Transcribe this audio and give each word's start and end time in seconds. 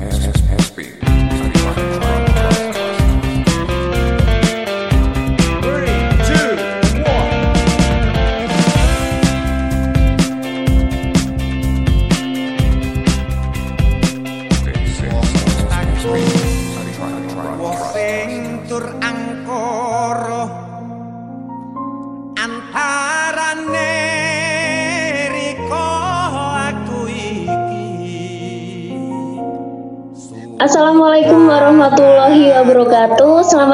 has, 0.00 0.24
has, 0.24 0.36
has. 0.36 0.59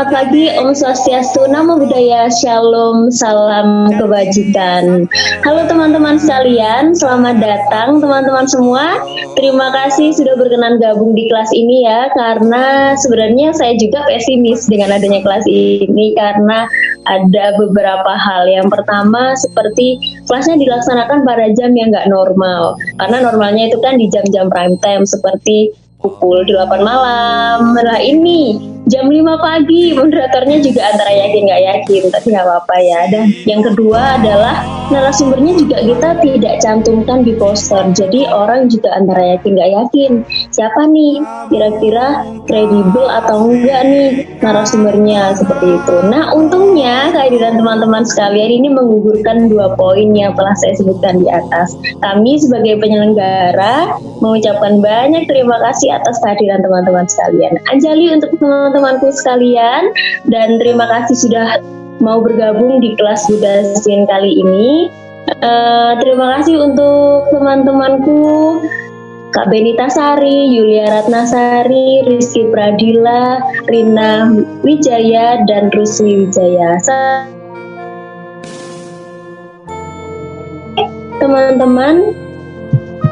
Selamat 0.06 0.30
pagi, 0.30 0.46
Om 0.54 0.70
Swastiastu, 0.70 1.50
Namo 1.50 1.82
Buddhaya, 1.82 2.30
Shalom, 2.30 3.10
Salam 3.10 3.90
Kebajikan. 3.90 5.10
Halo 5.42 5.66
teman-teman 5.66 6.14
sekalian, 6.14 6.94
selamat 6.94 7.42
datang 7.42 7.98
teman-teman 7.98 8.46
semua. 8.46 9.02
Terima 9.34 9.74
kasih 9.74 10.14
sudah 10.14 10.38
berkenan 10.38 10.78
gabung 10.78 11.10
di 11.18 11.26
kelas 11.26 11.50
ini 11.50 11.90
ya, 11.90 12.06
karena 12.14 12.94
sebenarnya 12.94 13.50
saya 13.50 13.74
juga 13.82 14.06
pesimis 14.06 14.70
dengan 14.70 14.94
adanya 14.94 15.26
kelas 15.26 15.42
ini 15.50 16.14
karena 16.14 16.70
ada 17.10 17.58
beberapa 17.58 18.14
hal. 18.14 18.46
Yang 18.46 18.78
pertama 18.78 19.34
seperti 19.34 19.98
kelasnya 20.30 20.54
dilaksanakan 20.54 21.26
pada 21.26 21.50
jam 21.58 21.74
yang 21.74 21.90
nggak 21.90 22.06
normal, 22.06 22.78
karena 23.02 23.26
normalnya 23.26 23.74
itu 23.74 23.82
kan 23.82 23.98
di 23.98 24.06
jam-jam 24.06 24.54
prime 24.54 24.78
time 24.78 25.02
seperti 25.02 25.74
pukul 25.98 26.46
8 26.46 26.78
malam. 26.86 27.74
Nah 27.74 27.98
ini 27.98 28.75
jam 28.86 29.10
5 29.10 29.18
pagi. 29.42 29.92
Moderatornya 29.92 30.58
juga 30.62 30.94
antara 30.94 31.10
yakin 31.10 31.42
nggak 31.46 31.62
yakin 31.62 32.02
tapi 32.14 32.26
nggak 32.32 32.46
apa-apa 32.46 32.76
ya. 32.78 33.00
Dan 33.10 33.24
yang 33.44 33.62
kedua 33.66 34.18
adalah 34.18 34.62
narasumbernya 34.88 35.52
juga 35.58 35.76
kita 35.82 36.10
tidak 36.22 36.54
cantumkan 36.62 37.26
di 37.26 37.34
poster. 37.34 37.82
Jadi 37.90 38.30
orang 38.30 38.70
juga 38.70 38.94
antara 38.94 39.36
yakin 39.36 39.50
nggak 39.58 39.72
yakin. 39.74 40.12
Siapa 40.54 40.86
nih? 40.86 41.14
Kira-kira 41.50 42.06
kredibel 42.46 43.06
atau 43.10 43.50
enggak 43.50 43.80
nih 43.90 44.06
narasumbernya? 44.38 45.34
Seperti 45.34 45.66
itu. 45.66 45.96
Nah 46.06 46.30
untungnya 46.32 47.10
kehadiran 47.10 47.58
teman-teman 47.58 48.06
sekalian 48.06 48.62
ini 48.62 48.68
menggugurkan 48.70 49.50
dua 49.50 49.74
poin 49.74 50.14
yang 50.14 50.32
telah 50.38 50.54
saya 50.54 50.78
sebutkan 50.78 51.18
di 51.18 51.26
atas. 51.26 51.74
Kami 51.98 52.38
sebagai 52.38 52.78
penyelenggara 52.78 53.98
mengucapkan 54.22 54.78
banyak 54.78 55.26
terima 55.26 55.58
kasih 55.60 55.98
atas 55.98 56.22
kehadiran 56.22 56.62
teman-teman 56.62 57.04
sekalian. 57.10 57.52
Anjali 57.68 58.14
untuk 58.14 58.30
teman 58.38 58.70
teman-temanku 58.76 59.08
sekalian 59.08 59.88
dan 60.28 60.60
terima 60.60 60.84
kasih 60.84 61.16
sudah 61.16 61.64
mau 61.96 62.20
bergabung 62.20 62.76
di 62.84 62.92
kelas 63.00 63.24
Budasin 63.24 64.04
kali 64.04 64.36
ini. 64.36 64.92
Uh, 65.40 65.96
terima 65.96 66.36
kasih 66.36 66.60
untuk 66.60 67.32
teman-temanku 67.32 68.60
Kak 69.32 69.48
Benita 69.48 69.88
Sari, 69.88 70.52
Yulia 70.52 70.92
Ratnasari, 70.92 72.04
Rizky 72.04 72.52
Pradila, 72.52 73.40
Rina 73.64 74.28
Wijaya, 74.60 75.40
dan 75.48 75.72
Rusli 75.72 76.28
Wijaya. 76.28 76.76
Teman-teman, 81.16 82.12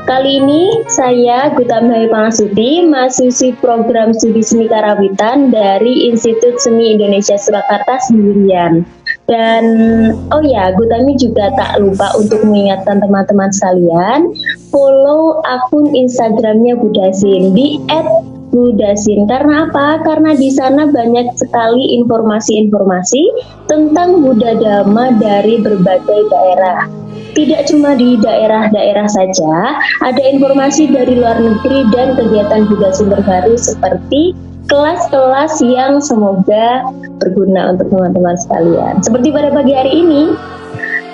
Kali 0.04 0.36
ini 0.36 0.84
saya 0.84 1.48
Gutamhai 1.56 2.12
Pangasuti, 2.12 2.84
mahasiswi 2.84 3.56
program 3.56 4.12
studi 4.12 4.44
seni 4.44 4.68
karawitan 4.68 5.48
dari 5.48 6.12
Institut 6.12 6.60
Seni 6.60 6.92
Indonesia 6.92 7.40
Surakarta 7.40 7.96
sendirian. 8.04 8.84
Dan 9.24 9.64
oh 10.28 10.44
ya, 10.44 10.76
Gutami 10.76 11.16
juga 11.16 11.48
tak 11.56 11.80
lupa 11.80 12.12
untuk 12.20 12.44
mengingatkan 12.44 13.00
teman-teman 13.00 13.48
sekalian, 13.48 14.28
follow 14.68 15.40
akun 15.48 15.88
Instagramnya 15.96 16.76
Budasin 16.76 17.56
di 17.56 17.80
Budasin. 18.52 19.24
Karena 19.24 19.72
apa? 19.72 20.04
Karena 20.04 20.36
di 20.36 20.52
sana 20.52 20.84
banyak 20.84 21.32
sekali 21.40 21.96
informasi-informasi 22.04 23.22
tentang 23.72 24.20
Buddha 24.20 24.52
Dhamma 24.52 25.16
dari 25.16 25.64
berbagai 25.64 26.28
daerah 26.28 27.03
tidak 27.34 27.66
cuma 27.68 27.98
di 27.98 28.16
daerah-daerah 28.18 29.06
saja, 29.10 29.78
ada 30.02 30.22
informasi 30.22 30.88
dari 30.90 31.18
luar 31.18 31.38
negeri 31.38 31.86
dan 31.90 32.14
kegiatan 32.14 32.66
juga 32.70 32.94
sumber 32.94 33.20
baru 33.26 33.54
seperti 33.58 34.32
kelas-kelas 34.70 35.60
yang 35.60 36.00
semoga 36.00 36.86
berguna 37.20 37.76
untuk 37.76 37.92
teman-teman 37.92 38.36
sekalian. 38.40 39.02
Seperti 39.04 39.28
pada 39.28 39.52
pagi 39.52 39.76
hari 39.76 39.92
ini, 39.92 40.32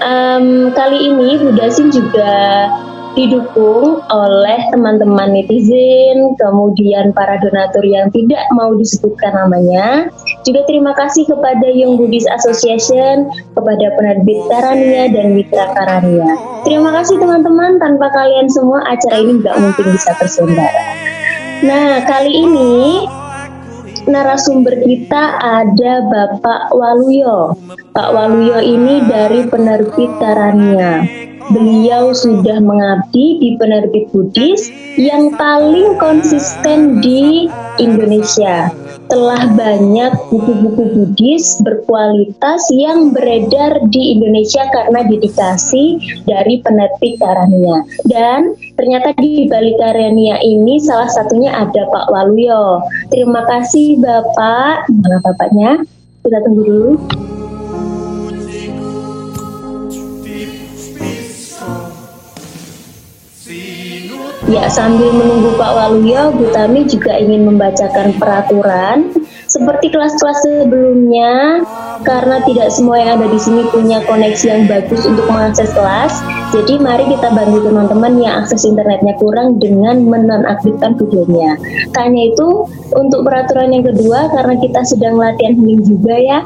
um, 0.04 0.70
kali 0.70 1.10
ini 1.10 1.40
Budasin 1.40 1.90
juga 1.90 2.68
didukung 3.18 3.98
oleh 4.06 4.60
teman-teman 4.70 5.34
netizen, 5.34 6.34
kemudian 6.38 7.10
para 7.10 7.36
donatur 7.42 7.82
yang 7.82 8.08
tidak 8.14 8.42
mau 8.54 8.70
disebutkan 8.78 9.34
namanya. 9.34 10.08
Juga 10.46 10.62
terima 10.70 10.94
kasih 10.94 11.26
kepada 11.26 11.66
Young 11.68 11.98
Buddhist 11.98 12.30
Association, 12.30 13.28
kepada 13.54 13.86
penerbit 13.98 14.38
Karania 14.48 15.10
dan 15.10 15.34
Mitra 15.34 15.74
Karania. 15.74 16.28
Terima 16.62 16.90
kasih 16.94 17.18
teman-teman, 17.18 17.82
tanpa 17.82 18.08
kalian 18.14 18.46
semua 18.46 18.80
acara 18.86 19.16
ini 19.18 19.42
nggak 19.42 19.56
mungkin 19.58 19.86
bisa 19.90 20.14
terselenggara. 20.16 20.84
Nah, 21.60 22.00
kali 22.08 22.32
ini 22.32 23.04
narasumber 24.08 24.80
kita 24.80 25.36
ada 25.38 25.92
Bapak 26.08 26.72
Waluyo. 26.72 27.52
Pak 27.92 28.08
Waluyo 28.16 28.62
ini 28.64 29.04
dari 29.04 29.44
penerbit 29.44 30.08
Karania. 30.16 31.19
Beliau 31.50 32.14
sudah 32.14 32.62
mengabdi 32.62 33.42
di 33.42 33.58
penerbit 33.58 34.14
Buddhis 34.14 34.70
yang 34.94 35.34
paling 35.34 35.98
konsisten 35.98 37.02
di 37.02 37.50
Indonesia. 37.82 38.70
Telah 39.10 39.50
banyak 39.58 40.30
buku-buku 40.30 40.94
Buddhis 40.94 41.58
berkualitas 41.66 42.70
yang 42.70 43.10
beredar 43.10 43.82
di 43.90 44.14
Indonesia 44.14 44.62
karena 44.70 45.02
dedikasi 45.02 45.98
dari 46.22 46.62
penerbit 46.62 47.18
Karania. 47.18 47.82
Dan 48.06 48.54
ternyata 48.78 49.10
di 49.18 49.50
balik 49.50 49.82
Karania 49.82 50.38
ini 50.46 50.78
salah 50.78 51.10
satunya 51.10 51.50
ada 51.50 51.82
Pak 51.90 52.14
Waluyo. 52.14 52.78
Terima 53.10 53.42
kasih 53.50 53.98
Bapak. 53.98 54.86
Mana 54.86 55.18
Bapaknya? 55.26 55.82
Kita 56.22 56.38
tunggu 56.46 56.62
dulu. 56.62 56.92
Ya, 64.50 64.66
sambil 64.66 65.14
menunggu 65.14 65.54
Pak 65.54 65.70
Waluyo, 65.78 66.34
Bu 66.34 66.50
Tami 66.50 66.82
juga 66.82 67.14
ingin 67.14 67.46
membacakan 67.46 68.18
peraturan 68.18 69.14
seperti 69.46 69.94
kelas-kelas 69.94 70.42
sebelumnya 70.42 71.62
karena 72.02 72.42
tidak 72.42 72.74
semua 72.74 72.98
yang 72.98 73.22
ada 73.22 73.30
di 73.30 73.38
sini 73.38 73.62
punya 73.70 74.02
koneksi 74.10 74.46
yang 74.50 74.66
bagus 74.66 75.06
untuk 75.06 75.30
mengakses 75.30 75.70
kelas. 75.70 76.18
Jadi 76.50 76.82
mari 76.82 77.06
kita 77.06 77.30
bantu 77.30 77.62
teman-teman 77.62 78.18
yang 78.18 78.42
akses 78.42 78.66
internetnya 78.66 79.14
kurang 79.22 79.62
dengan 79.62 80.02
menonaktifkan 80.02 80.98
videonya. 80.98 81.54
Tanya 81.94 82.34
itu 82.34 82.66
untuk 82.98 83.22
peraturan 83.22 83.70
yang 83.70 83.86
kedua 83.86 84.34
karena 84.34 84.58
kita 84.58 84.82
sedang 84.82 85.14
latihan 85.14 85.54
healing 85.62 85.86
juga 85.86 86.18
ya. 86.18 86.42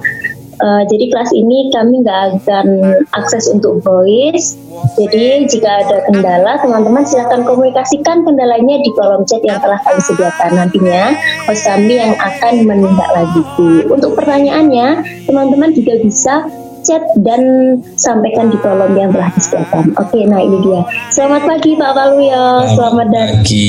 Uh, 0.64 0.80
jadi 0.88 1.12
kelas 1.12 1.28
ini 1.36 1.68
kami 1.76 2.00
nggak 2.00 2.40
akan 2.40 2.66
akses 3.12 3.52
untuk 3.52 3.84
voice. 3.84 4.56
Jadi 4.96 5.44
jika 5.44 5.84
ada 5.84 6.00
kendala, 6.08 6.56
teman-teman 6.56 7.04
silahkan 7.04 7.44
komunikasikan 7.44 8.24
kendalanya 8.24 8.80
di 8.80 8.88
kolom 8.96 9.28
chat 9.28 9.44
yang 9.44 9.60
telah 9.60 9.76
kami 9.84 10.00
sediakan. 10.00 10.50
Nantinya 10.56 11.12
host 11.44 11.68
kami 11.68 12.00
yang 12.00 12.16
akan 12.16 12.64
menindaklanjuti. 12.64 13.92
Untuk 13.92 14.16
pertanyaannya, 14.16 15.04
teman-teman 15.28 15.76
juga 15.76 16.00
bisa 16.00 16.48
chat 16.80 17.04
dan 17.20 17.40
sampaikan 18.00 18.48
di 18.48 18.56
kolom 18.64 18.96
yang 18.96 19.12
telah 19.12 19.28
disediakan. 19.36 19.92
Oke, 20.00 20.24
nah 20.24 20.40
ini 20.40 20.64
dia. 20.64 20.80
Selamat 21.12 21.44
pagi 21.44 21.76
Pak 21.76 21.92
Waluyo, 21.92 22.48
selamat 22.72 23.06
datang. 23.12 23.28
pagi 23.40 23.68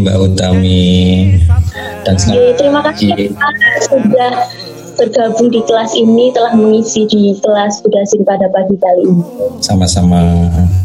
Mbak 0.00 0.16
Utami. 0.24 0.88
Dan 2.00 2.14
selamat 2.16 2.56
terima 2.56 2.80
kasih 2.80 3.28
Pak 3.36 3.52
sudah 3.92 4.32
bergabung 5.00 5.48
di 5.48 5.64
kelas 5.64 5.96
ini 5.96 6.28
telah 6.36 6.52
mengisi 6.52 7.08
di 7.08 7.32
kelas 7.40 7.80
Budasin 7.80 8.20
pada 8.20 8.52
pagi 8.52 8.76
kali 8.76 9.08
ini. 9.08 9.24
Sama-sama 9.64 10.20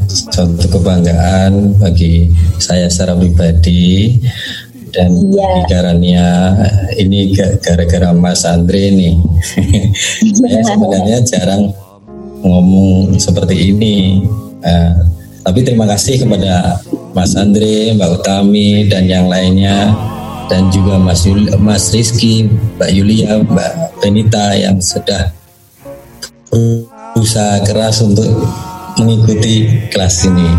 suatu 0.08 0.72
kebanggaan 0.72 1.76
bagi 1.76 2.32
saya 2.64 2.88
secara 2.88 3.20
pribadi 3.20 4.16
dan 4.96 5.12
ya. 5.36 5.68
Garania 5.68 6.56
ini 6.96 7.36
gara-gara 7.60 8.16
Mas 8.16 8.48
Andre 8.48 8.96
nih. 8.96 9.20
saya 10.40 10.64
sebenarnya 10.64 11.18
jarang 11.28 11.76
ngomong 12.40 13.20
seperti 13.20 13.76
ini. 13.76 14.24
Uh, 14.64 14.96
tapi 15.44 15.62
terima 15.62 15.86
kasih 15.92 16.24
kepada 16.24 16.80
Mas 17.12 17.36
Andre, 17.36 17.92
Mbak 17.94 18.24
Utami 18.24 18.88
dan 18.88 19.06
yang 19.12 19.28
lainnya 19.28 19.94
dan 20.46 20.70
juga 20.70 21.02
Mas 21.02 21.26
Yul, 21.26 21.50
Mas 21.58 21.90
Rizky, 21.90 22.50
Mbak 22.78 22.92
Yulia, 22.94 23.42
Mbak 23.42 24.02
Benita 24.02 24.54
yang 24.54 24.78
sudah 24.78 25.34
berusaha 26.50 27.64
keras 27.66 28.06
untuk 28.06 28.30
mengikuti 29.02 29.88
kelas 29.90 30.26
ini. 30.30 30.50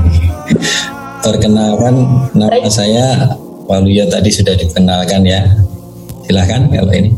Perkenalkan 1.23 2.06
nama 2.37 2.71
saya 2.71 3.35
Waluyo 3.67 4.06
tadi 4.06 4.31
sudah 4.31 4.55
dikenalkan 4.55 5.27
ya. 5.27 5.43
Silahkan 6.27 6.71
kalau 6.71 6.94
ini. 6.94 7.11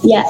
Ya, 0.00 0.24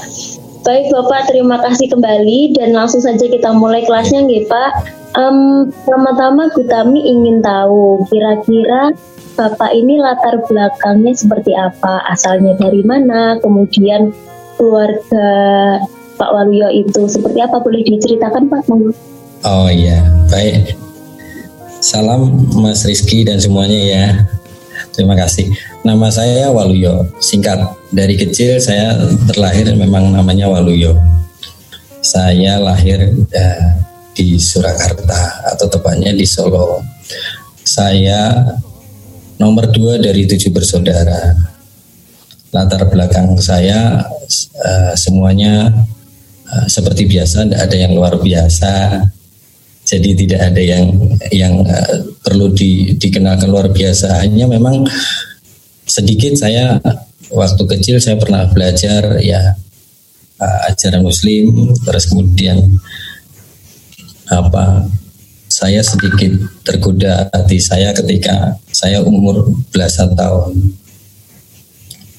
baik 0.66 0.90
Bapak 0.90 1.30
terima 1.30 1.62
kasih 1.62 1.86
kembali 1.86 2.58
dan 2.58 2.74
langsung 2.74 2.98
saja 2.98 3.22
kita 3.30 3.54
mulai 3.54 3.86
kelasnya 3.86 4.26
nggih 4.26 4.50
Pak. 4.50 4.70
Um, 5.14 5.70
pertama-tama 5.86 6.50
Gutami 6.54 7.02
ingin 7.02 7.42
tahu 7.42 8.06
kira-kira 8.10 8.94
Bapak 9.38 9.70
ini 9.72 9.96
latar 9.96 10.42
belakangnya 10.44 11.16
seperti 11.16 11.56
apa, 11.56 12.04
asalnya 12.10 12.56
dari 12.60 12.84
mana, 12.84 13.40
kemudian 13.40 14.12
keluarga 14.60 15.28
Pak 16.20 16.30
Waluyo 16.36 16.68
itu 16.68 17.08
seperti 17.08 17.40
apa, 17.40 17.62
boleh 17.64 17.80
diceritakan 17.80 18.52
Pak? 18.52 18.68
Oh 19.48 19.68
iya, 19.72 20.04
baik. 20.28 20.76
Salam 21.80 22.44
Mas 22.60 22.84
Rizky 22.84 23.24
dan 23.24 23.40
semuanya 23.40 23.80
ya. 23.80 24.06
Terima 24.92 25.16
kasih. 25.16 25.48
Nama 25.80 26.12
saya 26.12 26.52
Waluyo, 26.52 27.08
singkat. 27.24 27.56
Dari 27.88 28.20
kecil 28.20 28.60
saya 28.60 29.00
terlahir 29.32 29.72
memang 29.72 30.12
namanya 30.12 30.52
Waluyo. 30.52 31.00
Saya 32.04 32.60
lahir 32.60 33.16
uh, 33.16 33.68
di 34.12 34.36
Surakarta 34.36 35.48
atau 35.56 35.72
tepatnya 35.72 36.12
di 36.12 36.28
Solo. 36.28 36.84
Saya 37.64 38.44
nomor 39.40 39.72
dua 39.72 39.96
dari 39.96 40.28
tujuh 40.28 40.52
bersaudara. 40.52 41.32
Latar 42.52 42.84
belakang 42.92 43.40
saya 43.40 44.04
uh, 44.60 44.92
semuanya 44.92 45.72
uh, 46.44 46.66
seperti 46.68 47.08
biasa, 47.08 47.48
tidak 47.48 47.62
ada 47.64 47.76
yang 47.80 47.92
luar 47.96 48.20
biasa. 48.20 49.00
Jadi 49.80 50.12
tidak 50.12 50.52
ada 50.52 50.60
yang 50.60 50.84
yang 51.32 51.54
uh, 51.64 51.96
perlu 52.20 52.52
di, 52.52 52.94
dikenalkan 53.00 53.48
luar 53.48 53.72
biasa. 53.72 54.20
Hanya 54.20 54.44
memang 54.44 54.84
sedikit 55.88 56.36
saya 56.36 56.76
waktu 57.32 57.62
kecil 57.64 57.96
saya 57.96 58.20
pernah 58.20 58.44
belajar 58.50 59.24
ya 59.24 59.56
uh, 60.36 60.60
ajaran 60.68 61.00
Muslim, 61.00 61.72
terus 61.86 62.04
kemudian 62.10 62.60
apa 64.30 64.86
saya 65.60 65.84
sedikit 65.84 66.40
tergoda 66.64 67.28
hati 67.36 67.60
saya 67.60 67.92
ketika 67.92 68.56
saya 68.72 69.04
umur 69.04 69.44
belasan 69.68 70.16
tahun. 70.16 70.56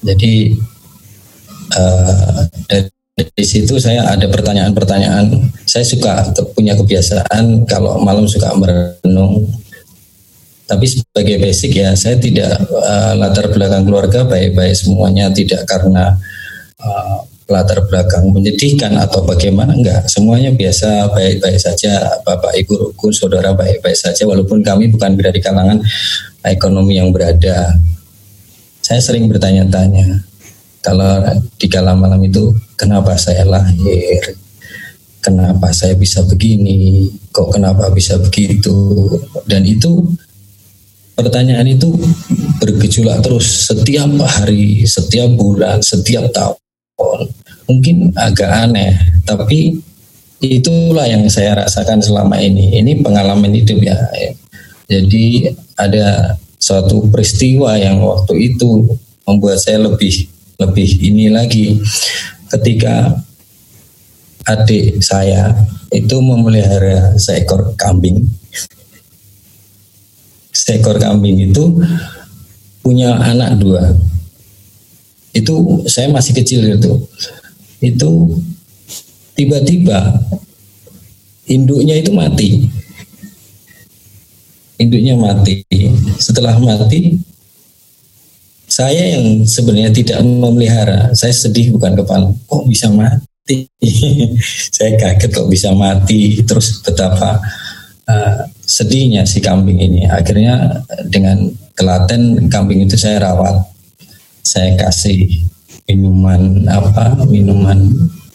Jadi 0.06 0.54
uh, 1.74 2.46
dari 2.70 3.42
situ 3.42 3.82
saya 3.82 4.06
ada 4.14 4.30
pertanyaan-pertanyaan. 4.30 5.50
Saya 5.66 5.82
suka 5.82 6.30
punya 6.54 6.78
kebiasaan 6.78 7.66
kalau 7.66 7.98
malam 7.98 8.30
suka 8.30 8.54
merenung. 8.54 9.50
Tapi 10.70 10.86
sebagai 10.86 11.42
basic 11.42 11.82
ya 11.82 11.98
saya 11.98 12.22
tidak 12.22 12.62
uh, 12.70 13.18
latar 13.18 13.50
belakang 13.50 13.82
keluarga 13.82 14.22
baik-baik 14.22 14.78
semuanya 14.78 15.34
tidak 15.34 15.66
karena 15.66 16.14
uh, 16.78 17.26
latar 17.52 17.84
belakang 17.84 18.24
menyedihkan 18.32 18.96
atau 18.96 19.20
bagaimana? 19.28 19.76
Enggak 19.76 20.08
semuanya 20.08 20.48
biasa 20.48 21.12
baik-baik 21.12 21.60
saja. 21.60 22.16
Bapak 22.24 22.56
ibu 22.56 22.88
rukun 22.88 23.12
saudara 23.12 23.52
baik-baik 23.52 23.94
saja. 23.94 24.24
Walaupun 24.24 24.64
kami 24.64 24.88
bukan 24.88 25.12
berada 25.12 25.36
di 25.36 25.44
kalangan 25.44 25.78
ekonomi 26.40 26.96
yang 26.96 27.12
berada. 27.12 27.76
Saya 28.82 28.98
sering 28.98 29.28
bertanya-tanya 29.28 30.24
kalau 30.82 31.22
di 31.60 31.70
kala 31.70 31.94
malam 31.94 32.18
itu 32.26 32.50
kenapa 32.74 33.14
saya 33.14 33.46
lahir? 33.46 34.34
Kenapa 35.22 35.70
saya 35.70 35.94
bisa 35.94 36.26
begini? 36.26 37.06
Kok 37.30 37.54
kenapa 37.54 37.86
bisa 37.94 38.18
begitu? 38.18 39.06
Dan 39.46 39.62
itu 39.62 40.02
pertanyaan 41.14 41.70
itu 41.70 41.94
bergejolak 42.58 43.22
terus 43.22 43.70
setiap 43.70 44.10
hari, 44.26 44.82
setiap 44.82 45.30
bulan, 45.38 45.78
setiap 45.78 46.26
tahun 46.34 46.58
mungkin 47.66 48.10
agak 48.18 48.50
aneh, 48.50 48.94
tapi 49.24 49.78
itulah 50.42 51.06
yang 51.06 51.30
saya 51.30 51.62
rasakan 51.62 52.02
selama 52.02 52.36
ini. 52.42 52.74
Ini 52.82 52.98
pengalaman 53.00 53.54
hidup 53.54 53.78
ya. 53.78 53.96
Jadi 54.90 55.48
ada 55.78 56.36
suatu 56.58 57.06
peristiwa 57.08 57.78
yang 57.78 58.02
waktu 58.02 58.52
itu 58.52 58.98
membuat 59.24 59.62
saya 59.62 59.86
lebih 59.86 60.26
lebih 60.58 60.90
ini 61.02 61.26
lagi 61.30 61.78
ketika 62.50 63.18
adik 64.46 64.98
saya 65.02 65.54
itu 65.94 66.18
memelihara 66.18 67.14
seekor 67.18 67.78
kambing. 67.78 68.26
Seekor 70.52 70.98
kambing 70.98 71.50
itu 71.50 71.82
punya 72.82 73.14
anak 73.22 73.58
dua. 73.62 73.94
Itu 75.32 75.86
saya 75.88 76.12
masih 76.12 76.36
kecil 76.36 76.76
itu 76.76 76.92
itu 77.82 78.38
tiba-tiba 79.34 80.22
induknya 81.50 81.98
itu 81.98 82.14
mati. 82.14 82.50
Induknya 84.78 85.14
mati. 85.18 85.62
Setelah 86.18 86.58
mati, 86.58 87.18
saya 88.66 89.18
yang 89.18 89.44
sebenarnya 89.44 89.92
tidak 89.92 90.18
memelihara, 90.24 91.12
saya 91.12 91.34
sedih 91.34 91.74
bukan 91.76 91.98
kepala. 91.98 92.32
Kok 92.48 92.64
bisa 92.70 92.88
mati? 92.88 93.68
saya 94.76 94.96
kaget 94.96 95.30
kok 95.30 95.50
bisa 95.50 95.74
mati. 95.76 96.40
Terus 96.42 96.80
betapa 96.80 97.42
uh, 98.08 98.48
sedihnya 98.64 99.28
si 99.28 99.42
kambing 99.44 99.78
ini. 99.78 100.08
Akhirnya 100.08 100.82
dengan 101.06 101.50
telaten 101.76 102.48
kambing 102.48 102.86
itu 102.86 102.96
saya 102.96 103.22
rawat. 103.22 103.60
Saya 104.42 104.74
kasih 104.74 105.51
minuman 105.88 106.66
apa 106.68 107.18
minuman 107.26 107.78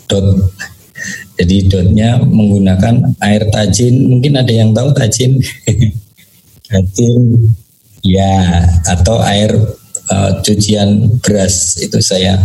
dot. 0.07 0.51
Jadi 1.37 1.69
dotnya 1.69 2.17
menggunakan 2.25 3.13
air 3.21 3.45
tajin. 3.53 4.09
Mungkin 4.09 4.33
ada 4.41 4.49
yang 4.49 4.73
tahu 4.73 4.89
tajin? 4.97 5.37
Tajin 6.67 7.47
ya 8.03 8.59
atau 8.83 9.23
air 9.23 9.53
uh, 10.09 10.31
cucian 10.43 11.07
beras. 11.23 11.77
Itu 11.79 12.01
saya 12.03 12.35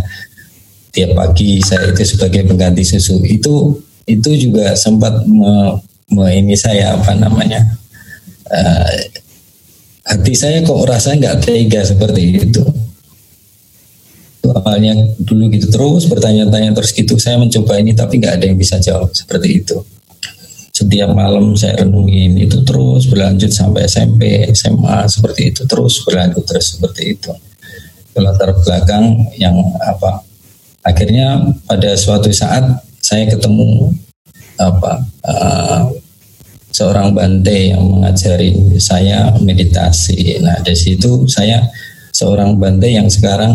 tiap 0.92 1.16
pagi 1.16 1.58
saya 1.64 1.90
itu 1.90 2.04
sebagai 2.04 2.46
pengganti 2.46 2.84
susu. 2.84 3.18
Itu 3.24 3.80
itu 4.06 4.30
juga 4.36 4.76
sempat 4.76 5.24
me, 5.26 5.80
me 6.12 6.26
ini 6.36 6.54
saya 6.58 6.98
apa 6.98 7.14
namanya 7.14 7.62
uh, 8.50 8.90
hati 10.06 10.34
saya 10.34 10.60
kok 10.66 10.82
rasa 10.84 11.14
nggak 11.14 11.38
tega 11.46 11.80
seperti 11.86 12.42
itu 12.42 12.62
awalnya 14.50 14.98
dulu 15.22 15.46
gitu 15.54 15.70
terus 15.70 16.10
bertanya-tanya 16.10 16.74
terus 16.74 16.90
gitu. 16.90 17.14
Saya 17.20 17.38
mencoba 17.38 17.78
ini 17.78 17.94
tapi 17.94 18.18
nggak 18.18 18.42
ada 18.42 18.44
yang 18.50 18.58
bisa 18.58 18.82
jawab 18.82 19.14
seperti 19.14 19.62
itu. 19.62 19.78
Setiap 20.72 21.12
malam 21.14 21.54
saya 21.54 21.84
renungin 21.84 22.34
itu 22.40 22.64
terus 22.66 23.06
berlanjut 23.06 23.52
sampai 23.52 23.86
SMP 23.86 24.48
SMA 24.56 25.06
seperti 25.06 25.54
itu 25.54 25.62
terus 25.68 26.02
berlanjut 26.02 26.42
terus 26.42 26.74
seperti 26.74 27.02
itu. 27.14 27.30
Latar 28.18 28.52
belakang 28.60 29.30
yang 29.38 29.56
apa 29.80 30.20
akhirnya 30.84 31.54
pada 31.64 31.94
suatu 31.94 32.28
saat 32.34 32.82
saya 32.98 33.30
ketemu 33.30 33.94
apa 34.58 34.92
uh, 35.26 35.82
seorang 36.72 37.12
bante 37.12 37.76
yang 37.76 37.84
mengajari 37.84 38.80
saya 38.80 39.32
meditasi. 39.38 40.40
Nah 40.40 40.56
dari 40.64 40.76
situ 40.76 41.28
saya 41.28 41.60
seorang 42.16 42.56
bante 42.56 42.88
yang 42.88 43.12
sekarang 43.12 43.52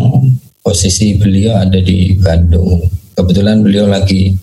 posisi 0.62 1.16
beliau 1.16 1.56
ada 1.58 1.78
di 1.80 2.16
Bandung. 2.18 2.84
Kebetulan 3.14 3.62
beliau 3.64 3.90
lagi 3.90 4.34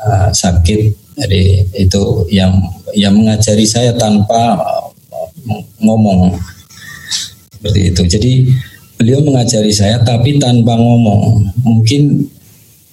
uh, 0.00 0.28
sakit, 0.28 1.16
jadi 1.16 1.64
itu 1.76 2.28
yang 2.28 2.52
yang 2.92 3.16
mengajari 3.16 3.64
saya 3.64 3.94
tanpa 3.96 4.60
uh, 4.60 4.88
ngomong 5.80 6.36
seperti 7.60 7.80
itu. 7.92 8.02
Jadi 8.08 8.32
beliau 8.96 9.20
mengajari 9.24 9.72
saya 9.72 10.00
tapi 10.00 10.40
tanpa 10.40 10.76
ngomong. 10.76 11.44
Mungkin 11.64 12.28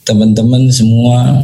teman-teman 0.07 0.71
semua 0.71 1.43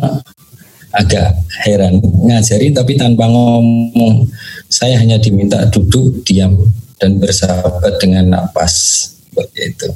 agak 0.93 1.35
heran 1.65 1.99
ngajari 1.99 2.71
tapi 2.71 2.95
tanpa 2.95 3.27
ngomong. 3.27 4.27
Saya 4.67 4.99
hanya 4.99 5.19
diminta 5.19 5.63
duduk 5.71 6.23
diam 6.27 6.55
dan 6.99 7.19
bersahabat 7.19 7.99
dengan 7.99 8.31
napas 8.31 9.07
seperti 9.31 9.59
itu. 9.71 9.89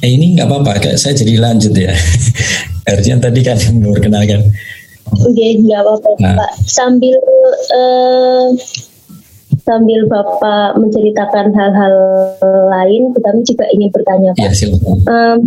Eh, 0.00 0.10
ini 0.16 0.34
nggak 0.34 0.48
apa-apa, 0.48 0.82
kayak 0.82 0.98
saya 0.98 1.14
jadi 1.14 1.38
lanjut 1.38 1.74
ya. 1.76 1.94
Harusnya 2.88 3.20
tadi 3.22 3.40
kan 3.44 3.58
memperkenalkan. 3.70 4.50
Oke, 5.10 5.46
nggak 5.62 5.80
apa-apa, 5.82 6.10
nah. 6.22 6.34
Pak. 6.38 6.52
Sambil 6.66 7.18
uh, 7.74 8.50
sambil 9.62 10.00
Bapak 10.10 10.78
menceritakan 10.78 11.54
hal-hal 11.54 11.94
lain, 12.70 13.14
kami 13.14 13.40
juga 13.46 13.64
ingin 13.70 13.90
bertanya 13.94 14.30
Pak. 14.34 14.50
Ya, 14.50 14.50
um, 15.06 15.38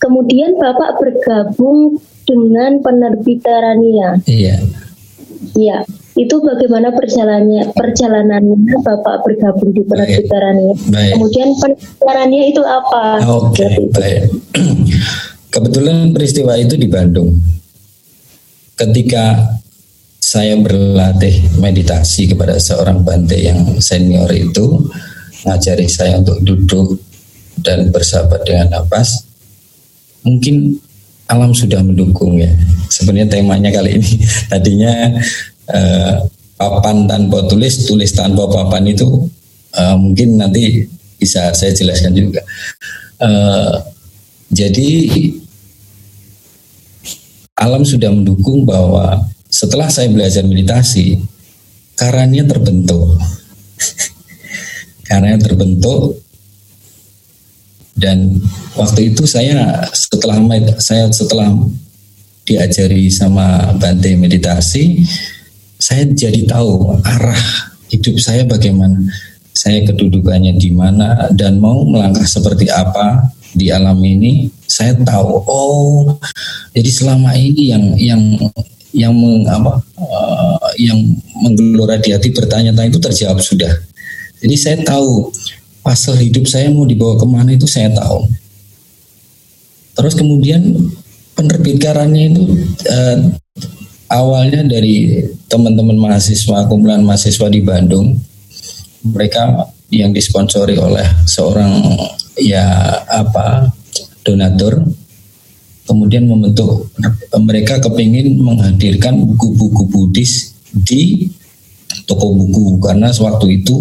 kemudian 0.00 0.56
Bapak 0.56 1.00
bergabung 1.00 2.00
dengan 2.24 2.80
penerbit 2.80 3.42
Terania. 3.42 4.16
Iya. 4.24 4.56
Iya. 5.58 5.84
Itu 6.12 6.44
bagaimana 6.44 6.92
perjalanannya 6.92 7.72
perjalanannya 7.72 8.56
Bapak 8.84 9.24
bergabung 9.24 9.72
di 9.72 9.82
penerbit 9.82 10.28
Terania. 10.28 10.74
Kemudian 11.16 11.56
penerbit 11.56 12.52
itu 12.52 12.62
apa? 12.62 13.24
Oke, 13.26 13.64
okay, 13.64 13.74
baik. 13.90 14.22
Kebetulan 15.54 16.12
peristiwa 16.12 16.56
itu 16.56 16.76
di 16.76 16.88
Bandung. 16.88 17.32
Ketika 18.76 19.56
saya 20.22 20.56
berlatih 20.56 21.60
meditasi 21.60 22.30
kepada 22.32 22.56
seorang 22.56 23.04
bante 23.04 23.36
yang 23.36 23.76
senior 23.84 24.30
itu 24.32 24.80
ngajari 25.44 25.90
saya 25.90 26.22
untuk 26.22 26.40
duduk 26.40 26.96
dan 27.60 27.92
bersahabat 27.92 28.40
dengan 28.46 28.80
nafas 28.80 29.28
mungkin 30.24 30.80
alam 31.32 31.56
sudah 31.56 31.80
mendukung 31.80 32.36
ya 32.36 32.52
sebenarnya 32.92 33.40
temanya 33.40 33.72
kali 33.72 33.96
ini 33.96 34.10
tadinya 34.52 34.92
eh, 35.72 36.12
papan 36.60 37.08
tanpa 37.08 37.48
tulis 37.48 37.88
tulis 37.88 38.12
tanpa 38.12 38.44
papan 38.52 38.92
itu 38.92 39.08
eh, 39.72 39.96
mungkin 39.96 40.36
nanti 40.36 40.84
bisa 41.16 41.56
saya 41.56 41.72
jelaskan 41.72 42.12
juga 42.12 42.44
eh, 43.24 43.74
jadi 44.52 44.88
alam 47.62 47.86
sudah 47.86 48.10
mendukung 48.10 48.66
bahwa 48.66 49.22
setelah 49.52 49.86
saya 49.92 50.08
belajar 50.08 50.42
meditasi, 50.42 51.20
karanya 51.94 52.42
terbentuk. 52.48 53.20
karanya 55.08 55.38
terbentuk 55.38 56.18
dan 58.02 58.34
waktu 58.74 59.14
itu 59.14 59.22
saya 59.30 59.86
setelah 59.94 60.42
saya 60.82 61.06
setelah 61.14 61.54
diajari 62.42 63.06
sama 63.06 63.70
Bante 63.78 64.18
meditasi, 64.18 65.06
saya 65.78 66.10
jadi 66.10 66.42
tahu 66.50 66.98
arah 67.06 67.42
hidup 67.94 68.18
saya 68.18 68.42
bagaimana, 68.42 68.98
saya 69.54 69.86
kedudukannya 69.86 70.58
di 70.58 70.74
mana 70.74 71.30
dan 71.30 71.62
mau 71.62 71.86
melangkah 71.86 72.26
seperti 72.26 72.66
apa 72.66 73.30
di 73.54 73.70
alam 73.70 74.02
ini. 74.02 74.50
Saya 74.66 74.96
tahu, 74.98 75.46
oh, 75.46 76.16
jadi 76.74 76.90
selama 76.90 77.36
ini 77.36 77.70
yang 77.70 77.84
yang 78.00 78.22
yang 78.92 79.12
meng, 79.12 79.44
apa, 79.48 79.80
uh, 80.00 80.68
yang 80.80 80.98
menggelora 81.44 82.00
di 82.00 82.12
hati 82.12 82.32
bertanya-tanya 82.32 82.92
itu 82.92 83.00
terjawab 83.00 83.40
sudah. 83.40 83.72
Jadi 84.42 84.56
saya 84.58 84.76
tahu 84.82 85.30
fase 85.82 86.14
hidup 86.14 86.46
saya 86.46 86.70
mau 86.70 86.86
dibawa 86.86 87.18
ke 87.18 87.26
mana 87.26 87.50
itu 87.52 87.66
saya 87.66 87.90
tahu. 87.90 88.30
Terus 89.98 90.14
kemudian 90.16 90.62
penerbit 91.36 91.82
karannya 91.82 92.32
itu 92.32 92.42
uh, 92.88 93.18
awalnya 94.08 94.64
dari 94.64 95.26
teman-teman 95.50 95.98
mahasiswa 95.98 96.64
kumpulan 96.70 97.04
mahasiswa 97.04 97.50
di 97.50 97.60
Bandung. 97.60 98.16
Mereka 99.02 99.68
yang 99.92 100.14
disponsori 100.14 100.78
oleh 100.78 101.04
seorang 101.28 101.98
ya 102.38 102.64
apa 103.10 103.68
donatur 104.24 104.80
kemudian 105.84 106.24
membentuk 106.24 106.88
mereka 107.42 107.82
kepingin 107.82 108.38
menghadirkan 108.40 109.18
buku-buku 109.20 109.90
Buddhis 109.90 110.54
di 110.72 111.28
toko 112.04 112.34
buku 112.34 112.82
karena 112.82 113.10
sewaktu 113.10 113.62
itu 113.62 113.76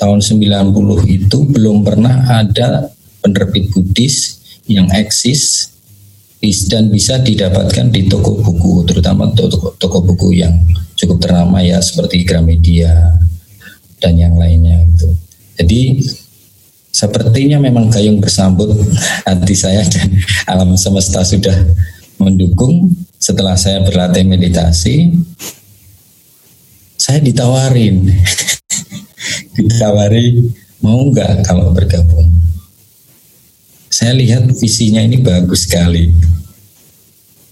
tahun 0.00 0.20
90 0.20 1.06
itu 1.06 1.38
belum 1.48 1.84
pernah 1.84 2.26
ada 2.40 2.88
penerbit 3.20 3.68
Buddhis 3.72 4.40
yang 4.70 4.88
eksis 4.90 5.72
dan 6.72 6.88
bisa 6.88 7.20
didapatkan 7.20 7.92
di 7.92 8.08
toko 8.08 8.40
buku 8.40 8.88
terutama 8.88 9.28
toko, 9.36 9.76
toko 9.76 10.00
buku 10.00 10.40
yang 10.40 10.56
cukup 10.96 11.20
ternama 11.20 11.60
ya 11.60 11.76
seperti 11.84 12.24
Gramedia 12.24 13.12
dan 14.00 14.16
yang 14.16 14.40
lainnya 14.40 14.80
itu. 14.88 15.08
Jadi 15.60 16.00
Sepertinya 16.90 17.62
memang 17.62 17.86
gayung 17.88 18.18
bersambut 18.18 18.74
hati 19.24 19.54
saya 19.54 19.86
dan 19.86 20.10
alam 20.44 20.74
semesta 20.74 21.22
sudah 21.22 21.54
mendukung 22.18 22.90
setelah 23.16 23.54
saya 23.54 23.80
berlatih 23.86 24.26
meditasi. 24.26 25.14
Saya 27.00 27.24
ditawarin, 27.24 28.12
ditawari 29.56 30.52
mau 30.84 31.00
nggak 31.08 31.48
kalau 31.48 31.72
bergabung. 31.72 32.28
Saya 33.88 34.12
lihat 34.12 34.52
visinya 34.60 35.00
ini 35.00 35.16
bagus 35.24 35.64
sekali. 35.64 36.12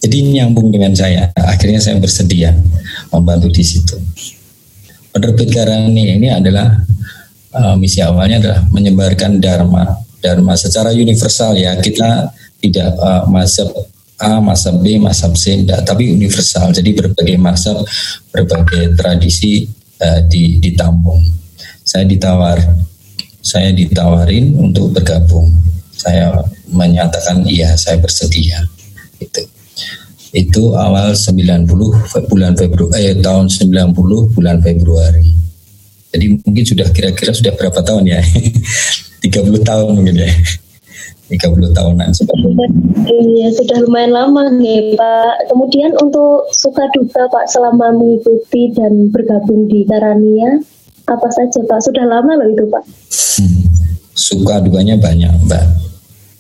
Jadi 0.04 0.36
nyambung 0.36 0.68
dengan 0.68 0.92
saya. 0.92 1.32
Akhirnya 1.32 1.80
saya 1.80 1.96
bersedia 1.96 2.52
membantu 3.08 3.48
di 3.48 3.64
situ. 3.64 3.96
Penerbit 5.16 5.48
Karani 5.48 6.12
ini 6.20 6.28
adalah 6.28 6.76
uh, 7.56 7.74
misi 7.80 8.04
awalnya 8.04 8.44
adalah 8.44 8.60
menyebarkan 8.68 9.40
dharma 9.40 9.96
dharma 10.20 10.54
secara 10.58 10.92
universal 10.92 11.56
ya 11.56 11.78
kita 11.80 12.30
tidak 12.60 12.94
uh, 13.00 13.24
masuk 13.30 13.70
A, 14.18 14.42
masuk 14.42 14.82
B, 14.82 14.98
masuk 14.98 15.38
C, 15.38 15.54
enggak, 15.62 15.86
tapi 15.86 16.10
universal. 16.10 16.74
Jadi 16.74 16.90
berbagai 16.90 17.38
masuk, 17.38 17.86
berbagai 18.34 18.98
tradisi 18.98 19.62
uh, 20.02 20.20
di, 20.26 20.58
ditampung. 20.58 21.22
Saya 21.86 22.02
ditawar, 22.02 22.58
saya 23.38 23.70
ditawarin 23.70 24.58
untuk 24.58 24.90
bergabung. 24.90 25.54
Saya 25.94 26.34
menyatakan 26.66 27.46
iya, 27.46 27.78
saya 27.78 28.02
bersedia. 28.02 28.58
Itu. 29.22 29.42
Itu 30.34 30.62
awal 30.74 31.16
90 31.16 31.64
bulan 32.28 32.52
Februari 32.58 33.00
eh, 33.00 33.16
tahun 33.22 33.46
90 33.48 34.34
bulan 34.34 34.58
Februari. 34.60 35.30
Jadi 36.10 36.24
mungkin 36.42 36.64
sudah 36.64 36.88
kira-kira 36.92 37.32
sudah 37.32 37.52
berapa 37.56 37.80
tahun 37.80 38.04
ya? 38.12 38.20
30 39.24 39.62
tahun 39.62 39.90
mungkin 39.94 40.26
ya. 40.26 40.30
30 41.28 41.76
tahunan 41.76 42.08
Iya, 43.08 43.48
sudah 43.52 43.78
lumayan 43.84 44.12
lama 44.16 44.48
nih 44.52 44.96
Pak. 44.96 45.52
Kemudian 45.52 45.92
untuk 46.00 46.48
suka 46.52 46.88
duka 46.96 47.28
Pak 47.28 47.48
selama 47.52 47.92
mengikuti 47.92 48.72
dan 48.72 49.12
bergabung 49.12 49.68
di 49.68 49.84
Tarania, 49.84 50.60
apa 51.08 51.28
saja 51.32 51.60
Pak? 51.64 51.80
Sudah 51.84 52.04
lama 52.08 52.32
loh 52.36 52.48
itu 52.48 52.64
Pak. 52.68 52.84
Hmm. 53.40 53.60
Suka 54.16 54.60
dukanya 54.64 54.96
banyak 54.96 55.32
Mbak. 55.48 55.64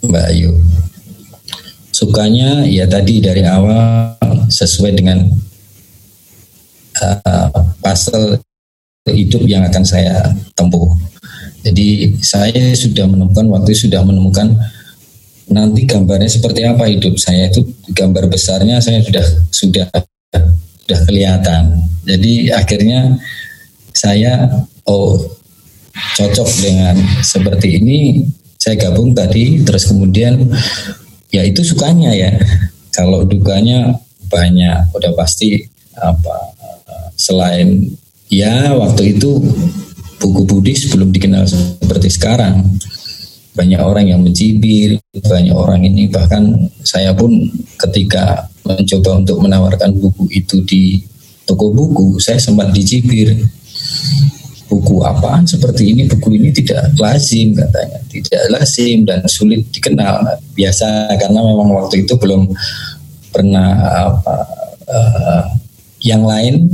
Mbak 0.08 0.24
Ayu. 0.32 0.52
Sukanya 1.92 2.64
ya 2.64 2.88
tadi 2.88 3.20
dari 3.20 3.42
awal 3.44 4.14
sesuai 4.48 4.92
dengan 4.96 5.28
uh, 7.02 7.48
pasal 7.82 8.38
hidup 9.08 9.44
yang 9.44 9.64
akan 9.64 9.84
saya 9.84 10.32
tempuh. 10.56 10.92
Jadi 11.64 12.16
saya 12.22 12.72
sudah 12.72 13.04
menemukan 13.08 13.50
waktu 13.50 13.74
sudah 13.74 14.00
menemukan 14.06 14.54
nanti 15.48 15.88
gambarnya 15.88 16.28
seperti 16.28 16.64
apa 16.64 16.88
hidup 16.88 17.16
saya 17.16 17.48
itu 17.48 17.64
gambar 17.92 18.28
besarnya 18.28 18.80
saya 18.80 19.00
sudah 19.00 19.26
sudah 19.50 19.86
sudah 20.84 20.98
kelihatan. 21.08 21.84
Jadi 22.04 22.52
akhirnya 22.52 23.16
saya 23.92 24.48
oh 24.88 25.20
cocok 26.16 26.48
dengan 26.62 26.96
seperti 27.20 27.82
ini 27.82 28.24
saya 28.56 28.78
gabung 28.78 29.12
tadi 29.16 29.64
terus 29.66 29.88
kemudian 29.88 30.48
ya 31.34 31.42
itu 31.42 31.64
sukanya 31.66 32.14
ya 32.14 32.32
kalau 32.94 33.26
dukanya 33.26 33.98
banyak 34.30 34.88
udah 34.94 35.12
pasti 35.16 35.66
apa 35.98 36.54
selain 37.18 37.98
Ya, 38.28 38.76
waktu 38.76 39.16
itu 39.16 39.40
buku 40.20 40.44
Buddhis 40.44 40.92
belum 40.92 41.08
dikenal 41.16 41.48
seperti 41.48 42.12
sekarang. 42.12 42.60
Banyak 43.58 43.82
orang 43.82 44.06
yang 44.06 44.22
mencibir, 44.22 45.02
banyak 45.18 45.50
orang 45.50 45.82
ini 45.82 46.06
bahkan 46.06 46.54
saya 46.86 47.10
pun 47.10 47.34
ketika 47.74 48.46
mencoba 48.62 49.18
untuk 49.18 49.42
menawarkan 49.42 49.98
buku 49.98 50.30
itu 50.30 50.62
di 50.62 51.02
toko 51.42 51.74
buku, 51.74 52.22
saya 52.22 52.38
sempat 52.38 52.70
dicibir. 52.70 53.34
Buku 54.68 55.00
apaan 55.00 55.48
seperti 55.48 55.96
ini? 55.96 56.06
Buku 56.06 56.38
ini 56.38 56.52
tidak 56.54 56.92
lazim 57.00 57.56
katanya, 57.56 57.98
tidak 58.12 58.42
lazim 58.52 59.02
dan 59.02 59.24
sulit 59.26 59.64
dikenal. 59.74 60.22
Biasa 60.54 61.18
karena 61.18 61.40
memang 61.40 61.72
waktu 61.72 62.06
itu 62.06 62.14
belum 62.20 62.52
pernah 63.32 63.74
apa 64.12 64.36
uh, 64.86 65.42
yang 66.04 66.22
lain 66.22 66.68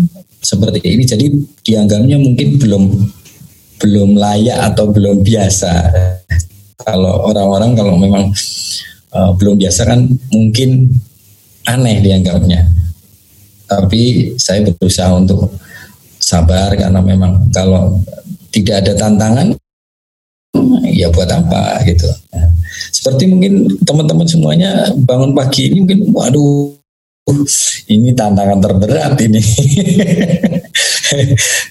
seperti 0.45 0.85
ini 0.85 1.05
jadi 1.09 1.27
dianggapnya 1.65 2.21
mungkin 2.21 2.61
belum 2.61 2.85
belum 3.81 4.11
layak 4.17 4.73
atau 4.73 4.93
belum 4.93 5.25
biasa 5.25 5.73
kalau 6.85 7.33
orang-orang 7.33 7.73
kalau 7.73 7.97
memang 7.97 8.29
uh, 9.17 9.33
belum 9.35 9.57
biasa 9.57 9.89
kan 9.89 10.05
mungkin 10.31 10.93
aneh 11.65 12.05
dianggapnya 12.05 12.69
tapi 13.65 14.33
saya 14.37 14.69
berusaha 14.69 15.09
untuk 15.17 15.49
sabar 16.21 16.73
karena 16.77 17.01
memang 17.01 17.49
kalau 17.53 18.01
tidak 18.53 18.85
ada 18.85 18.93
tantangan 18.97 19.57
ya 20.89 21.11
buat 21.11 21.27
apa 21.27 21.83
gitu. 21.85 22.07
Seperti 22.95 23.27
mungkin 23.27 23.67
teman-teman 23.83 24.25
semuanya 24.25 24.95
bangun 24.95 25.35
pagi 25.35 25.69
ini 25.69 25.83
mungkin 25.83 26.01
waduh 26.15 26.71
ini 27.91 28.15
tantangan 28.15 28.63
terberat 28.63 29.19
ini. 29.21 29.43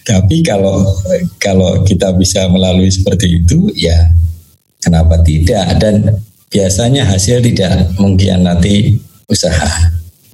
Tapi 0.09 0.43
kalau 0.43 0.83
kalau 1.39 1.81
kita 1.87 2.13
bisa 2.19 2.45
melalui 2.51 2.91
seperti 2.91 3.41
itu 3.41 3.71
ya 3.73 4.11
kenapa 4.83 5.23
tidak? 5.23 5.79
Dan 5.79 6.19
biasanya 6.51 7.07
hasil 7.07 7.39
tidak 7.39 7.95
mengkhianati 7.95 8.99
usaha. 9.31 9.71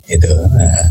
Itu. 0.10 0.34
Nah, 0.34 0.90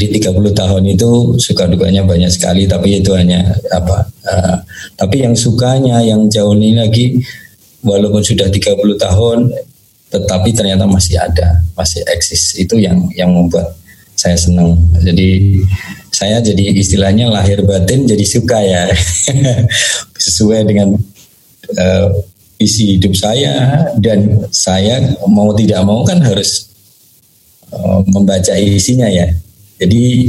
di 0.00 0.06
30 0.08 0.56
tahun 0.56 0.82
itu 0.88 1.36
suka 1.36 1.66
dukanya 1.66 2.06
banyak 2.06 2.30
sekali 2.30 2.62
tapi 2.70 3.02
itu 3.02 3.10
hanya 3.10 3.42
apa 3.74 4.06
uh, 4.22 4.56
tapi 4.94 5.26
yang 5.26 5.34
sukanya 5.34 5.98
yang 5.98 6.30
jauh 6.30 6.54
ini 6.54 6.78
lagi 6.78 7.18
walaupun 7.82 8.22
sudah 8.22 8.46
30 8.46 8.78
tahun 8.78 9.50
tetapi 10.10 10.50
ternyata 10.50 10.84
masih 10.90 11.16
ada 11.16 11.62
masih 11.78 12.02
eksis. 12.10 12.58
Itu 12.58 12.76
yang 12.76 13.06
yang 13.14 13.30
membuat 13.30 13.78
saya 14.18 14.36
senang. 14.36 14.76
Jadi 15.00 15.62
saya 16.10 16.42
jadi 16.42 16.76
istilahnya 16.76 17.30
lahir 17.30 17.62
batin 17.62 18.04
jadi 18.04 18.24
suka 18.26 18.58
ya. 18.60 18.90
Sesuai 20.26 20.66
dengan 20.66 20.98
uh, 21.76 22.08
isi 22.60 22.96
hidup 22.96 23.16
saya 23.16 23.86
dan 23.96 24.46
saya 24.52 25.16
mau 25.28 25.52
tidak 25.56 25.80
mau 25.84 26.04
kan 26.04 26.20
harus 26.20 26.70
uh, 27.72 28.04
membaca 28.10 28.52
isinya 28.56 29.08
ya 29.08 29.32
jadi 29.80 30.28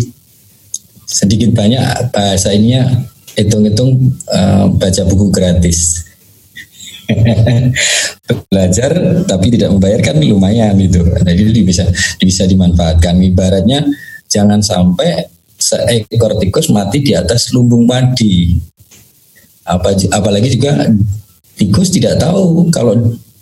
sedikit 1.12 1.52
banyak 1.52 1.84
bahasa 2.16 2.56
ininya 2.56 2.88
hitung-hitung 3.36 4.16
uh, 4.32 4.72
baca 4.72 5.02
buku 5.08 5.28
gratis. 5.28 6.08
Belajar 8.48 8.92
tapi 9.28 9.52
tidak 9.52 9.76
membayarkan 9.76 10.24
lumayan 10.24 10.80
itu. 10.80 11.04
Jadi 11.04 11.62
bisa 11.68 11.84
bisa 12.16 12.48
dimanfaatkan. 12.48 13.20
Ibaratnya 13.20 13.84
jangan 14.32 14.64
sampai 14.64 15.28
seekor 15.60 16.40
tikus 16.40 16.72
mati 16.72 17.04
di 17.04 17.12
atas 17.12 17.52
lumbung 17.52 17.84
padi. 17.84 18.56
Apa 19.68 19.92
apalagi 20.16 20.56
juga 20.56 20.88
tikus 21.62 21.94
tidak 21.94 22.18
tahu 22.18 22.74
kalau 22.74 22.98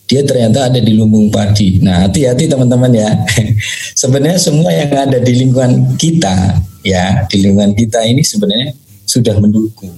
dia 0.10 0.26
ternyata 0.26 0.68
ada 0.68 0.82
di 0.82 0.98
lumbung 0.98 1.32
padi. 1.32 1.80
Nah, 1.80 2.10
hati-hati 2.10 2.50
teman-teman 2.50 2.92
ya. 2.92 3.14
sebenarnya 4.02 4.42
semua 4.42 4.74
yang 4.74 4.92
ada 4.92 5.22
di 5.22 5.34
lingkungan 5.38 5.96
kita, 5.96 6.60
ya, 6.84 7.24
di 7.30 7.46
lingkungan 7.46 7.78
kita 7.78 8.04
ini 8.04 8.26
sebenarnya 8.26 8.74
sudah 9.06 9.38
mendukung. 9.38 9.94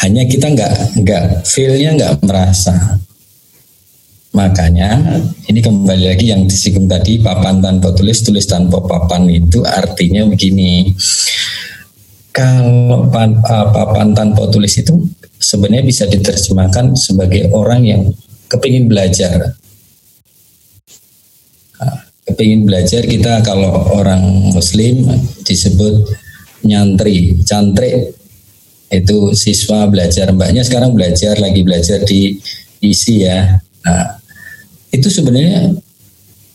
Hanya 0.00 0.24
kita 0.24 0.48
nggak 0.48 0.74
nggak 1.04 1.24
feelnya 1.44 1.92
nggak 1.92 2.14
merasa. 2.24 2.74
Makanya 4.32 5.00
ini 5.48 5.60
kembali 5.64 6.12
lagi 6.12 6.28
yang 6.28 6.44
disinggung 6.44 6.88
tadi 6.88 7.20
papan 7.20 7.60
tanpa 7.60 7.92
tulis, 7.96 8.20
tulis 8.20 8.44
tanpa 8.44 8.80
papan 8.84 9.28
itu 9.28 9.64
artinya 9.64 10.28
begini. 10.28 10.92
Kalau 12.32 13.08
papan 13.08 14.12
tanpa 14.12 14.44
tulis 14.52 14.76
itu 14.76 14.92
sebenarnya 15.46 15.86
bisa 15.86 16.04
diterjemahkan 16.10 16.98
sebagai 16.98 17.54
orang 17.54 17.86
yang 17.86 18.02
kepingin 18.50 18.90
belajar. 18.90 19.54
Kepingin 22.26 22.66
belajar 22.66 23.06
kita 23.06 23.38
kalau 23.46 23.70
orang 23.94 24.50
muslim 24.50 25.06
disebut 25.46 26.10
nyantri, 26.66 27.38
cantrik 27.46 28.18
itu 28.90 29.30
siswa 29.38 29.86
belajar. 29.86 30.34
Mbaknya 30.34 30.66
sekarang 30.66 30.90
belajar 30.98 31.38
lagi 31.38 31.62
belajar 31.62 32.02
di 32.02 32.34
isi 32.82 33.22
ya. 33.22 33.62
Nah, 33.86 34.18
itu 34.90 35.06
sebenarnya 35.06 35.78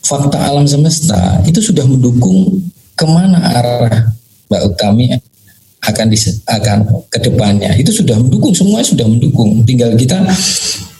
fakta 0.04 0.44
alam 0.44 0.68
semesta 0.68 1.40
itu 1.48 1.64
sudah 1.64 1.88
mendukung 1.88 2.60
ke 2.92 3.06
mana 3.08 3.40
arah 3.40 4.12
Mbak 4.52 4.62
Utami 4.76 5.16
akan 5.82 6.06
di, 6.06 6.18
akan 6.46 6.78
ke 7.10 7.18
depannya 7.18 7.74
itu 7.74 7.90
sudah 7.90 8.14
mendukung 8.14 8.54
semua 8.54 8.86
sudah 8.86 9.06
mendukung. 9.06 9.66
Tinggal 9.66 9.98
kita 9.98 10.22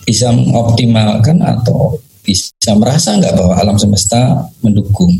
bisa 0.02 0.34
mengoptimalkan 0.34 1.38
atau 1.38 1.94
bisa 2.26 2.74
merasa 2.74 3.14
nggak 3.18 3.34
bahwa 3.38 3.54
alam 3.58 3.76
semesta 3.78 4.50
mendukung. 4.62 5.14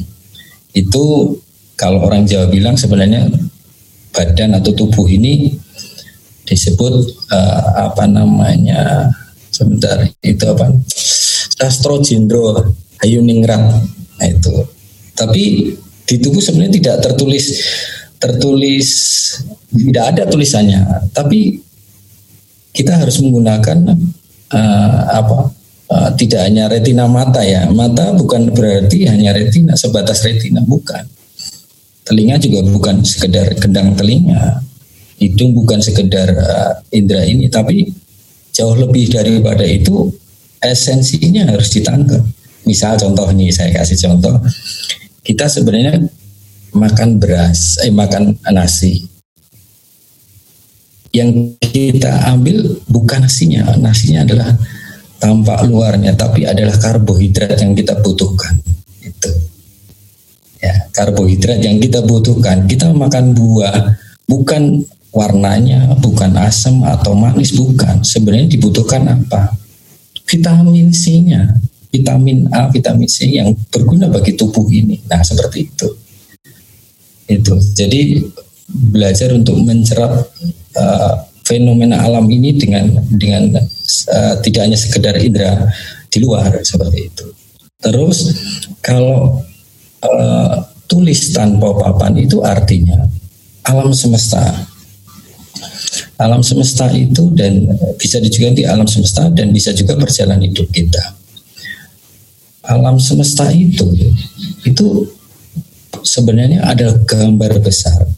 Itu 0.74 1.36
kalau 1.78 2.02
orang 2.02 2.26
Jawa 2.26 2.50
bilang 2.50 2.74
sebenarnya 2.74 3.30
badan 4.10 4.58
atau 4.58 4.74
tubuh 4.74 5.06
ini 5.06 5.54
disebut 6.46 6.94
uh, 7.30 7.90
apa 7.90 8.04
namanya 8.10 9.10
sebentar 9.54 10.02
itu 10.22 10.44
apa? 10.46 10.74
Sastro 11.54 12.02
jindro 12.02 12.74
nah 13.02 14.26
itu. 14.26 14.54
Tapi 15.14 15.74
di 16.06 16.16
tubuh 16.18 16.42
sebenarnya 16.42 16.78
tidak 16.78 16.96
tertulis 17.02 17.62
tertulis 18.22 18.88
tidak 19.74 20.04
ada 20.14 20.22
tulisannya, 20.30 21.10
tapi 21.10 21.58
kita 22.70 22.94
harus 23.02 23.18
menggunakan 23.18 23.98
uh, 24.54 25.00
apa? 25.10 25.38
Uh, 25.92 26.08
tidak 26.16 26.48
hanya 26.48 26.72
retina 26.72 27.04
mata 27.04 27.44
ya, 27.44 27.68
mata 27.68 28.14
bukan 28.16 28.48
berarti 28.54 29.04
hanya 29.10 29.34
retina 29.34 29.74
sebatas 29.74 30.22
retina 30.24 30.62
bukan. 30.62 31.04
Telinga 32.06 32.40
juga 32.40 32.64
bukan 32.64 33.04
sekedar 33.04 33.58
kendang 33.58 33.92
telinga, 33.98 34.62
hidung 35.20 35.52
bukan 35.52 35.82
sekedar 35.82 36.32
uh, 36.32 36.72
indera 36.94 37.26
ini, 37.26 37.50
tapi 37.50 37.90
jauh 38.54 38.78
lebih 38.78 39.12
daripada 39.12 39.66
itu 39.66 40.08
esensinya 40.62 41.50
harus 41.50 41.74
ditangkap. 41.74 42.22
Misal 42.64 42.94
contoh 42.96 43.26
nih 43.34 43.50
saya 43.50 43.74
kasih 43.74 43.98
contoh, 44.06 44.38
kita 45.26 45.50
sebenarnya 45.50 46.08
makan 46.72 47.20
beras, 47.20 47.76
eh 47.84 47.92
makan 47.92 48.36
nasi. 48.50 49.04
Yang 51.12 51.60
kita 51.60 52.32
ambil 52.32 52.80
bukan 52.88 53.28
nasinya, 53.28 53.76
nasinya 53.76 54.24
adalah 54.24 54.48
tampak 55.20 55.68
luarnya, 55.68 56.16
tapi 56.16 56.48
adalah 56.48 56.72
karbohidrat 56.80 57.60
yang 57.60 57.76
kita 57.76 58.00
butuhkan. 58.00 58.56
Itu. 59.04 59.28
Ya, 60.56 60.88
karbohidrat 60.88 61.60
yang 61.60 61.76
kita 61.76 62.00
butuhkan. 62.00 62.64
Kita 62.64 62.88
makan 62.96 63.36
buah, 63.36 63.92
bukan 64.24 64.80
warnanya, 65.12 65.92
bukan 66.00 66.32
asam 66.40 66.80
atau 66.88 67.12
manis, 67.12 67.52
bukan. 67.52 68.00
Sebenarnya 68.00 68.48
dibutuhkan 68.48 69.04
apa? 69.04 69.52
Vitamin 70.24 70.88
C-nya, 70.88 71.60
vitamin 71.92 72.48
A, 72.48 72.72
vitamin 72.72 73.04
C 73.04 73.28
yang 73.28 73.52
berguna 73.68 74.08
bagi 74.08 74.32
tubuh 74.32 74.64
ini. 74.72 74.96
Nah, 75.12 75.20
seperti 75.20 75.68
itu 75.68 76.01
itu. 77.28 77.54
Jadi 77.76 78.22
belajar 78.72 79.34
untuk 79.36 79.58
mencerap 79.60 80.32
uh, 80.78 81.14
fenomena 81.44 82.00
alam 82.00 82.24
ini 82.30 82.56
dengan 82.56 82.88
dengan 83.18 83.60
uh, 84.08 84.34
tidak 84.40 84.62
hanya 84.64 84.78
sekedar 84.78 85.14
indera 85.20 85.68
di 86.08 86.18
luar 86.22 86.54
seperti 86.64 87.12
itu. 87.12 87.26
Terus 87.82 88.30
kalau 88.80 89.42
uh, 90.06 90.54
tulis 90.86 91.34
tanpa 91.34 91.74
papan 91.76 92.20
itu 92.22 92.40
artinya 92.40 93.08
alam 93.66 93.90
semesta. 93.92 94.42
Alam 96.20 96.38
semesta 96.38 96.86
itu 96.94 97.34
dan 97.34 97.66
bisa 97.98 98.22
juga 98.22 98.54
di 98.54 98.62
alam 98.62 98.86
semesta 98.86 99.26
dan 99.34 99.50
bisa 99.50 99.74
juga 99.74 99.98
perjalanan 99.98 100.46
hidup 100.46 100.70
kita. 100.70 101.02
Alam 102.62 103.02
semesta 103.02 103.50
itu 103.50 103.90
itu 104.62 105.10
sebenarnya 106.00 106.64
adalah 106.64 106.96
gambar 107.04 107.60
besar 107.60 108.08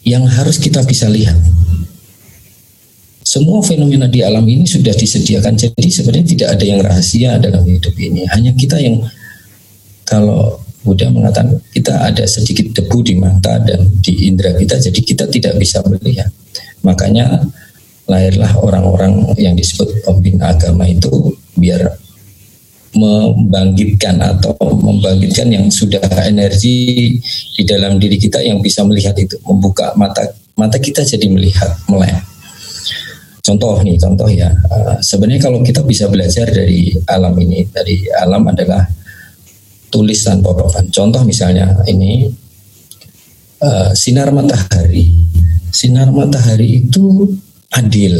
yang 0.00 0.24
harus 0.24 0.56
kita 0.56 0.80
bisa 0.88 1.06
lihat. 1.12 1.36
Semua 3.20 3.62
fenomena 3.62 4.10
di 4.10 4.24
alam 4.26 4.42
ini 4.48 4.66
sudah 4.66 4.90
disediakan, 4.90 5.54
jadi 5.54 5.86
sebenarnya 5.86 6.26
tidak 6.26 6.48
ada 6.56 6.64
yang 6.64 6.80
rahasia 6.82 7.38
dalam 7.38 7.62
hidup 7.62 7.94
ini. 8.00 8.26
Hanya 8.26 8.50
kita 8.56 8.80
yang 8.80 9.04
kalau 10.08 10.58
Buddha 10.82 11.12
mengatakan 11.12 11.60
kita 11.70 12.10
ada 12.10 12.24
sedikit 12.24 12.72
debu 12.74 12.98
di 13.04 13.14
mata 13.20 13.60
dan 13.62 13.86
di 14.00 14.26
indera 14.26 14.56
kita, 14.56 14.80
jadi 14.80 15.00
kita 15.04 15.24
tidak 15.30 15.54
bisa 15.60 15.78
melihat. 15.86 16.32
Makanya 16.82 17.44
lahirlah 18.10 18.50
orang-orang 18.58 19.36
yang 19.38 19.54
disebut 19.54 20.02
pembina 20.02 20.50
agama 20.50 20.88
itu 20.88 21.36
biar 21.54 21.86
membangkitkan 22.90 24.18
atau 24.18 24.54
membangkitkan 24.60 25.46
yang 25.50 25.66
sudah 25.70 26.02
energi 26.26 27.14
di 27.54 27.62
dalam 27.62 28.02
diri 28.02 28.18
kita 28.18 28.42
yang 28.42 28.58
bisa 28.58 28.82
melihat 28.82 29.14
itu 29.14 29.38
membuka 29.46 29.94
mata 29.94 30.26
mata 30.58 30.76
kita 30.76 31.06
jadi 31.06 31.30
melihat 31.30 31.70
melek 31.86 32.18
contoh 33.40 33.78
nih 33.80 33.96
contoh 33.96 34.28
ya 34.28 34.50
uh, 34.50 34.98
sebenarnya 35.00 35.40
kalau 35.46 35.62
kita 35.62 35.80
bisa 35.86 36.10
belajar 36.10 36.50
dari 36.50 36.92
alam 37.06 37.32
ini 37.38 37.62
dari 37.70 38.10
alam 38.10 38.42
adalah 38.50 38.82
tulisan 39.88 40.42
papan 40.42 40.90
contoh 40.90 41.22
misalnya 41.22 41.78
ini 41.86 42.26
uh, 43.60 43.90
sinar 43.92 44.32
matahari. 44.32 45.12
Sinar 45.70 46.10
matahari 46.10 46.82
itu 46.82 47.30
adil, 47.70 48.16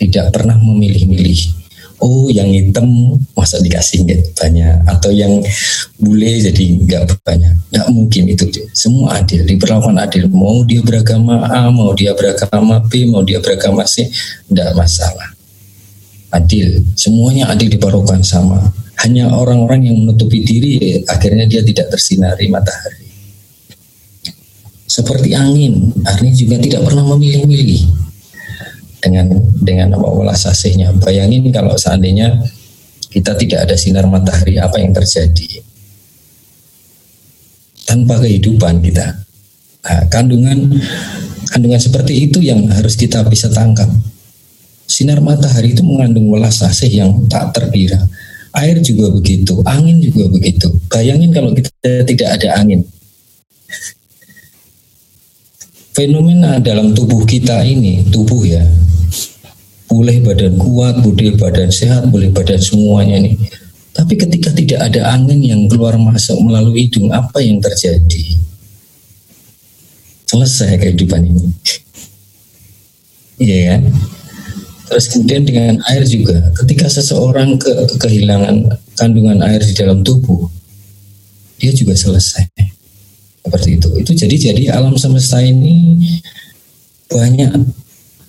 tidak 0.00 0.34
pernah 0.34 0.58
memilih-milih. 0.58 1.65
Oh, 1.96 2.28
yang 2.28 2.52
hitam 2.52 3.16
masa 3.32 3.56
dikasih 3.56 4.04
nggak 4.04 4.36
banyak, 4.36 4.76
atau 4.84 5.08
yang 5.08 5.40
bule 5.96 6.32
jadi 6.44 6.64
nggak 6.84 7.24
banyak. 7.24 7.56
Nggak 7.72 7.88
mungkin 7.88 8.22
itu. 8.28 8.44
Semua 8.76 9.16
adil, 9.24 9.48
diperlakukan 9.48 9.96
adil. 9.96 10.28
Mau 10.28 10.60
dia 10.68 10.84
beragama 10.84 11.48
A, 11.48 11.72
mau 11.72 11.96
dia 11.96 12.12
beragama 12.12 12.84
B, 12.84 13.08
mau 13.08 13.24
dia 13.24 13.40
beragama 13.40 13.88
C, 13.88 14.12
nggak 14.52 14.76
masalah. 14.76 15.32
Adil, 16.36 16.84
semuanya 16.92 17.48
adil 17.48 17.72
diperlakukan 17.72 18.20
sama. 18.20 18.60
Hanya 19.00 19.32
orang-orang 19.32 19.88
yang 19.88 19.96
menutupi 19.96 20.44
diri, 20.44 21.00
akhirnya 21.08 21.48
dia 21.48 21.64
tidak 21.64 21.96
tersinari 21.96 22.52
matahari. 22.52 23.08
Seperti 24.84 25.32
angin, 25.32 25.96
angin 26.04 26.32
juga 26.32 26.60
tidak 26.60 26.84
pernah 26.88 27.04
memilih-milih 27.16 28.05
dengan 29.06 29.30
dengan 29.62 29.94
apa 29.94 30.08
ulas 30.10 30.42
asihnya. 30.50 30.90
Bayangin 30.98 31.46
kalau 31.54 31.78
seandainya 31.78 32.42
kita 33.06 33.38
tidak 33.38 33.70
ada 33.70 33.76
sinar 33.78 34.04
matahari, 34.10 34.58
apa 34.58 34.82
yang 34.82 34.90
terjadi? 34.90 35.62
Tanpa 37.86 38.18
kehidupan 38.18 38.82
kita. 38.82 39.22
Nah, 39.86 40.02
kandungan 40.10 40.74
kandungan 41.54 41.78
seperti 41.78 42.26
itu 42.26 42.42
yang 42.42 42.66
harus 42.74 42.98
kita 42.98 43.22
bisa 43.30 43.46
tangkap. 43.54 43.86
Sinar 44.90 45.22
matahari 45.22 45.74
itu 45.74 45.86
mengandung 45.86 46.26
welas 46.28 46.58
asih 46.66 46.90
yang 46.90 47.10
tak 47.30 47.54
terkira. 47.54 48.02
Air 48.56 48.82
juga 48.82 49.12
begitu, 49.12 49.62
angin 49.62 50.02
juga 50.02 50.26
begitu. 50.32 50.72
Bayangin 50.90 51.30
kalau 51.30 51.54
kita 51.54 52.02
tidak 52.02 52.28
ada 52.40 52.58
angin. 52.58 52.82
Fenomena 55.96 56.60
dalam 56.60 56.92
tubuh 56.92 57.24
kita 57.24 57.64
ini, 57.64 58.04
tubuh 58.12 58.44
ya, 58.44 58.60
boleh 59.86 60.18
badan 60.22 60.54
kuat, 60.58 60.98
boleh 61.02 61.38
badan 61.38 61.70
sehat, 61.70 62.10
boleh 62.10 62.30
badan 62.34 62.58
semuanya 62.58 63.22
nih. 63.22 63.38
Tapi 63.96 64.12
ketika 64.18 64.52
tidak 64.52 64.92
ada 64.92 65.16
angin 65.16 65.40
yang 65.40 65.62
keluar 65.72 65.96
masuk 65.96 66.36
melalui 66.44 66.84
hidung, 66.84 67.08
apa 67.14 67.40
yang 67.40 67.62
terjadi? 67.62 68.36
Selesai 70.26 70.76
kehidupan 70.76 71.22
ini. 71.24 71.48
Iya 73.40 73.58
kan? 73.72 73.82
Terus 74.86 75.06
kemudian 75.10 75.42
dengan 75.42 75.74
air 75.90 76.04
juga, 76.04 76.38
ketika 76.62 76.86
seseorang 76.86 77.58
ke 77.58 77.72
kehilangan 77.98 78.68
kandungan 78.94 79.40
air 79.42 79.64
di 79.64 79.74
dalam 79.74 80.04
tubuh, 80.04 80.46
dia 81.56 81.72
juga 81.72 81.96
selesai. 81.96 82.46
Seperti 83.46 83.78
itu. 83.78 83.88
Itu 83.96 84.12
jadi 84.12 84.36
jadi 84.50 84.62
alam 84.76 84.98
semesta 84.98 85.40
ini 85.40 86.02
banyak 87.06 87.54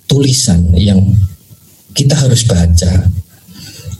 tulisan 0.08 0.72
yang 0.78 1.02
kita 1.98 2.14
harus 2.14 2.46
baca. 2.46 3.10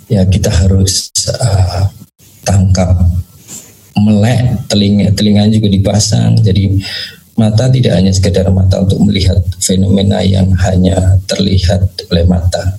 Ya 0.06 0.22
kita 0.22 0.54
harus 0.54 1.10
uh, 1.34 1.90
tangkap. 2.46 2.94
Melek 3.98 4.70
telinga 4.70 5.10
telinga 5.18 5.50
juga 5.50 5.66
dipasang. 5.66 6.38
Jadi 6.38 6.78
mata 7.34 7.66
tidak 7.66 7.98
hanya 7.98 8.14
sekedar 8.14 8.46
mata 8.54 8.78
untuk 8.78 9.02
melihat 9.02 9.42
fenomena 9.58 10.22
yang 10.22 10.46
hanya 10.62 11.18
terlihat 11.26 11.82
oleh 12.14 12.22
mata. 12.30 12.78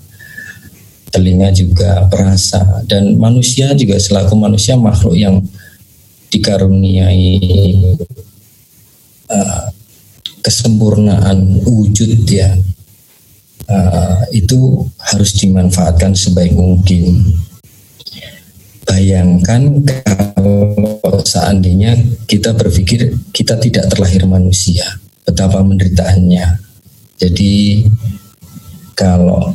Telinga 1.11 1.51
juga 1.51 2.07
perasa. 2.07 2.63
Dan 2.87 3.19
manusia 3.19 3.75
juga 3.75 3.99
selaku 3.99 4.39
manusia 4.39 4.79
makhluk 4.79 5.19
yang 5.19 5.43
dikaruniai 6.31 7.35
uh, 9.27 9.67
kesempurnaan 10.39 11.59
wujud 11.67 12.23
ya 12.23 12.55
uh, 13.69 14.25
itu 14.33 14.83
harus 14.97 15.31
dimanfaatkan 15.37 16.17
sebaik 16.17 16.53
mungkin. 16.57 17.37
Bayangkan 18.89 19.85
kalau 19.85 21.21
seandainya 21.21 21.93
kita 22.25 22.57
berpikir 22.57 23.13
kita 23.29 23.55
tidak 23.61 23.85
terlahir 23.93 24.25
manusia, 24.25 24.83
betapa 25.21 25.61
menderitaannya. 25.61 26.57
Jadi 27.21 27.85
kalau 28.97 29.53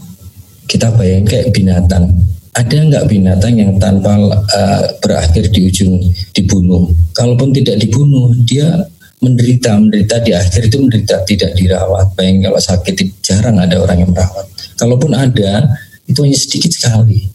kita 0.71 0.95
bayangkan 0.95 1.43
kayak 1.43 1.51
binatang, 1.51 2.15
ada 2.55 2.77
nggak 2.79 3.09
binatang 3.11 3.55
yang 3.59 3.73
tanpa 3.83 4.15
uh, 4.31 4.83
berakhir 5.03 5.51
di 5.51 5.67
ujung 5.67 5.99
dibunuh? 6.31 6.87
Kalaupun 7.19 7.51
tidak 7.51 7.83
dibunuh, 7.83 8.31
dia 8.47 8.87
menderita 9.25 9.81
menderita 9.81 10.21
di 10.21 10.37
akhir 10.37 10.69
itu 10.69 10.77
menderita 10.77 11.25
tidak 11.25 11.57
dirawat. 11.57 12.13
Bayang 12.13 12.45
kalau 12.53 12.61
sakit 12.61 12.95
jarang 13.25 13.57
ada 13.57 13.81
orang 13.81 14.05
yang 14.05 14.11
merawat. 14.13 14.47
Kalaupun 14.77 15.17
ada 15.17 15.73
itu 16.05 16.21
hanya 16.21 16.37
sedikit 16.37 16.71
sekali. 16.77 17.33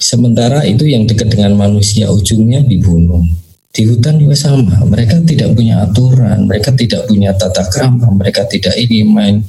Sementara 0.00 0.64
itu 0.68 0.84
yang 0.84 1.08
dekat 1.08 1.32
dengan 1.32 1.56
manusia 1.56 2.12
ujungnya 2.12 2.60
dibunuh. 2.64 3.24
Di 3.70 3.86
hutan 3.86 4.20
juga 4.20 4.36
sama. 4.36 4.82
Mereka 4.84 5.24
tidak 5.24 5.56
punya 5.56 5.86
aturan 5.86 6.44
mereka 6.44 6.74
tidak 6.74 7.06
punya 7.06 7.30
tata 7.32 7.64
krama 7.70 8.10
mereka 8.12 8.42
tidak 8.44 8.74
ini 8.76 9.06
main 9.06 9.46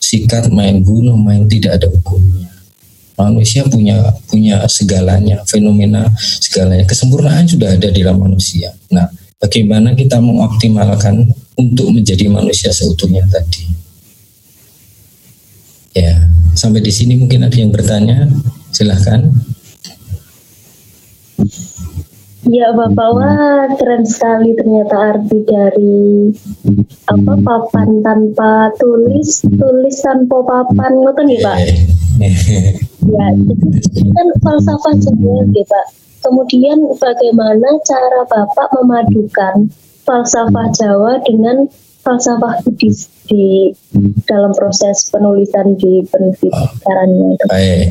sikat 0.00 0.48
main 0.48 0.80
bunuh 0.80 1.14
main 1.14 1.46
tidak 1.46 1.78
ada 1.78 1.86
hukumnya. 1.86 2.48
Manusia 3.20 3.68
punya 3.68 4.00
punya 4.32 4.64
segalanya 4.64 5.44
fenomena 5.44 6.08
segalanya. 6.18 6.88
Kesempurnaan 6.88 7.44
sudah 7.44 7.76
ada 7.76 7.92
di 7.92 8.00
dalam 8.00 8.16
manusia. 8.16 8.72
Nah 8.88 9.04
bagaimana 9.40 9.96
kita 9.96 10.20
mengoptimalkan 10.20 11.24
untuk 11.56 11.88
menjadi 11.90 12.28
manusia 12.28 12.70
seutuhnya 12.70 13.24
tadi. 13.26 13.64
Ya, 15.96 16.14
sampai 16.54 16.84
di 16.84 16.92
sini 16.92 17.18
mungkin 17.18 17.42
ada 17.42 17.56
yang 17.56 17.74
bertanya, 17.74 18.30
silahkan. 18.70 19.26
Ya 22.50 22.72
Bapak, 22.74 23.08
wah 23.14 23.68
keren 23.78 24.04
sekali 24.06 24.54
ternyata 24.58 24.96
arti 25.16 25.38
dari 25.44 26.30
apa 27.06 27.34
papan 27.42 27.88
tanpa 28.02 28.74
tulis, 28.80 29.44
tulis 29.44 29.96
tanpa 30.02 30.40
papan, 30.46 30.92
ngoten 30.98 31.30
ya 31.30 31.40
Pak? 31.46 31.58
ya, 33.06 33.24
itu 33.34 33.54
kan 34.12 34.26
falsafah 34.44 34.94
juga 34.98 35.46
ya 35.52 35.64
Pak 35.64 35.86
Kemudian 36.20 36.78
bagaimana 37.00 37.68
cara 37.84 38.20
Bapak 38.28 38.68
memadukan 38.76 39.72
falsafah 40.04 40.68
Jawa 40.76 41.20
dengan 41.24 41.64
falsafah 42.04 42.60
Buddhis 42.64 43.08
di 43.28 43.72
dalam 44.24 44.52
proses 44.56 45.08
penulisan 45.08 45.76
di 45.76 46.04
penelitiannya 46.08 47.26
itu? 47.36 47.46
Baik. 47.48 47.88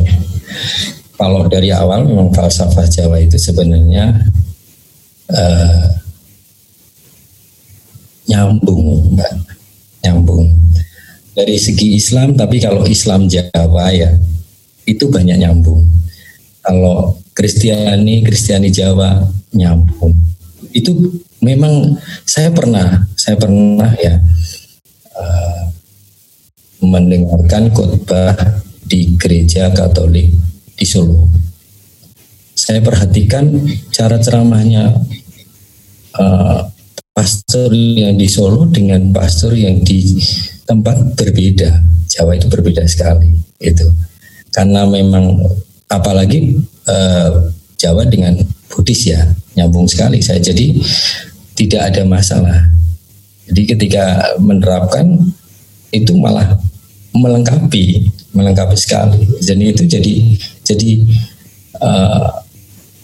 Kalau 1.20 1.46
dari 1.52 1.70
awal 1.74 2.08
memang 2.08 2.32
falsafah 2.32 2.88
Jawa 2.88 3.20
itu 3.20 3.36
sebenarnya 3.36 4.24
uh, 5.34 5.88
nyambung, 8.30 9.13
Mbak. 9.20 9.34
Nyambung. 10.06 10.48
Dari 11.36 11.56
segi 11.60 11.96
Islam, 11.96 12.36
tapi 12.39 12.63
kalau 12.63 12.88
Islam 12.88 13.28
Jawa 13.28 13.92
ya 13.92 14.12
itu 14.88 15.06
banyak 15.12 15.44
nyambung. 15.44 15.86
Kalau 16.63 17.18
Kristiani, 17.39 18.19
Kristiani 18.19 18.67
Jawa 18.67 19.23
nyambung. 19.56 20.12
Itu 20.75 20.91
memang 21.39 21.95
saya 22.28 22.52
pernah, 22.52 23.08
saya 23.15 23.39
pernah 23.39 23.95
ya 23.95 24.19
uh, 25.15 25.63
mendengarkan 26.84 27.71
khotbah 27.71 28.36
di 28.84 29.15
gereja 29.15 29.71
Katolik 29.71 30.36
di 30.75 30.84
Solo. 30.84 31.32
Saya 32.60 32.84
perhatikan 32.84 33.56
cara 33.88 34.19
ceramahnya 34.19 34.99
uh, 36.19 36.60
pastor 37.15 37.71
yang 37.71 38.19
di 38.19 38.28
Solo 38.28 38.67
dengan 38.67 39.15
pastor 39.15 39.56
yang 39.56 39.80
di 39.80 40.19
tempat 40.67 41.15
berbeda. 41.15 41.71
Jawa 42.12 42.36
itu 42.36 42.52
berbeda 42.52 42.84
sekali 42.84 43.32
itu. 43.63 43.88
Karena 44.52 44.84
memang 44.84 45.39
apalagi 45.88 46.60
uh, 46.89 47.30
Jawa 47.80 48.04
dengan 48.10 48.36
Buddhis 48.67 49.08
ya 49.08 49.21
nyambung 49.56 49.86
sekali 49.86 50.19
saya. 50.19 50.41
Jadi 50.41 50.82
tidak 51.56 51.93
ada 51.93 52.02
masalah. 52.04 52.60
Jadi 53.49 53.62
ketika 53.75 54.36
menerapkan 54.38 55.06
itu 55.89 56.13
malah 56.17 56.58
melengkapi 57.15 58.10
melengkapi 58.34 58.78
sekali. 58.78 59.25
Jadi 59.41 59.63
itu 59.73 59.84
jadi 59.86 60.15
jadi 60.65 60.91
uh, 61.82 62.30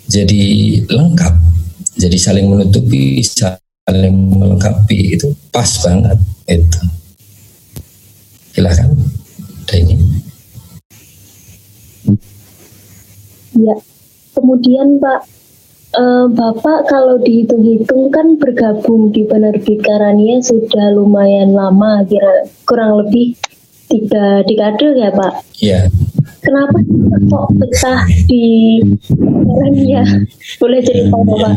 jadi 0.10 0.44
lengkap. 0.90 1.36
Jadi 1.96 2.18
saling 2.20 2.52
menutupi 2.52 3.24
saling 3.24 4.14
melengkapi 4.14 5.18
itu 5.18 5.32
pas 5.50 5.70
banget. 5.82 6.18
Itu. 6.46 6.82
Silahkan 8.56 8.88
ini 9.76 10.25
Ya, 13.56 13.76
kemudian 14.36 15.00
Pak, 15.00 15.20
uh, 15.96 16.28
Bapak 16.28 16.92
kalau 16.92 17.16
dihitung-hitung 17.24 18.12
kan 18.12 18.36
bergabung 18.36 19.16
di 19.16 19.24
penerbit 19.24 19.80
Karania 19.80 20.44
sudah 20.44 20.92
lumayan 20.92 21.56
lama, 21.56 22.04
kira 22.04 22.44
kurang 22.68 23.00
lebih 23.00 23.40
tiga 23.88 24.44
dekade 24.44 24.92
ya 25.00 25.10
Pak? 25.16 25.34
Iya. 25.64 25.88
Kenapa 26.44 26.78
kok 27.32 27.48
betah 27.58 28.06
di 28.28 28.78
Karania? 29.24 30.04
Boleh 30.60 30.80
cerita 30.84 31.16
Bapak? 31.16 31.56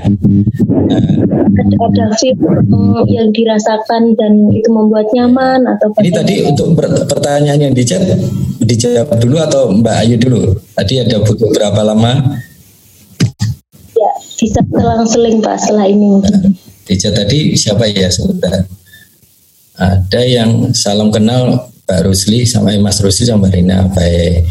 Ada, 1.59 1.75
ada 1.83 2.07
film 2.15 3.05
yang 3.11 3.35
dirasakan 3.35 4.15
dan 4.15 4.55
itu 4.55 4.71
membuat 4.71 5.11
nyaman 5.11 5.67
atau 5.67 5.91
Ini 5.99 6.15
tadi 6.15 6.35
untuk 6.47 6.79
pertanyaan 7.11 7.69
yang 7.69 7.75
dijawab 7.75 8.23
dijawab 8.69 9.17
dulu 9.17 9.37
atau 9.41 9.73
Mbak 9.73 9.97
Ayu 10.05 10.17
dulu? 10.21 10.53
Tadi 10.77 11.01
ada 11.01 11.17
butuh 11.25 11.49
berapa 11.57 11.81
lama 11.81 12.37
bisa 14.39 14.63
selang-seling 14.71 15.43
Pak 15.43 15.57
setelah 15.59 15.91
ini 15.91 16.23
Dija 16.87 17.11
tadi 17.11 17.59
siapa 17.59 17.85
ya 17.91 18.09
sebentar? 18.09 18.65
Ada 19.77 20.25
yang 20.25 20.73
salam 20.73 21.13
kenal 21.13 21.69
Pak 21.85 22.09
Rusli 22.09 22.49
sama 22.49 22.73
Mas 22.81 22.97
Rusli 23.05 23.29
sama 23.29 23.53
Rina 23.53 23.85
baik. 23.93 24.49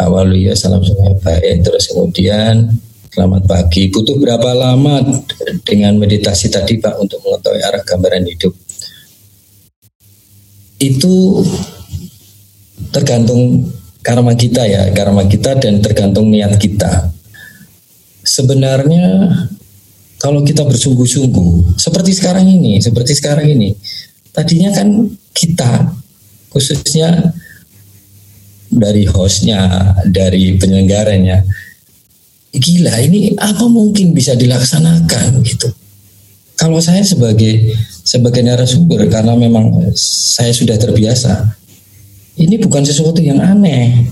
Awal 0.00 0.34
ya 0.34 0.58
salam 0.58 0.82
semua 0.82 1.14
baik. 1.22 1.62
Terus 1.62 1.94
kemudian 1.94 2.66
selamat 3.14 3.46
pagi. 3.46 3.94
Butuh 3.94 4.18
berapa 4.18 4.50
lama 4.58 5.06
dengan 5.62 6.02
meditasi 6.02 6.50
tadi 6.50 6.82
Pak 6.82 6.98
untuk 6.98 7.22
mengetahui 7.22 7.62
arah 7.62 7.82
gambaran 7.86 8.26
hidup? 8.26 8.52
Itu 10.82 11.46
tergantung 12.90 13.70
karma 14.02 14.34
kita 14.34 14.66
ya, 14.66 14.90
karma 14.90 15.28
kita 15.30 15.54
dan 15.60 15.78
tergantung 15.78 16.32
niat 16.32 16.58
kita 16.58 17.12
sebenarnya 18.22 19.34
kalau 20.22 20.46
kita 20.46 20.62
bersungguh-sungguh 20.62 21.74
seperti 21.74 22.14
sekarang 22.14 22.46
ini, 22.46 22.78
seperti 22.78 23.18
sekarang 23.18 23.50
ini, 23.50 23.74
tadinya 24.30 24.70
kan 24.70 25.10
kita 25.34 25.90
khususnya 26.54 27.34
dari 28.70 29.04
hostnya, 29.04 29.92
dari 30.06 30.54
penyelenggaranya, 30.56 31.42
gila 32.54 32.94
ini 33.02 33.34
apa 33.34 33.66
mungkin 33.66 34.14
bisa 34.14 34.38
dilaksanakan 34.38 35.42
gitu. 35.42 35.68
Kalau 36.54 36.78
saya 36.78 37.02
sebagai 37.02 37.74
sebagai 38.06 38.46
narasumber 38.46 39.10
karena 39.10 39.34
memang 39.34 39.90
saya 39.98 40.54
sudah 40.54 40.78
terbiasa, 40.78 41.58
ini 42.40 42.56
bukan 42.56 42.82
sesuatu 42.84 43.20
yang 43.20 43.40
aneh. 43.42 44.08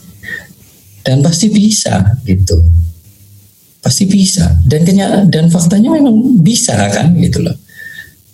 Dan 1.01 1.25
pasti 1.25 1.49
bisa 1.49 2.21
gitu. 2.29 2.61
Pasti 3.81 4.05
bisa. 4.05 4.61
Dan 4.69 4.85
kenya 4.85 5.25
dan 5.25 5.49
faktanya 5.49 5.97
memang 5.97 6.37
bisa 6.45 6.77
kan 6.93 7.17
gitu 7.17 7.41
loh. 7.41 7.57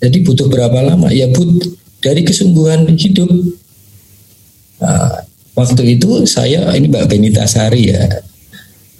Jadi 0.02 0.26
butuh 0.26 0.50
berapa 0.50 0.82
lama? 0.82 1.08
Ya 1.14 1.30
but 1.30 1.46
dari 2.02 2.26
kesungguhan 2.26 2.90
hidup 2.98 3.30
uh, 4.82 5.16
waktu 5.56 5.96
itu 5.96 6.26
saya 6.28 6.68
ini 6.76 6.90
Mbak 6.90 7.06
Benita 7.08 7.48
Sari 7.48 7.88
ya 7.88 8.04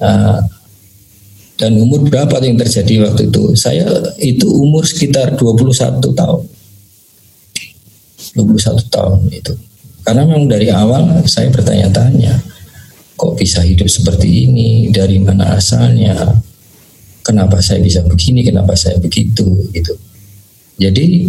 uh, 0.01 0.41
dan 1.61 1.73
umur 1.77 2.07
berapa 2.09 2.41
yang 2.41 2.57
terjadi 2.57 3.11
waktu 3.11 3.29
itu? 3.29 3.53
Saya 3.59 3.85
itu 4.23 4.47
umur 4.47 4.87
sekitar 4.87 5.35
21 5.35 6.01
tahun. 6.01 6.43
21 8.37 8.93
tahun 8.93 9.21
itu 9.33 9.55
karena 10.07 10.23
memang 10.23 10.47
dari 10.47 10.71
awal 10.71 11.27
saya 11.27 11.51
bertanya-tanya 11.51 12.39
kok 13.19 13.35
bisa 13.35 13.59
hidup 13.67 13.91
seperti 13.91 14.47
ini? 14.47 14.87
Dari 14.95 15.19
mana 15.19 15.59
asalnya? 15.59 16.15
Kenapa 17.27 17.59
saya 17.59 17.83
bisa 17.83 18.07
begini? 18.07 18.47
Kenapa 18.47 18.79
saya 18.79 19.03
begitu? 19.03 19.67
Gitu. 19.75 19.99
Jadi 20.79 21.27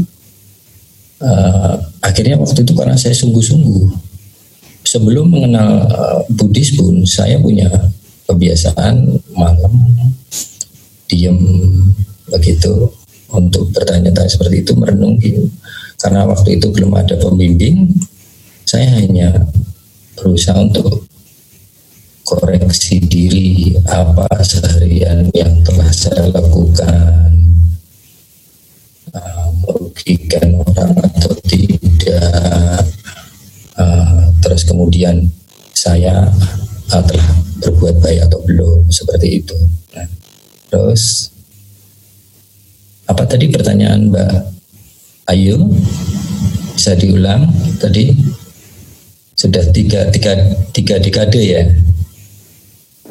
uh, 1.26 1.74
akhirnya 2.06 2.38
waktu 2.38 2.62
itu 2.62 2.78
karena 2.78 2.94
saya 2.94 3.18
sungguh-sungguh. 3.18 4.06
Sebelum 4.86 5.26
mengenal 5.26 5.90
uh, 5.90 6.22
Buddhis 6.30 6.78
pun 6.78 7.02
saya 7.10 7.42
punya 7.42 7.66
kebiasaan 8.30 9.26
malam 9.34 9.74
diem 11.10 11.40
begitu 12.30 12.92
untuk 13.32 13.72
bertanya-tanya 13.72 14.28
seperti 14.28 14.62
itu 14.62 14.76
merenung 14.76 15.16
karena 15.96 16.28
waktu 16.28 16.60
itu 16.60 16.68
belum 16.68 16.92
ada 17.00 17.16
pembimbing 17.16 17.88
saya 18.68 19.00
hanya 19.00 19.32
berusaha 20.20 20.60
untuk 20.60 21.08
koreksi 22.28 23.00
diri 23.00 23.80
apa 23.88 24.28
seharian 24.44 25.32
yang 25.32 25.64
telah 25.64 25.88
saya 25.96 26.28
lakukan 26.28 27.32
uh, 29.16 29.48
merugikan 29.64 30.60
orang 30.68 31.00
atau 31.00 31.32
tidak. 31.48 32.84
Uh, 33.80 34.36
terus 34.44 34.68
kemudian 34.68 35.32
saya 35.72 36.28
uh, 36.92 37.04
telah 37.08 37.30
berbuat 37.64 38.04
baik 38.04 38.28
atau 38.28 38.44
belum 38.44 38.92
seperti 38.92 39.40
itu. 39.40 39.56
Nah, 39.96 40.12
terus 40.68 41.32
apa 43.08 43.24
tadi 43.24 43.48
pertanyaan 43.48 44.12
Mbak 44.12 44.36
Ayu 45.32 45.72
bisa 46.76 47.00
diulang 47.00 47.48
tadi 47.80 48.12
sudah 49.38 49.64
tiga 49.70 50.10
tiga 50.10 50.34
tiga 50.74 50.98
dekade 50.98 51.42
ya 51.42 51.64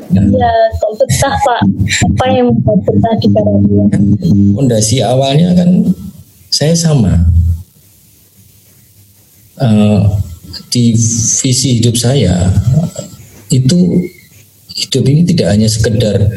Iya, 0.07 0.55
kok 0.79 0.93
betah 1.03 1.35
Pak? 1.35 1.61
Apa 2.15 2.25
yang 2.31 2.55
membuat 2.55 2.79
betah 2.87 3.15
di 3.19 3.27
Karabia? 3.27 3.85
Fondasi 4.55 5.03
awalnya 5.03 5.51
kan 5.51 5.83
saya 6.47 6.79
sama. 6.79 7.27
Uh, 9.59 10.07
di 10.71 10.95
visi 11.43 11.81
hidup 11.81 11.97
saya 11.97 12.53
itu 13.49 14.05
hidup 14.77 15.05
ini 15.09 15.25
tidak 15.25 15.49
hanya 15.57 15.65
sekedar 15.65 16.29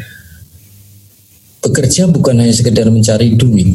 bekerja 1.60 2.08
bukan 2.08 2.40
hanya 2.40 2.54
sekedar 2.56 2.88
mencari 2.88 3.36
duit. 3.36 3.70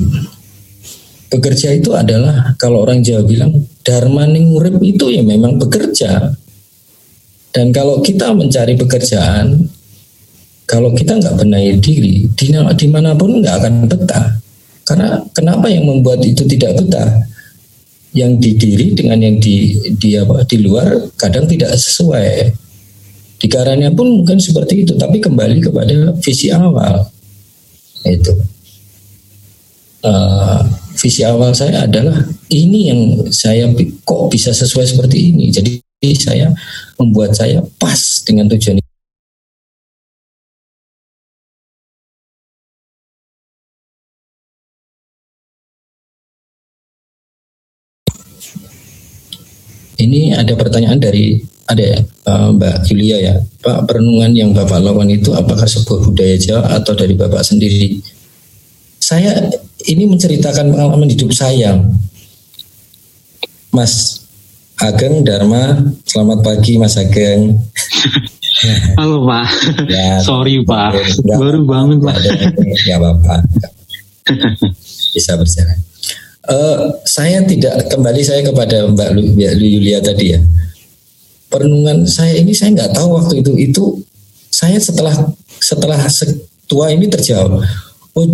Bekerja 1.29 1.77
itu 1.77 1.93
adalah 1.93 2.57
kalau 2.57 2.83
orang 2.83 3.05
Jawa 3.05 3.23
bilang 3.23 3.63
dharma 3.85 4.25
ning 4.25 4.51
urip 4.51 4.81
itu 4.81 5.13
ya 5.13 5.21
memang 5.21 5.61
bekerja. 5.61 6.33
Dan 7.55 7.71
kalau 7.71 8.03
kita 8.03 8.35
mencari 8.35 8.75
pekerjaan 8.75 9.71
kalau 10.65 10.89
kita 10.97 11.21
nggak 11.21 11.37
benahi 11.37 11.77
diri, 11.77 12.25
di 12.33 12.45
di 12.49 12.87
mana 12.89 13.13
pun 13.13 13.37
nggak 13.37 13.55
akan 13.61 13.73
betah. 13.85 14.27
Karena 14.85 15.21
kenapa 15.33 15.69
yang 15.69 15.85
membuat 15.85 16.25
itu 16.25 16.41
tidak 16.49 16.81
betah? 16.81 17.21
Yang 18.17 18.31
di 18.41 18.51
diri 18.57 18.87
dengan 18.97 19.19
yang 19.21 19.37
di 19.37 19.77
di 19.93 20.17
apa 20.17 20.41
di 20.49 20.57
luar 20.65 21.13
kadang 21.21 21.45
tidak 21.45 21.77
sesuai. 21.77 22.49
Di 23.37 23.45
karanya 23.45 23.93
pun 23.93 24.09
mungkin 24.09 24.41
seperti 24.41 24.87
itu, 24.87 24.97
tapi 24.97 25.21
kembali 25.21 25.61
kepada 25.61 26.17
visi 26.17 26.49
awal 26.49 27.05
itu. 28.05 28.33
Uh, 30.05 30.61
visi 31.05 31.21
awal 31.21 31.53
saya 31.53 31.85
adalah 31.85 32.17
ini 32.49 32.89
yang 32.89 33.01
saya 33.29 33.69
kok 34.01 34.33
bisa 34.33 34.49
sesuai 34.49 34.89
seperti 34.89 35.29
ini. 35.29 35.53
Jadi 35.53 35.77
saya 36.17 36.49
membuat 36.97 37.37
saya 37.37 37.61
pas 37.77 38.25
dengan 38.25 38.49
tujuan 38.49 38.81
Ini 49.95 50.37
ada 50.37 50.53
pertanyaan 50.53 50.99
dari 51.01 51.39
ada 51.65 52.03
uh, 52.29 52.53
Mbak 52.53 52.85
Julia 52.85 53.17
ya, 53.17 53.35
Pak 53.63 53.89
perenungan 53.89 54.37
yang 54.37 54.49
Bapak 54.53 54.83
lakukan 54.83 55.09
itu 55.09 55.33
apakah 55.33 55.65
sebuah 55.65 56.03
budaya 56.03 56.35
Jawa 56.37 56.77
atau 56.77 56.93
dari 56.93 57.17
Bapak 57.17 57.41
sendiri? 57.41 58.03
Saya 59.05 59.37
ini 59.85 60.09
menceritakan 60.09 60.73
pengalaman 60.73 61.05
hidup 61.05 61.29
saya, 61.29 61.77
Mas 63.69 64.25
Ageng 64.81 65.21
Dharma. 65.21 65.93
Selamat 66.09 66.41
pagi 66.41 66.81
Mas 66.81 66.97
Ageng. 66.97 67.53
Halo 68.97 69.29
Pak. 69.29 69.45
Ya, 69.85 70.25
Sorry 70.25 70.57
Pak. 70.65 71.21
Baru 71.21 71.69
bangun 71.69 72.01
Pak. 72.01 72.17
Ya 72.89 72.97
Bapak. 72.97 73.45
Bisa 75.13 75.37
berjalan. 75.37 75.77
Uh, 76.49 76.97
saya 77.05 77.45
tidak 77.45 77.85
kembali 77.93 78.25
saya 78.25 78.41
kepada 78.41 78.89
Mbak 78.89 79.09
Lu, 79.13 79.21
Lu 79.37 79.65
Yulia 79.69 80.01
tadi 80.01 80.33
ya. 80.33 80.41
Perenungan 81.53 82.09
saya 82.09 82.41
ini 82.41 82.57
saya 82.57 82.73
nggak 82.73 82.97
tahu 82.97 83.21
waktu 83.21 83.45
itu 83.45 83.53
itu 83.53 83.83
saya 84.49 84.81
setelah 84.81 85.13
setelah 85.61 86.01
tua 86.65 86.89
ini 86.89 87.05
terjawab. 87.05 87.61
Oh 88.17 88.25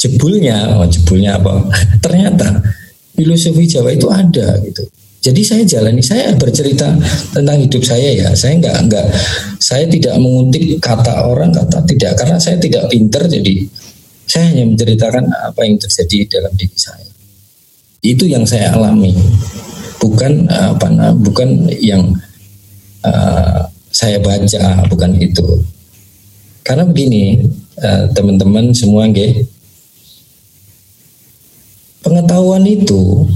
jebulnya, 0.00 0.80
oh 0.80 0.88
jebulnya 0.88 1.36
apa? 1.36 1.68
Ternyata 2.04 2.64
filosofi 3.12 3.68
Jawa 3.68 3.92
itu 3.92 4.08
ada 4.08 4.56
gitu. 4.64 4.88
Jadi 5.20 5.44
saya 5.44 5.62
jalani, 5.68 6.00
saya 6.00 6.32
bercerita 6.32 6.96
tentang 7.36 7.60
hidup 7.60 7.84
saya 7.84 8.08
ya. 8.16 8.32
Saya 8.32 8.56
nggak 8.56 8.76
nggak, 8.88 9.06
saya 9.60 9.84
tidak 9.84 10.16
mengutip 10.16 10.80
kata 10.80 11.28
orang, 11.28 11.52
kata 11.52 11.84
tidak 11.84 12.16
karena 12.16 12.40
saya 12.40 12.56
tidak 12.56 12.88
pinter. 12.88 13.28
Jadi 13.28 13.68
Saya 14.30 14.46
hanya 14.54 14.62
menceritakan 14.62 15.26
apa 15.26 15.66
yang 15.66 15.74
terjadi 15.74 16.38
dalam 16.38 16.54
diri 16.54 16.78
saya. 16.78 17.10
Itu 17.98 18.30
yang 18.30 18.46
saya 18.46 18.78
alami, 18.78 19.10
bukan 19.98 20.46
apa 20.46 20.86
bukan 21.18 21.66
yang 21.82 22.14
uh, 23.02 23.66
saya 23.90 24.22
baca, 24.22 24.86
bukan 24.86 25.18
itu. 25.18 25.66
Karena 26.62 26.86
begini, 26.86 27.42
uh, 27.82 28.06
teman-teman 28.14 28.70
semua, 28.70 29.10
nge, 29.10 29.42
pengetahuan 32.00 32.64
itu 32.64 33.28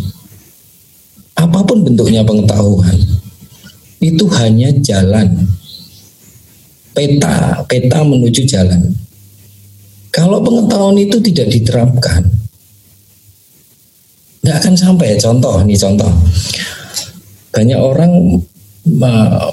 apa 1.34 1.60
pun 1.66 1.84
bentuknya 1.84 2.24
pengetahuan 2.24 2.96
itu 4.04 4.24
hanya 4.36 4.68
jalan. 4.84 5.48
Peta 6.94 7.58
peta 7.66 8.06
menuju 8.06 8.46
jalan. 8.46 8.94
Kalau 10.14 10.38
pengetahuan 10.38 10.94
itu 10.94 11.18
tidak 11.18 11.50
diterapkan 11.50 12.22
nggak 14.44 14.56
akan 14.60 14.74
sampai. 14.76 15.16
Contoh 15.18 15.58
nih 15.64 15.74
contoh. 15.80 16.12
Banyak 17.50 17.80
orang 17.80 18.12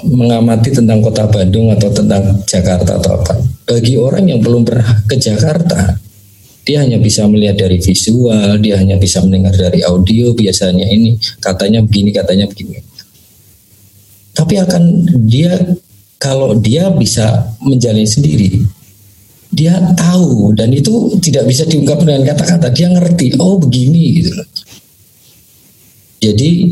mengamati 0.04 0.68
tentang 0.68 1.00
kota 1.00 1.24
Bandung 1.26 1.72
atau 1.72 1.88
tentang 1.88 2.44
Jakarta 2.44 3.00
atau 3.00 3.16
apa. 3.18 3.40
Bagi 3.64 3.96
orang 3.96 4.28
yang 4.28 4.44
belum 4.44 4.68
pernah 4.68 5.00
ke 5.08 5.16
Jakarta 5.16 5.96
dia 6.62 6.82
hanya 6.82 6.98
bisa 7.02 7.26
melihat 7.26 7.58
dari 7.66 7.82
visual 7.82 8.58
dia 8.62 8.78
hanya 8.78 8.96
bisa 8.98 9.18
mendengar 9.22 9.54
dari 9.54 9.82
audio 9.82 10.34
biasanya 10.34 10.86
ini 10.86 11.18
katanya 11.42 11.82
begini 11.82 12.10
katanya 12.14 12.46
begini 12.46 12.78
tapi 14.32 14.54
akan 14.58 14.82
dia 15.26 15.58
kalau 16.22 16.54
dia 16.56 16.88
bisa 16.94 17.54
menjalani 17.60 18.06
sendiri 18.06 18.62
dia 19.52 19.76
tahu 19.98 20.56
dan 20.56 20.72
itu 20.72 21.12
tidak 21.20 21.44
bisa 21.44 21.68
diungkap 21.68 22.00
dengan 22.00 22.24
kata-kata 22.24 22.72
dia 22.72 22.88
ngerti 22.88 23.36
oh 23.36 23.60
begini 23.60 24.22
gitu 24.22 24.32
jadi 26.22 26.70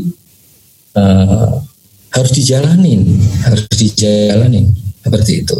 uh, 0.95 1.59
harus 2.11 2.31
dijalanin, 2.31 3.03
harus 3.43 3.67
dijalanin 3.75 4.71
seperti 5.03 5.43
itu. 5.43 5.57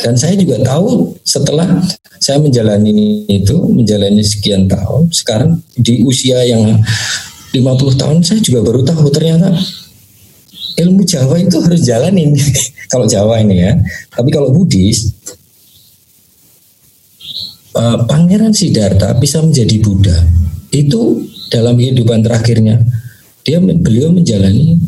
Dan 0.00 0.16
saya 0.16 0.32
juga 0.36 0.56
tahu 0.64 1.12
setelah 1.22 1.68
saya 2.16 2.40
menjalani 2.40 3.28
itu, 3.28 3.56
menjalani 3.68 4.24
sekian 4.24 4.64
tahun, 4.64 5.12
sekarang 5.12 5.60
di 5.76 6.00
usia 6.04 6.40
yang 6.48 6.80
50 7.52 8.00
tahun 8.00 8.18
saya 8.22 8.40
juga 8.40 8.62
baru 8.62 8.86
tahu 8.86 9.10
ternyata 9.10 9.50
ilmu 10.80 11.02
Jawa 11.04 11.36
itu 11.36 11.56
harus 11.60 11.82
jalanin. 11.84 12.32
kalau 12.92 13.04
Jawa 13.04 13.44
ini 13.44 13.60
ya. 13.60 13.76
Tapi 14.08 14.28
kalau 14.32 14.48
Buddhis, 14.54 15.12
uh, 17.76 17.98
Pangeran 18.08 18.56
Siddhartha 18.56 19.12
bisa 19.20 19.44
menjadi 19.44 19.76
Buddha. 19.82 20.16
Itu 20.70 21.26
dalam 21.50 21.76
kehidupan 21.76 22.22
terakhirnya 22.22 22.78
dia 23.42 23.58
beliau 23.58 24.14
menjalani 24.14 24.78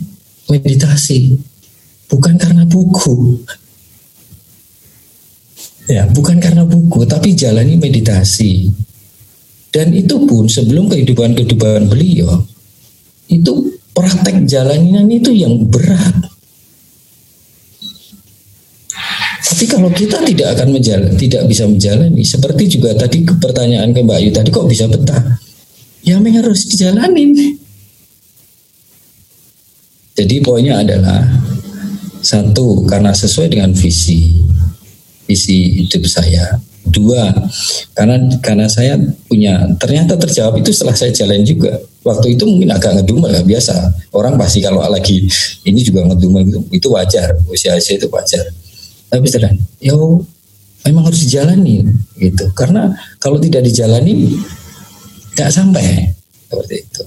meditasi 0.46 1.34
bukan 2.06 2.38
karena 2.38 2.62
buku 2.68 3.42
ya 5.90 6.06
bukan 6.10 6.38
karena 6.38 6.62
buku 6.62 7.02
tapi 7.08 7.34
jalani 7.34 7.74
meditasi 7.78 8.70
dan 9.72 9.90
itu 9.90 10.28
pun 10.28 10.46
sebelum 10.46 10.86
kehidupan 10.86 11.34
kehidupan 11.34 11.90
beliau 11.90 12.44
itu 13.26 13.78
praktek 13.96 14.44
jalanan 14.46 15.08
itu 15.10 15.32
yang 15.32 15.58
berat 15.66 16.32
tapi 19.52 19.68
kalau 19.68 19.94
kita 19.94 20.18
tidak 20.26 20.58
akan 20.58 20.74
menjalani, 20.74 21.14
tidak 21.14 21.46
bisa 21.46 21.68
menjalani, 21.68 22.24
seperti 22.24 22.66
juga 22.66 22.98
tadi 22.98 23.22
pertanyaan 23.22 23.94
ke 23.94 24.00
Mbak 24.02 24.18
Ayu 24.18 24.30
tadi 24.34 24.48
kok 24.50 24.66
bisa 24.66 24.90
betah? 24.90 25.22
Ya 26.02 26.18
memang 26.18 26.42
harus 26.42 26.66
dijalanin. 26.66 27.30
Jadi 30.18 30.42
poinnya 30.42 30.82
adalah 30.82 31.22
satu 32.22 32.82
karena 32.90 33.14
sesuai 33.14 33.54
dengan 33.54 33.70
visi 33.74 34.42
visi 35.32 35.80
hidup 35.80 36.04
saya. 36.04 36.60
Dua 36.82 37.30
karena 37.96 38.20
karena 38.42 38.66
saya 38.66 38.98
punya 39.30 39.64
ternyata 39.80 40.18
terjawab 40.18 40.60
itu 40.60 40.76
setelah 40.76 40.92
saya 40.92 41.08
jalan 41.14 41.40
juga. 41.40 41.80
Waktu 42.02 42.34
itu 42.34 42.42
mungkin 42.44 42.74
agak 42.74 43.00
ngedumel 43.00 43.32
ya 43.32 43.42
biasa. 43.46 43.74
Orang 44.12 44.34
pasti 44.36 44.60
kalau 44.60 44.82
lagi 44.84 45.24
ini 45.62 45.80
juga 45.80 46.04
ngedumel 46.10 46.42
itu, 46.44 46.60
itu 46.82 46.88
wajar. 46.92 47.32
Usia 47.48 47.78
saya 47.80 47.96
itu 47.96 48.10
wajar. 48.10 48.44
Tapi 49.08 49.24
setelah 49.30 49.54
yo 49.78 50.20
memang 50.84 51.08
harus 51.08 51.22
dijalani 51.22 51.86
gitu. 52.18 52.50
Karena 52.52 52.90
kalau 53.22 53.38
tidak 53.38 53.62
dijalani 53.64 54.34
nggak 55.38 55.50
sampai 55.54 56.12
seperti 56.50 56.74
itu. 56.82 57.02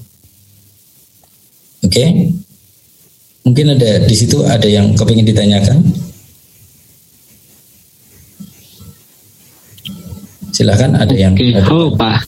Oke. 1.86 1.92
Okay? 1.92 2.10
Mungkin 3.46 3.78
ada 3.78 4.02
di 4.02 4.16
situ 4.18 4.42
ada 4.42 4.66
yang 4.66 4.98
kepingin 4.98 5.22
ditanyakan. 5.22 5.78
Silakan 10.56 10.96
ada 10.96 11.12
yang. 11.12 11.36
Oke, 11.36 11.52
halo 11.52 11.92
Pak. 12.00 12.24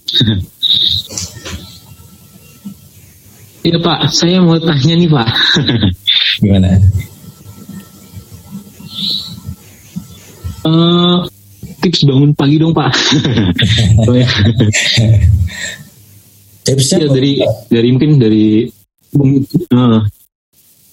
Iya 3.64 3.80
Pak, 3.80 4.12
saya 4.12 4.44
mau 4.44 4.60
tanya 4.60 5.00
nih 5.00 5.08
Pak. 5.08 5.28
Gimana? 6.44 6.76
Uh, 10.68 11.24
tips 11.80 12.04
bangun 12.04 12.36
pagi 12.36 12.60
dong 12.60 12.76
Pak. 12.76 12.92
Tipsnya 16.68 17.00
ya, 17.00 17.08
dari 17.08 17.40
dari 17.72 17.88
mungkin 17.96 18.20
dari 18.20 18.68
uh, 19.72 20.04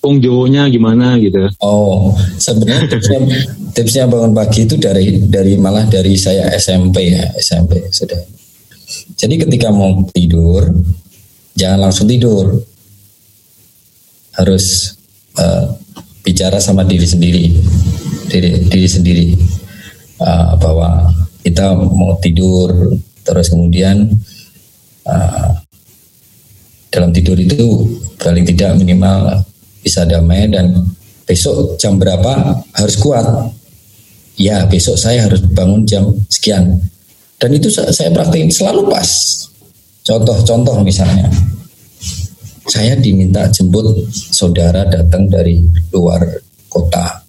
Jawanya 0.06 0.70
gimana 0.70 1.18
gitu. 1.18 1.50
Oh, 1.62 2.14
sebenarnya 2.38 2.86
tipsnya, 2.92 3.20
tipsnya 3.74 4.04
bangun 4.06 4.38
pagi 4.38 4.70
itu 4.70 4.78
dari 4.78 5.26
dari 5.26 5.58
malah 5.58 5.90
dari 5.90 6.14
saya 6.14 6.54
SMP 6.54 7.10
ya, 7.14 7.26
SMP 7.42 7.90
sudah. 7.90 8.22
Jadi 9.18 9.42
ketika 9.42 9.74
mau 9.74 10.06
tidur, 10.14 10.70
jangan 11.58 11.90
langsung 11.90 12.06
tidur. 12.06 12.62
Harus 14.36 14.94
uh, 15.40 15.72
bicara 16.22 16.60
sama 16.60 16.84
diri 16.84 17.08
sendiri, 17.08 17.46
diri 18.28 18.68
diri 18.68 18.90
sendiri 18.90 19.28
uh, 20.20 20.60
bahwa 20.60 21.08
kita 21.40 21.72
mau 21.74 22.20
tidur, 22.20 22.94
terus 23.24 23.48
kemudian 23.48 24.12
uh, 25.08 25.50
dalam 26.92 27.16
tidur 27.16 27.40
itu 27.40 27.88
paling 28.20 28.44
tidak 28.44 28.76
minimal 28.80 29.44
bisa 29.86 30.02
damai 30.02 30.50
dan 30.50 30.74
besok 31.30 31.78
jam 31.78 32.02
berapa 32.02 32.58
harus 32.74 32.98
kuat. 32.98 33.22
Ya 34.36 34.66
besok 34.66 34.98
saya 34.98 35.30
harus 35.30 35.46
bangun 35.54 35.86
jam 35.86 36.10
sekian. 36.26 36.82
Dan 37.38 37.54
itu 37.54 37.70
saya 37.70 38.10
praktekin 38.10 38.50
selalu 38.50 38.90
pas. 38.90 39.06
Contoh-contoh 40.02 40.82
misalnya, 40.82 41.30
saya 42.66 42.98
diminta 42.98 43.46
jemput 43.54 44.10
saudara 44.12 44.86
datang 44.90 45.30
dari 45.30 45.62
luar 45.94 46.26
kota. 46.66 47.22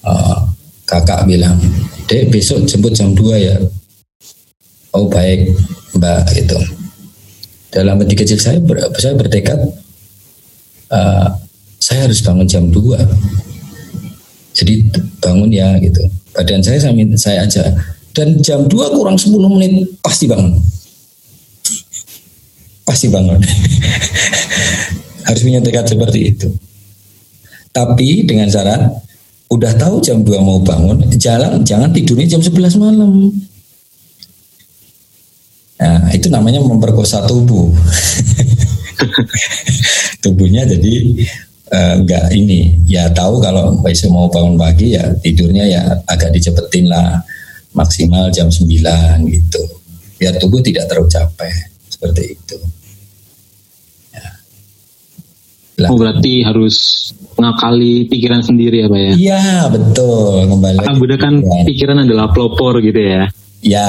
Uh, 0.00 0.40
kakak 0.84 1.24
bilang, 1.28 1.56
dek 2.08 2.28
besok 2.32 2.64
jemput 2.68 2.92
jam 2.92 3.16
2 3.16 3.36
ya. 3.40 3.56
Oh 4.92 5.06
baik 5.06 5.54
mbak 5.96 6.26
itu. 6.34 6.58
Dalam 7.70 8.02
hati 8.02 8.14
kecil 8.18 8.40
saya, 8.40 8.58
saya 8.98 9.14
bertekad 9.14 9.58
uh, 10.90 11.28
saya 11.80 12.06
harus 12.06 12.20
bangun 12.20 12.46
jam 12.46 12.68
2 12.68 13.40
jadi 14.54 14.82
bangun 15.22 15.50
ya 15.50 15.78
gitu. 15.78 16.02
Badan 16.34 16.62
saya 16.62 16.78
saya, 16.78 16.94
saya 17.18 17.38
aja 17.46 17.64
dan 18.14 18.38
jam 18.42 18.66
2 18.66 18.94
kurang 18.94 19.14
10 19.14 19.30
menit 19.54 19.86
pasti 20.02 20.26
bangun. 20.26 20.58
Pasti 22.82 23.06
bangun. 23.06 23.38
Harus 25.26 25.42
punya 25.46 25.62
tekad 25.62 25.86
seperti 25.86 26.34
itu. 26.34 26.50
Tapi 27.70 28.26
dengan 28.26 28.50
syarat 28.50 28.90
udah 29.50 29.72
tahu 29.78 30.02
jam 30.02 30.26
2 30.26 30.26
mau 30.42 30.58
bangun 30.58 31.06
jalan 31.14 31.62
jangan 31.62 31.94
tidurnya 31.94 32.34
jam 32.36 32.42
11 32.42 32.82
malam. 32.82 33.30
Nah 35.80 36.10
itu 36.12 36.26
namanya 36.28 36.60
memperkosa 36.60 37.24
tubuh 37.24 37.70
tubuhnya 40.20 40.62
jadi 40.68 40.94
uh, 41.72 41.94
nggak 42.04 42.26
ini 42.36 42.76
ya 42.86 43.08
tahu 43.10 43.40
kalau 43.40 43.76
besok 43.80 44.10
mau 44.12 44.26
bangun 44.28 44.56
pagi 44.60 44.94
ya 44.96 45.04
tidurnya 45.24 45.64
ya 45.66 45.82
agak 46.06 46.30
dicepetin 46.36 46.88
lah 46.88 47.20
maksimal 47.72 48.28
jam 48.30 48.50
9 48.50 48.66
gitu 49.30 49.62
biar 50.20 50.36
tubuh 50.36 50.60
tidak 50.60 50.84
terlalu 50.90 51.08
capek 51.08 51.54
seperti 51.88 52.22
itu 52.36 52.58
ya. 54.12 55.88
Oh 55.88 55.96
berarti 55.96 56.44
harus 56.44 57.08
ngakali 57.40 58.04
pikiran 58.12 58.44
sendiri 58.44 58.84
ya 58.84 58.86
Pak 58.92 59.00
ya? 59.00 59.12
Iya 59.16 59.44
betul 59.72 60.44
kembali. 60.44 60.76
Karena 60.84 61.16
kan 61.16 61.34
pikiran 61.64 62.04
adalah 62.04 62.28
pelopor 62.36 62.84
gitu 62.84 63.00
ya? 63.00 63.24
Ya, 63.60 63.88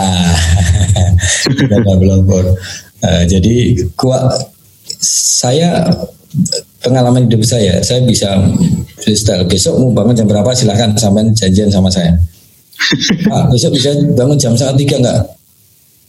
developer. 1.59 2.55
Uh, 3.03 3.23
jadi 3.27 3.87
kuat 3.95 4.51
saya 5.01 5.87
pengalaman 6.81 7.27
hidup 7.27 7.43
saya, 7.43 7.79
saya 7.83 8.01
bisa 8.07 8.39
freestyle. 8.99 9.43
Besok 9.47 9.77
mau 9.79 9.91
bangun 9.91 10.15
jam 10.15 10.27
berapa 10.27 10.51
silahkan 10.55 10.95
sampai 10.95 11.31
janjian 11.35 11.69
sama 11.71 11.91
saya. 11.91 12.13
Ah, 13.31 13.45
besok 13.47 13.77
bisa 13.77 13.93
bangun 14.17 14.35
jam 14.35 14.57
saat 14.57 14.75
tiga 14.75 14.97
enggak? 14.99 15.21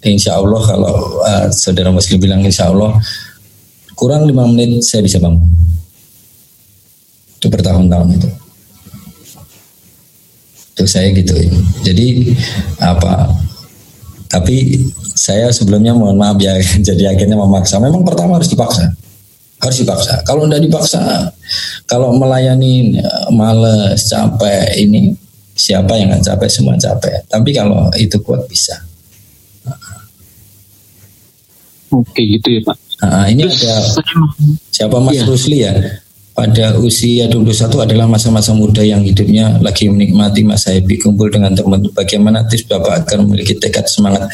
Insya 0.03 0.35
Allah 0.35 0.59
kalau 0.67 1.21
uh, 1.23 1.47
saudara 1.53 1.95
muslim 1.95 2.19
bilang 2.19 2.43
insya 2.43 2.73
Allah 2.73 2.97
kurang 3.95 4.27
lima 4.27 4.49
menit 4.51 4.83
saya 4.83 5.05
bisa 5.05 5.21
bangun. 5.23 5.47
Itu 7.39 7.47
bertahun-tahun 7.53 8.19
itu. 8.19 8.29
Itu 10.75 10.85
saya 10.89 11.13
gitu. 11.15 11.37
Jadi 11.87 12.35
apa 12.83 13.31
tapi 14.33 14.81
saya 15.13 15.53
sebelumnya 15.53 15.93
mohon 15.93 16.17
maaf 16.17 16.41
ya, 16.41 16.57
jadi 16.89 17.13
akhirnya 17.13 17.37
memaksa. 17.37 17.77
Memang 17.77 18.01
pertama 18.01 18.41
harus 18.41 18.49
dipaksa, 18.49 18.89
harus 19.63 19.79
dipaksa. 19.79 20.27
Kalau 20.27 20.51
tidak 20.51 20.63
dipaksa, 20.67 21.31
kalau 21.87 22.11
melayani 22.19 22.99
eh, 22.99 23.27
males, 23.31 24.11
capek 24.11 24.75
ini 24.83 25.15
siapa 25.55 25.95
yang 25.95 26.11
nggak 26.11 26.27
capek 26.27 26.49
semua 26.51 26.75
capek. 26.75 27.23
Tapi 27.31 27.51
kalau 27.55 27.87
itu 27.95 28.19
kuat 28.21 28.43
bisa. 28.51 28.75
Oke 31.93 32.25
gitu 32.25 32.59
ya 32.59 32.61
Pak. 32.67 32.77
Nah, 33.03 33.27
ini 33.29 33.45
Terus, 33.47 33.63
ada 33.63 33.75
siapa 34.71 34.97
Mas 35.03 35.19
iya. 35.21 35.25
Rusli 35.27 35.59
ya? 35.61 35.75
pada 36.33 36.81
usia 36.81 37.29
21 37.29 37.85
adalah 37.85 38.09
masa-masa 38.09 38.57
muda 38.57 38.81
yang 38.81 39.05
hidupnya 39.05 39.61
lagi 39.61 39.93
menikmati 39.93 40.41
masa 40.41 40.73
happy 40.73 40.97
kumpul 40.97 41.29
dengan 41.29 41.53
teman. 41.53 41.85
Bagaimana 41.93 42.49
tips 42.49 42.65
Bapak 42.73 43.05
agar 43.05 43.21
memiliki 43.21 43.53
tekad 43.61 43.85
semangat 43.85 44.33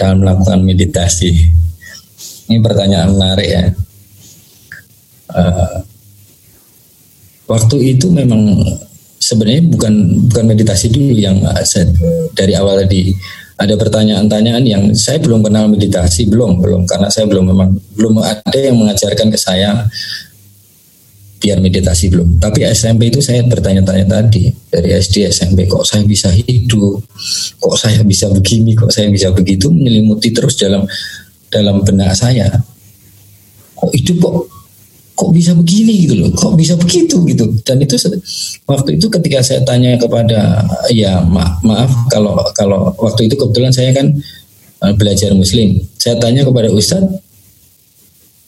dalam 0.00 0.24
melakukan 0.24 0.64
meditasi? 0.64 1.36
Ini 2.48 2.56
pertanyaan 2.64 3.12
menarik 3.12 3.48
ya. 3.52 3.64
Uh, 5.30 5.82
waktu 7.50 7.96
itu 7.96 8.10
memang 8.10 8.62
sebenarnya 9.26 9.62
bukan 9.66 9.94
bukan 10.30 10.44
meditasi 10.46 10.86
dulu 10.92 11.14
yang 11.16 11.42
dari 12.36 12.54
awal 12.54 12.82
tadi. 12.84 13.14
Ada 13.56 13.72
pertanyaan-pertanyaan 13.72 14.64
yang 14.68 14.82
saya 14.92 15.16
belum 15.16 15.40
kenal 15.40 15.72
meditasi 15.72 16.28
belum 16.28 16.60
belum. 16.60 16.84
Karena 16.84 17.08
saya 17.08 17.24
belum 17.24 17.56
memang 17.56 17.72
belum 17.96 18.20
ada 18.20 18.58
yang 18.60 18.76
mengajarkan 18.76 19.32
ke 19.32 19.38
saya 19.40 19.88
biar 21.40 21.64
meditasi 21.64 22.12
belum. 22.12 22.36
Tapi 22.36 22.68
SMP 22.68 23.08
itu 23.08 23.24
saya 23.24 23.40
bertanya-tanya 23.48 24.04
tadi 24.08 24.52
dari 24.68 24.92
SD 24.92 25.32
SMP 25.32 25.64
kok 25.64 25.88
saya 25.88 26.04
bisa 26.04 26.28
hidup, 26.32 27.00
kok 27.56 27.76
saya 27.80 28.04
bisa 28.04 28.28
begini, 28.28 28.76
kok 28.76 28.92
saya 28.92 29.08
bisa 29.08 29.32
begitu? 29.32 29.72
Menyelimuti 29.72 30.36
terus 30.36 30.60
dalam 30.60 30.84
dalam 31.48 31.80
benak 31.80 32.12
saya. 32.12 32.52
Kok 33.72 33.92
hidup 33.92 34.16
kok 34.20 34.36
kok 35.16 35.32
bisa 35.32 35.56
begini 35.56 36.04
gitu 36.04 36.14
loh, 36.20 36.28
kok 36.36 36.52
bisa 36.54 36.76
begitu 36.76 37.24
gitu. 37.24 37.48
Dan 37.64 37.80
itu 37.80 37.96
waktu 38.68 39.00
itu 39.00 39.08
ketika 39.08 39.40
saya 39.40 39.64
tanya 39.64 39.96
kepada 39.96 40.60
ya 40.92 41.24
ma 41.24 41.56
maaf 41.64 41.90
kalau 42.12 42.36
kalau 42.52 42.92
waktu 43.00 43.32
itu 43.32 43.34
kebetulan 43.40 43.72
saya 43.72 43.96
kan 43.96 44.12
eh, 44.84 44.94
belajar 44.94 45.32
muslim. 45.32 45.80
Saya 45.96 46.20
tanya 46.20 46.44
kepada 46.44 46.68
ustadz 46.68 47.26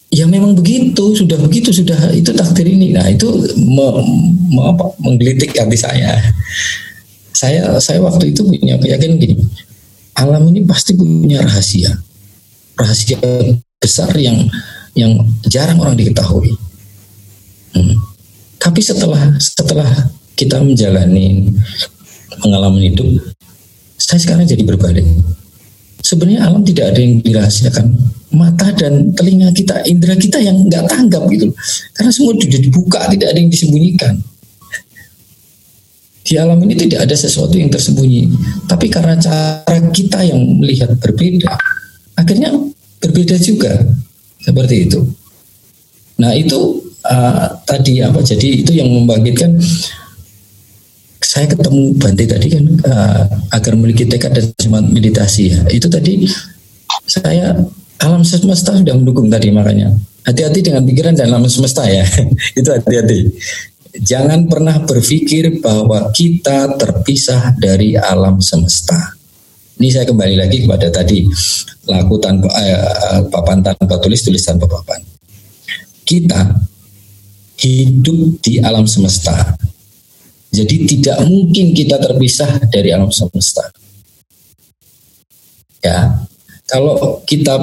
ya 0.08 0.24
memang 0.24 0.56
begitu 0.56 1.12
sudah 1.12 1.36
begitu 1.36 1.68
sudah 1.68 2.12
itu 2.16 2.32
takdir 2.32 2.64
ini 2.64 2.96
nah 2.96 3.04
itu 3.12 3.28
me, 3.60 3.86
me, 4.48 4.62
apa, 4.72 4.88
menggelitik 5.04 5.52
hati 5.52 5.76
saya 5.76 6.16
saya 7.36 7.76
saya 7.76 8.00
waktu 8.00 8.32
itu 8.32 8.40
punya 8.40 8.80
keyakinan 8.80 9.20
gini 9.20 9.36
alam 10.16 10.48
ini 10.48 10.64
pasti 10.64 10.96
punya 10.96 11.44
rahasia 11.44 11.92
rahasia 12.74 13.20
besar 13.78 14.10
yang 14.16 14.48
yang 14.98 15.12
jarang 15.46 15.78
orang 15.78 15.94
diketahui. 15.94 16.50
Hmm. 17.68 17.94
tapi 18.56 18.80
setelah 18.80 19.36
setelah 19.36 19.86
kita 20.32 20.56
menjalani 20.64 21.52
pengalaman 22.40 22.80
hidup 22.80 23.06
saya 24.08 24.24
sekarang 24.24 24.48
jadi 24.48 24.64
berbalik. 24.64 25.04
Sebenarnya 26.00 26.48
alam 26.48 26.64
tidak 26.64 26.96
ada 26.96 27.00
yang 27.04 27.20
dirahasiakan. 27.20 27.92
Mata 28.32 28.72
dan 28.72 29.12
telinga 29.12 29.52
kita 29.52 29.84
indera 29.84 30.16
kita 30.16 30.40
yang 30.40 30.64
nggak 30.68 30.84
tanggap 30.88 31.28
gitu 31.32 31.48
karena 31.96 32.12
semua 32.12 32.36
sudah 32.36 32.60
dibuka 32.60 33.04
tidak 33.12 33.36
ada 33.36 33.38
yang 33.40 33.52
disembunyikan. 33.52 34.16
Di 36.24 36.36
alam 36.40 36.60
ini 36.64 36.76
tidak 36.76 37.08
ada 37.08 37.16
sesuatu 37.16 37.56
yang 37.56 37.68
tersembunyi. 37.68 38.32
Tapi 38.68 38.88
karena 38.88 39.16
cara 39.20 39.76
kita 39.92 40.24
yang 40.24 40.40
melihat 40.56 40.92
berbeda 40.96 41.52
akhirnya 42.16 42.56
berbeda 43.04 43.36
juga 43.40 43.76
seperti 44.48 44.88
itu 44.88 45.04
nah 46.16 46.32
itu 46.32 46.80
uh, 47.04 47.46
tadi 47.68 48.00
apa 48.00 48.24
jadi 48.24 48.64
itu 48.64 48.72
yang 48.80 48.88
membangkitkan 48.88 49.60
saya 51.28 51.50
ketemu 51.50 51.92
Bante 51.98 52.24
tadi 52.24 52.46
kan 52.48 52.64
uh, 52.88 53.22
agar 53.52 53.72
memiliki 53.74 54.06
tekad 54.06 54.32
dan 54.32 54.48
semangat 54.56 54.90
meditasi 54.94 55.52
ya. 55.52 55.60
Itu 55.68 55.90
tadi 55.90 56.24
saya 57.04 57.58
alam 58.00 58.22
semesta 58.22 58.72
sudah 58.72 58.94
mendukung 58.94 59.26
tadi 59.26 59.50
makanya. 59.50 59.92
Hati-hati 60.24 60.64
dengan 60.64 60.86
pikiran 60.86 61.18
dan 61.18 61.34
alam 61.34 61.44
semesta 61.50 61.84
ya. 61.84 62.06
itu 62.58 62.68
hati-hati. 62.70 63.34
Jangan 63.98 64.46
pernah 64.46 64.78
berpikir 64.86 65.58
bahwa 65.58 66.14
kita 66.14 66.78
terpisah 66.78 67.58
dari 67.58 67.98
alam 67.98 68.38
semesta. 68.38 69.17
Ini 69.78 69.88
saya 69.94 70.06
kembali 70.10 70.34
lagi 70.34 70.66
kepada 70.66 70.90
tadi 70.90 71.22
laku 71.86 72.18
tanpa 72.18 72.50
eh, 72.58 73.22
papan 73.30 73.62
tanpa 73.62 73.96
tulis 74.02 74.20
tulis 74.26 74.42
tanpa 74.42 74.66
papan. 74.66 74.98
Kita 76.02 76.40
hidup 77.58 78.42
di 78.42 78.58
alam 78.58 78.86
semesta 78.90 79.58
jadi 80.48 80.76
tidak 80.88 81.18
mungkin 81.28 81.76
kita 81.76 82.00
terpisah 82.00 82.56
dari 82.72 82.88
alam 82.88 83.12
semesta. 83.12 83.68
Ya, 85.84 86.24
kalau 86.66 87.20
kita 87.28 87.60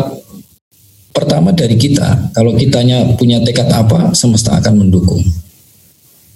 pertama 1.09 1.49
dari 1.51 1.75
kita, 1.75 2.31
kalau 2.37 2.53
kitanya 2.53 3.03
punya 3.17 3.41
tekad 3.41 3.67
apa, 3.73 4.13
semesta 4.13 4.55
akan 4.61 4.85
mendukung. 4.85 5.21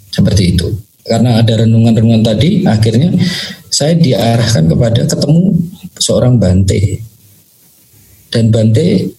Seperti 0.09 0.57
itu. 0.57 0.67
Karena 1.05 1.39
ada 1.39 1.63
renungan-renungan 1.63 2.23
tadi, 2.23 2.67
akhirnya 2.67 3.15
saya 3.69 3.95
diarahkan 3.95 4.67
kepada 4.67 5.07
ketemu 5.07 5.55
seorang 5.97 6.35
Bante. 6.35 6.99
Dan 8.29 8.51
Bante 8.51 9.09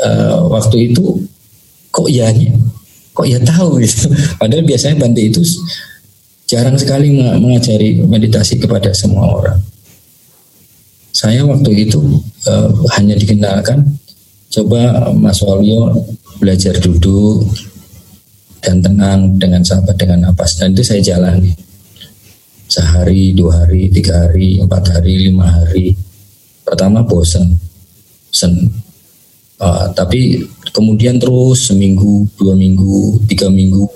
uh, 0.00 0.48
waktu 0.48 0.92
itu 0.92 1.20
kok 1.90 2.08
ya 2.08 2.30
kok 3.14 3.26
ya 3.26 3.38
tahu 3.42 3.82
gitu. 3.82 4.08
Padahal 4.40 4.64
biasanya 4.64 4.96
Bante 5.02 5.20
itu 5.20 5.42
jarang 6.48 6.76
sekali 6.78 7.10
mengajari 7.14 8.04
meditasi 8.04 8.60
kepada 8.60 8.92
semua 8.94 9.26
orang. 9.26 9.60
Saya 11.14 11.46
waktu 11.46 11.88
itu 11.88 12.02
uh, 12.50 12.70
hanya 12.98 13.14
dikenalkan, 13.14 13.86
coba 14.50 15.10
Mas 15.14 15.38
Walio 15.42 15.94
belajar 16.42 16.74
duduk 16.82 17.46
dan 18.64 18.80
tenang 18.80 19.36
dengan 19.36 19.60
sahabat 19.60 20.00
dengan 20.00 20.32
napas 20.32 20.56
dan 20.56 20.72
itu 20.72 20.80
saya 20.80 21.04
jalani 21.04 21.52
sehari, 22.74 23.36
dua 23.36 23.64
hari, 23.64 23.92
tiga 23.92 24.26
hari, 24.26 24.58
empat 24.58 24.98
hari, 24.98 25.30
lima 25.30 25.46
hari. 25.46 25.94
Pertama 26.64 27.04
bosan, 27.04 27.54
bosan. 28.32 28.52
Uh, 29.54 29.86
tapi 29.94 30.42
kemudian 30.74 31.20
terus 31.22 31.70
seminggu, 31.70 32.26
dua 32.34 32.58
minggu, 32.58 33.22
tiga 33.30 33.46
minggu, 33.46 33.86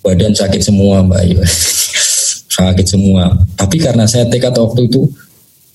badan 0.00 0.32
sakit 0.32 0.62
semua 0.64 1.04
Mbak 1.04 1.20
Ayu. 1.20 1.38
sakit 2.56 2.86
semua. 2.88 3.36
Tapi 3.58 3.76
karena 3.76 4.08
saya 4.08 4.24
tekad 4.24 4.56
waktu 4.56 4.88
itu, 4.88 5.04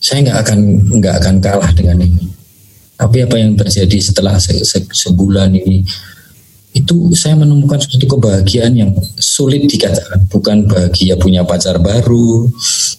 saya 0.02 0.26
nggak 0.26 0.40
akan 0.42 0.60
nggak 0.98 1.16
akan 1.22 1.36
kalah 1.38 1.72
dengan 1.78 2.02
ini. 2.02 2.26
Tapi 2.98 3.18
apa 3.22 3.36
yang 3.38 3.54
terjadi 3.54 3.98
setelah 4.02 4.42
se 4.42 4.58
se 4.66 4.82
sebulan 4.90 5.54
ini, 5.54 5.86
itu 6.72 7.12
saya 7.12 7.36
menemukan 7.36 7.76
suatu 7.84 8.08
kebahagiaan 8.08 8.72
yang 8.72 8.92
sulit 9.20 9.68
dikatakan. 9.68 10.24
Bukan 10.32 10.72
bahagia 10.72 11.20
punya 11.20 11.44
pacar 11.44 11.76
baru, 11.84 12.48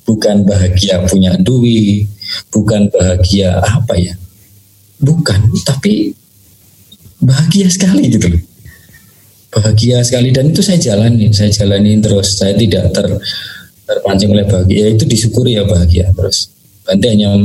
bukan 0.05 0.45
bahagia 0.45 1.01
punya 1.09 1.33
duit, 1.41 2.05
bukan 2.53 2.93
bahagia 2.93 3.57
apa 3.65 3.97
ya, 3.97 4.13
bukan. 5.01 5.41
Tapi 5.65 6.13
bahagia 7.25 7.73
sekali 7.73 8.13
gitu 8.13 8.29
loh. 8.29 8.43
Bahagia 9.53 10.01
sekali 10.01 10.33
dan 10.33 10.49
itu 10.49 10.65
saya 10.65 10.81
jalani 10.81 11.33
saya 11.33 11.53
jalani 11.53 12.01
terus. 12.01 12.37
Saya 12.41 12.57
tidak 12.57 12.93
ter 12.93 13.09
terpancing 13.89 14.33
oleh 14.33 14.45
bahagia. 14.49 14.77
Ya 14.85 14.89
itu 14.93 15.05
disyukuri 15.09 15.57
ya 15.57 15.65
bahagia 15.65 16.13
terus. 16.13 16.53
Bante 16.85 17.09
hanya 17.09 17.37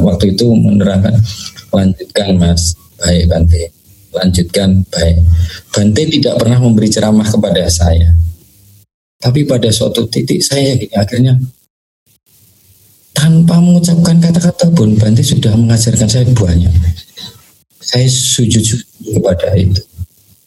waktu 0.00 0.36
itu 0.36 0.52
menerangkan 0.52 1.20
lanjutkan 1.72 2.36
mas. 2.40 2.76
Baik 3.00 3.32
Bante 3.32 3.79
lanjutkan 4.10 4.82
baik 4.90 5.22
Bante 5.70 6.02
tidak 6.06 6.34
pernah 6.38 6.58
memberi 6.58 6.88
ceramah 6.90 7.26
kepada 7.26 7.66
saya 7.70 8.14
tapi 9.20 9.44
pada 9.44 9.68
suatu 9.68 10.08
titik 10.08 10.40
saya 10.40 10.80
akhirnya 10.96 11.36
tanpa 13.20 13.60
mengucapkan 13.60 14.16
kata-kata 14.16 14.72
pun 14.72 14.96
Bante 14.96 15.20
sudah 15.20 15.52
mengajarkan 15.52 16.08
saya 16.08 16.24
banyak. 16.32 16.72
Saya 17.80 18.08
sujud 18.08 18.64
kepada 19.04 19.52
itu 19.60 19.84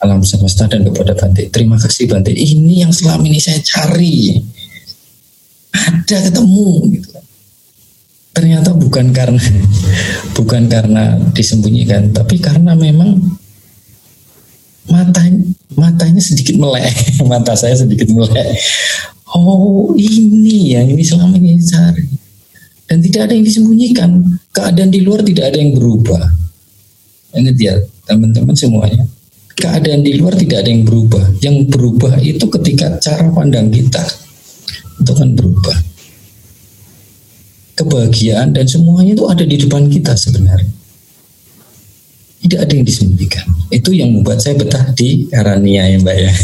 alam 0.01 0.26
semesta 0.26 0.66
dan 0.66 0.82
kepada 0.89 1.14
Bante. 1.14 1.47
Terima 1.53 1.78
kasih 1.78 2.09
Bante. 2.09 2.34
Ini 2.34 2.88
yang 2.88 2.91
selama 2.91 3.30
ini 3.30 3.38
saya 3.38 3.61
cari. 3.61 4.41
Ada 5.74 6.34
ketemu 6.34 6.70
gitu. 6.97 7.09
Ternyata 8.34 8.74
bukan 8.74 9.14
karena 9.14 9.38
bukan 10.38 10.66
karena 10.66 11.22
disembunyikan, 11.38 12.09
tapi 12.09 12.41
karena 12.41 12.74
memang 12.74 13.22
mata 14.89 15.21
matanya 15.75 16.21
sedikit 16.21 16.55
melek, 16.59 16.91
mata 17.31 17.53
saya 17.55 17.75
sedikit 17.77 18.09
melek. 18.11 18.57
Oh 19.34 19.95
ini 19.97 20.77
yang 20.77 20.88
ini 20.93 21.01
selama 21.01 21.39
ini 21.41 21.57
cari 21.63 22.05
dan 22.86 23.01
tidak 23.01 23.21
ada 23.25 23.34
yang 23.34 23.45
disembunyikan. 23.47 24.09
Keadaan 24.53 24.93
di 24.93 25.01
luar 25.01 25.25
tidak 25.25 25.49
ada 25.49 25.57
yang 25.57 25.73
berubah. 25.73 26.21
Ingat 27.34 27.57
ya 27.57 27.73
teman-teman 28.05 28.53
semuanya. 28.53 29.01
Keadaan 29.57 30.05
di 30.05 30.13
luar 30.21 30.38
tidak 30.38 30.61
ada 30.61 30.69
yang 30.69 30.86
berubah. 30.86 31.25
Yang 31.41 31.57
berubah 31.73 32.13
itu 32.21 32.45
ketika 32.45 33.01
cara 33.01 33.34
pandang 33.34 33.73
kita 33.73 34.05
itu 35.01 35.13
kan 35.13 35.29
berubah. 35.34 35.77
Kebahagiaan 37.73 38.53
dan 38.53 38.69
semuanya 38.69 39.17
itu 39.17 39.25
ada 39.25 39.41
di 39.41 39.57
depan 39.57 39.89
kita 39.89 40.13
sebenarnya. 40.13 40.82
Tidak 42.43 42.59
ada 42.59 42.71
yang 42.75 42.83
disembunyikan. 42.83 43.45
Itu 43.71 43.95
yang 43.95 44.11
membuat 44.11 44.43
saya 44.43 44.59
betah 44.59 44.91
di 44.91 45.31
Arania 45.31 45.87
ya 45.87 45.97
Mbak 45.99 46.17
ya. 46.19 46.33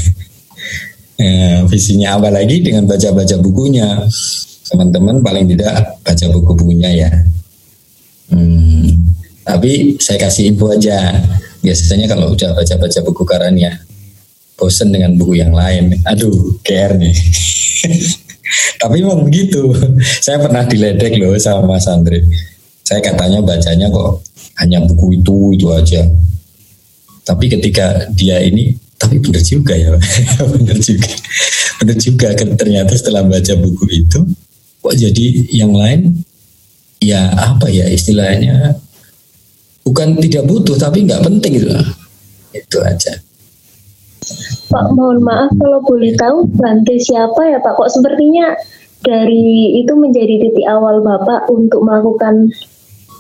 Eh, 1.19 1.67
visinya 1.67 2.15
apa 2.15 2.31
lagi 2.31 2.63
dengan 2.63 2.87
baca-baca 2.87 3.35
bukunya 3.43 4.07
teman-teman 4.71 5.19
paling 5.19 5.51
tidak 5.51 5.99
baca 5.99 6.25
buku-bukunya 6.31 6.89
ya. 6.95 7.11
Hmm, 8.31 9.09
tapi 9.43 9.99
saya 9.99 10.15
kasih 10.15 10.55
info 10.55 10.71
aja. 10.71 11.19
Biasanya 11.59 12.07
kalau 12.07 12.31
udah 12.31 12.55
baca-baca 12.55 12.99
buku 13.03 13.23
Karania, 13.27 13.75
bosen 14.55 14.95
dengan 14.95 15.17
buku 15.19 15.43
yang 15.43 15.51
lain. 15.51 15.97
Aduh, 16.07 16.55
care 16.63 16.95
nih. 16.95 17.11
tapi 18.81 19.03
memang 19.03 19.25
begitu. 19.25 19.75
Saya 20.23 20.39
pernah 20.39 20.63
diledek 20.63 21.19
loh 21.19 21.35
sama 21.35 21.75
Mas 21.75 21.89
Andre. 21.89 22.23
Saya 22.85 23.03
katanya 23.03 23.43
bacanya 23.43 23.91
kok 23.91 24.23
hanya 24.59 24.83
buku 24.83 25.19
itu 25.19 25.35
itu 25.55 25.67
aja. 25.71 26.03
Tapi 27.23 27.45
ketika 27.47 28.09
dia 28.15 28.41
ini, 28.41 28.73
tapi 28.97 29.21
benar 29.21 29.43
juga 29.45 29.77
ya, 29.77 29.93
benar 30.53 30.77
juga, 30.81 31.13
benar 31.83 31.97
juga. 31.97 32.27
Ternyata 32.35 32.93
setelah 32.97 33.21
baca 33.23 33.53
buku 33.59 33.85
itu, 33.91 34.19
kok 34.79 34.95
jadi 34.95 35.25
yang 35.53 35.75
lain 35.75 36.25
ya 36.99 37.31
apa 37.31 37.71
ya 37.71 37.87
istilahnya 37.87 38.75
bukan 39.87 40.19
tidak 40.19 40.43
butuh 40.47 40.75
tapi 40.75 41.07
nggak 41.07 41.23
penting 41.23 41.63
gitu 41.63 41.71
itu 42.51 42.77
aja 42.83 43.13
Pak 44.69 44.85
mohon 44.93 45.23
maaf 45.25 45.49
kalau 45.57 45.81
boleh 45.81 46.13
tahu 46.13 46.45
Bante 46.53 46.99
siapa 46.99 47.41
ya 47.49 47.57
Pak 47.63 47.73
kok 47.79 47.89
sepertinya 47.89 48.53
dari 48.99 49.79
itu 49.79 49.95
menjadi 49.95 50.35
titik 50.43 50.67
awal 50.67 50.99
Bapak 51.01 51.47
untuk 51.49 51.81
melakukan 51.87 52.51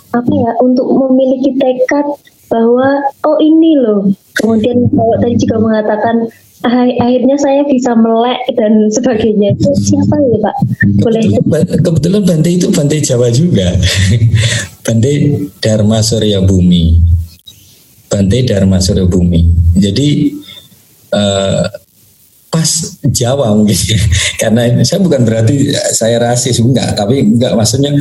apa 0.09 0.31
ya 0.31 0.51
untuk 0.61 0.89
memiliki 0.89 1.53
tekad 1.57 2.05
bahwa 2.49 3.05
oh 3.29 3.37
ini 3.37 3.77
loh 3.77 4.09
kemudian 4.41 4.89
kalau 4.89 5.15
tadi 5.21 5.35
juga 5.37 5.57
mengatakan 5.61 6.15
akhirnya 6.65 7.39
saya 7.39 7.63
bisa 7.63 7.95
melek 7.95 8.51
dan 8.59 8.91
sebagainya 8.91 9.55
itu 9.55 9.69
siapa 9.79 10.15
ya 10.19 10.37
Pak? 10.43 10.55
Boleh? 10.99 11.23
Kebetulan 11.79 12.21
Bante 12.27 12.49
itu 12.51 12.67
Bante 12.67 12.99
Jawa 12.99 13.31
juga. 13.31 13.79
Bante 14.85 15.11
Dharma 15.63 16.03
Surya 16.03 16.43
Bumi. 16.43 16.99
Bante 18.11 18.37
Dharma 18.43 18.83
Surya 18.83 19.07
Bumi. 19.07 19.47
Jadi 19.79 20.35
uh, 21.15 21.63
pas 22.49 22.69
Jawa 23.07 23.53
mungkin 23.55 23.77
karena 24.41 24.81
saya 24.81 24.99
bukan 24.99 25.21
berarti 25.21 25.69
saya 25.93 26.17
rasis 26.17 26.57
enggak 26.57 26.97
tapi 26.97 27.21
enggak 27.21 27.53
maksudnya 27.53 27.93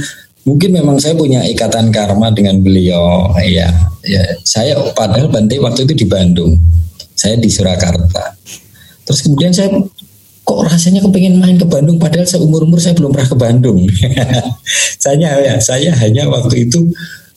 mungkin 0.46 0.70
memang 0.74 0.96
saya 0.98 1.14
punya 1.18 1.42
ikatan 1.48 1.90
karma 1.90 2.30
dengan 2.30 2.62
beliau 2.62 3.30
ya 3.42 3.68
ya 4.06 4.22
saya 4.46 4.78
padahal 4.94 5.28
Bante 5.28 5.58
waktu 5.60 5.84
itu 5.86 6.04
di 6.04 6.06
Bandung 6.06 6.56
saya 7.18 7.34
di 7.34 7.50
Surakarta. 7.50 8.38
Terus 9.02 9.20
kemudian 9.26 9.50
saya 9.50 9.74
kok 10.46 10.60
rasanya 10.64 11.02
kepengen 11.02 11.42
main 11.42 11.58
ke 11.58 11.66
Bandung 11.66 11.98
padahal 11.98 12.24
seumur 12.24 12.62
umur 12.62 12.78
saya 12.78 12.94
belum 12.94 13.10
pernah 13.10 13.28
ke 13.28 13.36
Bandung. 13.36 13.78
saya 15.02 15.34
ya, 15.42 15.58
saya 15.58 15.90
hanya 15.98 16.30
waktu 16.30 16.70
itu 16.70 16.86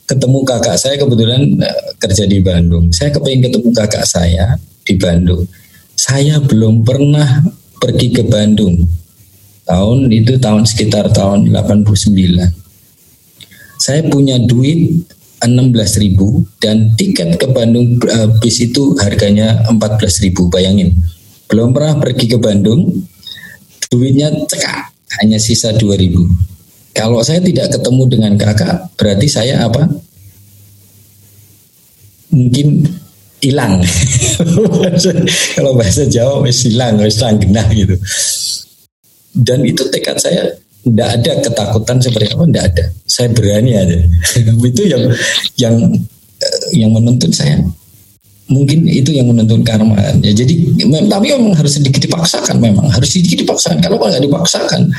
ketemu 0.05 0.45
kakak 0.45 0.77
saya 0.77 1.01
kebetulan 1.01 1.41
uh, 1.65 1.97
kerja 1.97 2.29
di 2.29 2.37
Bandung. 2.45 2.93
Saya 2.93 3.09
kepengen 3.09 3.49
ketemu 3.49 3.69
kakak 3.73 4.05
saya 4.05 4.61
di 4.85 4.93
Bandung. 5.01 5.49
Saya 5.97 6.37
belum 6.37 6.85
pernah 6.85 7.41
pergi 7.81 8.13
ke 8.13 8.21
Bandung. 8.21 8.77
Tahun 9.65 9.99
itu 10.13 10.37
tahun 10.37 10.67
sekitar 10.67 11.09
tahun 11.15 11.49
89. 11.49 12.60
Saya 13.81 14.05
punya 14.05 14.37
duit 14.37 15.09
16.000 15.41 16.61
dan 16.61 16.93
tiket 16.93 17.41
ke 17.41 17.49
Bandung 17.49 17.97
uh, 18.05 18.29
bis 18.37 18.61
itu 18.61 18.93
harganya 19.01 19.65
14.000 19.73 20.37
bayangin. 20.53 20.93
Belum 21.49 21.73
pernah 21.73 21.97
pergi 21.97 22.29
ke 22.29 22.37
Bandung 22.37 22.85
duitnya 23.89 24.29
cekak 24.45 24.93
hanya 25.19 25.41
sisa 25.41 25.73
2.000 25.73 26.51
kalau 26.91 27.23
saya 27.23 27.39
tidak 27.39 27.71
ketemu 27.71 28.03
dengan 28.07 28.33
kakak 28.35 28.91
berarti 28.99 29.27
saya 29.31 29.63
apa? 29.63 29.87
Mungkin 32.31 32.83
hilang. 33.43 33.83
Kalau 35.55 35.73
bahasa 35.75 36.03
Jawa 36.07 36.43
wis 36.43 36.67
hilang 36.67 36.99
wis 36.99 37.19
gitu. 37.71 37.95
Dan 39.31 39.63
itu 39.63 39.87
tekad 39.87 40.19
saya 40.19 40.51
tidak 40.81 41.07
ada 41.21 41.31
ketakutan 41.45 41.97
seperti 42.01 42.27
apa 42.33 42.43
tidak 42.49 42.65
ada. 42.73 42.85
Saya 43.05 43.27
berani 43.29 43.71
aja. 43.77 43.97
Itu 44.73 44.83
yang 44.89 45.03
yang 45.61 45.75
eh, 46.41 46.61
yang 46.73 46.91
menuntun 46.93 47.29
saya. 47.29 47.61
Mungkin 48.51 48.83
itu 48.83 49.15
yang 49.15 49.31
menuntun 49.31 49.63
karma. 49.63 49.95
Ya 50.19 50.35
jadi 50.35 50.75
tapi 51.07 51.31
memang 51.31 51.55
harus 51.55 51.79
sedikit 51.79 52.03
dipaksakan 52.03 52.59
memang. 52.59 52.83
Harus 52.91 53.15
sedikit 53.15 53.47
dipaksakan. 53.47 53.79
Kalau 53.79 53.95
nggak 53.95 54.19
dipaksakan 54.19 54.91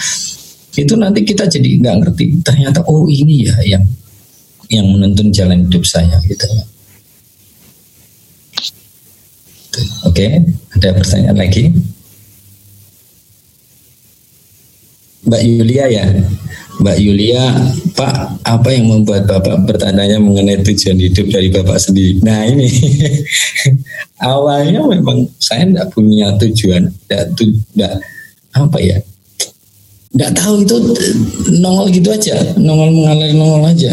itu 0.73 0.97
nanti 0.97 1.21
kita 1.21 1.45
jadi 1.45 1.77
nggak 1.85 1.97
ngerti. 2.01 2.41
Ternyata 2.41 2.81
oh 2.89 3.05
ini 3.13 3.45
ya 3.45 3.77
yang 3.77 3.85
yang 4.73 4.89
menuntun 4.89 5.29
jalan 5.29 5.69
hidup 5.69 5.85
saya 5.85 6.17
gitu 6.25 6.49
ya. 6.49 6.65
Oke 10.09 10.49
ada 10.73 10.89
pertanyaan 10.97 11.37
lagi 11.37 11.73
Mbak 15.23 15.43
Yulia 15.47 15.85
ya. 15.87 16.05
Mbak 16.83 16.99
Yulia, 16.99 17.43
Pak, 17.95 18.43
apa 18.43 18.69
yang 18.75 18.91
membuat 18.91 19.29
Bapak 19.29 19.69
bertanya 19.69 20.19
mengenai 20.19 20.65
tujuan 20.67 20.99
hidup 20.99 21.31
dari 21.31 21.53
Bapak 21.53 21.79
sendiri? 21.79 22.19
Nah 22.25 22.49
ini, 22.49 22.67
awalnya 24.33 24.81
memang 24.91 25.29
saya 25.39 25.69
tidak 25.69 25.93
punya 25.95 26.33
tujuan, 26.41 26.91
tidak, 27.07 27.29
tidak 27.39 27.93
apa 28.57 28.79
ya, 28.83 28.99
tidak 30.11 30.33
tahu 30.33 30.65
itu 30.65 30.77
nongol 31.61 31.87
gitu 31.93 32.09
aja, 32.09 32.35
nongol 32.57 32.91
mengalir 32.91 33.37
nongol 33.37 33.63
aja. 33.69 33.93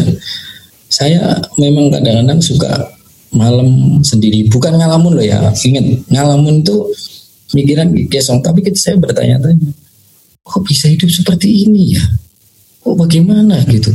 Saya 0.90 1.38
memang 1.60 1.94
kadang-kadang 1.94 2.40
suka 2.42 2.90
malam 3.30 4.00
sendiri, 4.02 4.50
bukan 4.50 4.74
ngalamun 4.74 5.14
loh 5.14 5.22
ya, 5.22 5.38
ingat 5.52 5.84
ngalamun 6.10 6.64
itu 6.64 6.90
mikiran 7.54 7.92
kesong, 8.10 8.42
tapi 8.42 8.66
saya 8.74 8.98
bertanya-tanya 8.98 9.70
kok 10.44 10.62
bisa 10.64 10.88
hidup 10.88 11.10
seperti 11.10 11.68
ini 11.68 11.96
ya? 11.96 12.04
Kok 12.80 12.96
bagaimana 12.96 13.60
gitu? 13.68 13.92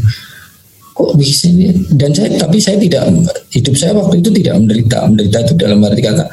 Kok 0.96 1.20
bisa 1.20 1.52
ini? 1.52 1.74
Dan 1.92 2.16
saya 2.16 2.40
tapi 2.40 2.62
saya 2.62 2.80
tidak 2.80 3.12
hidup 3.52 3.76
saya 3.76 3.92
waktu 3.98 4.24
itu 4.24 4.30
tidak 4.42 4.62
menderita. 4.64 4.98
Menderita 5.10 5.38
itu 5.44 5.54
dalam 5.60 5.84
arti 5.84 6.02
kata 6.06 6.26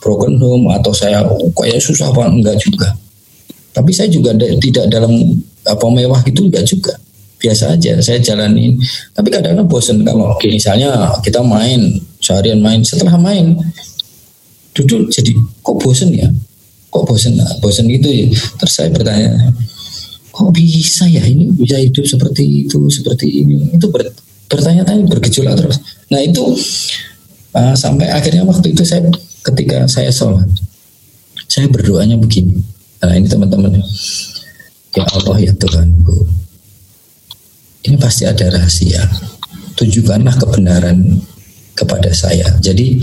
broken 0.00 0.40
home 0.40 0.72
atau 0.72 0.92
saya 0.94 1.20
oh, 1.26 1.50
kayak 1.52 1.82
susah 1.82 2.08
apa 2.08 2.30
enggak 2.30 2.56
juga. 2.56 2.88
Tapi 3.76 3.92
saya 3.92 4.08
juga 4.08 4.32
tidak 4.38 4.88
dalam 4.88 5.12
apa 5.68 5.86
mewah 5.92 6.22
itu 6.24 6.48
enggak 6.48 6.64
juga. 6.64 6.94
Biasa 7.36 7.76
aja 7.76 8.00
saya 8.00 8.16
jalanin. 8.22 8.80
Tapi 9.12 9.28
kadang-kadang 9.28 9.68
bosan 9.68 10.00
kalau 10.00 10.32
misalnya 10.40 11.12
kita 11.20 11.44
main 11.44 12.00
seharian 12.22 12.64
main 12.64 12.80
setelah 12.80 13.20
main 13.20 13.52
duduk 14.76 15.08
jadi 15.08 15.32
kok 15.64 15.76
bosan 15.80 16.12
ya 16.12 16.28
kok 16.96 17.04
bosen? 17.04 17.36
Bosen 17.60 17.84
gitu 17.92 18.08
ya. 18.08 18.26
Terus 18.32 18.72
saya 18.72 18.88
bertanya 18.88 19.52
kok 20.32 20.48
bisa 20.52 21.04
ya 21.08 21.24
ini 21.24 21.52
bisa 21.52 21.76
hidup 21.76 22.04
seperti 22.08 22.64
itu 22.64 22.80
seperti 22.88 23.44
ini? 23.44 23.76
Itu 23.76 23.92
ber, 23.92 24.08
bertanya-tanya 24.48 25.04
bergejolak 25.04 25.60
terus. 25.60 25.78
Nah 26.08 26.20
itu 26.24 26.44
uh, 27.52 27.74
sampai 27.76 28.08
akhirnya 28.08 28.48
waktu 28.48 28.72
itu 28.72 28.82
saya 28.84 29.04
ketika 29.44 29.84
saya 29.86 30.08
sholat 30.08 30.48
saya 31.46 31.68
berdoanya 31.68 32.16
begini. 32.16 32.64
Nah 33.04 33.12
ini 33.12 33.28
teman-teman 33.28 33.78
ya 34.96 35.04
Allah 35.04 35.36
ya 35.38 35.52
Tuhanku 35.52 36.46
ini 37.86 37.96
pasti 38.02 38.26
ada 38.26 38.50
rahasia. 38.50 39.06
Tunjukkanlah 39.78 40.34
kebenaran 40.42 41.22
kepada 41.78 42.10
saya. 42.10 42.58
Jadi 42.58 42.98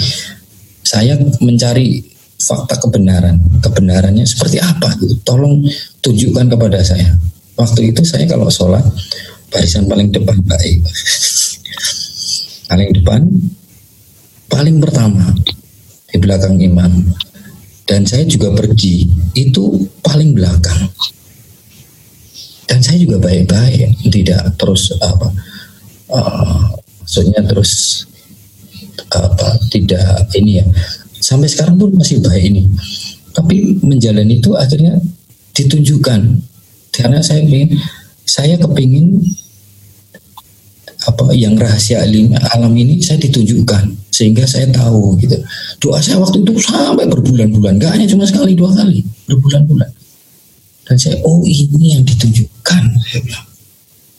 saya 0.83 1.15
mencari 1.39 2.03
fakta 2.39 2.79
kebenaran. 2.81 3.37
Kebenarannya 3.61 4.25
seperti 4.25 4.57
apa 4.59 4.93
gitu. 4.99 5.15
Tolong 5.23 5.63
tunjukkan 6.01 6.45
kepada 6.53 6.79
saya. 6.81 7.13
Waktu 7.53 7.93
itu 7.93 8.01
saya 8.01 8.25
kalau 8.25 8.49
sholat 8.49 8.83
barisan 9.53 9.85
paling 9.85 10.09
depan 10.09 10.37
baik. 10.45 10.81
paling 12.69 12.89
depan, 12.89 13.21
paling 14.49 14.77
pertama 14.81 15.29
di 16.09 16.17
belakang 16.17 16.57
imam. 16.57 17.13
Dan 17.83 18.07
saya 18.07 18.23
juga 18.23 18.49
pergi 18.55 19.05
itu 19.37 19.85
paling 20.01 20.33
belakang. 20.33 20.87
Dan 22.63 22.79
saya 22.79 22.97
juga 22.97 23.19
baik-baik, 23.19 24.07
tidak 24.07 24.55
terus 24.55 24.95
apa, 25.03 25.29
uh, 26.09 26.73
maksudnya 27.03 27.43
terus 27.45 28.01
apa 29.13 29.59
tidak 29.69 30.25
ini 30.33 30.57
ya 30.57 30.65
sampai 31.23 31.47
sekarang 31.47 31.79
pun 31.79 31.95
masih 31.95 32.19
baik 32.19 32.51
ini. 32.51 32.67
Tapi 33.31 33.79
menjalani 33.79 34.43
itu 34.43 34.51
akhirnya 34.59 34.99
ditunjukkan. 35.55 36.21
Karena 36.93 37.23
saya 37.23 37.41
ingin 37.41 37.79
saya 38.27 38.59
kepingin 38.59 39.23
apa 41.03 41.35
yang 41.35 41.55
rahasia 41.55 42.03
alam 42.53 42.73
ini 42.75 42.99
saya 42.99 43.23
ditunjukkan. 43.23 44.11
Sehingga 44.13 44.43
saya 44.45 44.69
tahu 44.69 45.17
gitu. 45.23 45.39
Doa 45.81 46.03
saya 46.03 46.19
waktu 46.19 46.43
itu 46.43 46.53
sampai 46.59 47.07
berbulan-bulan. 47.07 47.79
Gak 47.79 47.97
hanya 47.97 48.05
cuma 48.05 48.27
sekali 48.27 48.53
dua 48.53 48.69
kali. 48.75 49.01
Berbulan-bulan. 49.25 49.89
Dan 50.83 50.95
saya 50.99 51.17
oh 51.23 51.41
ini 51.47 51.97
yang 51.97 52.03
ditunjukkan. 52.03 52.83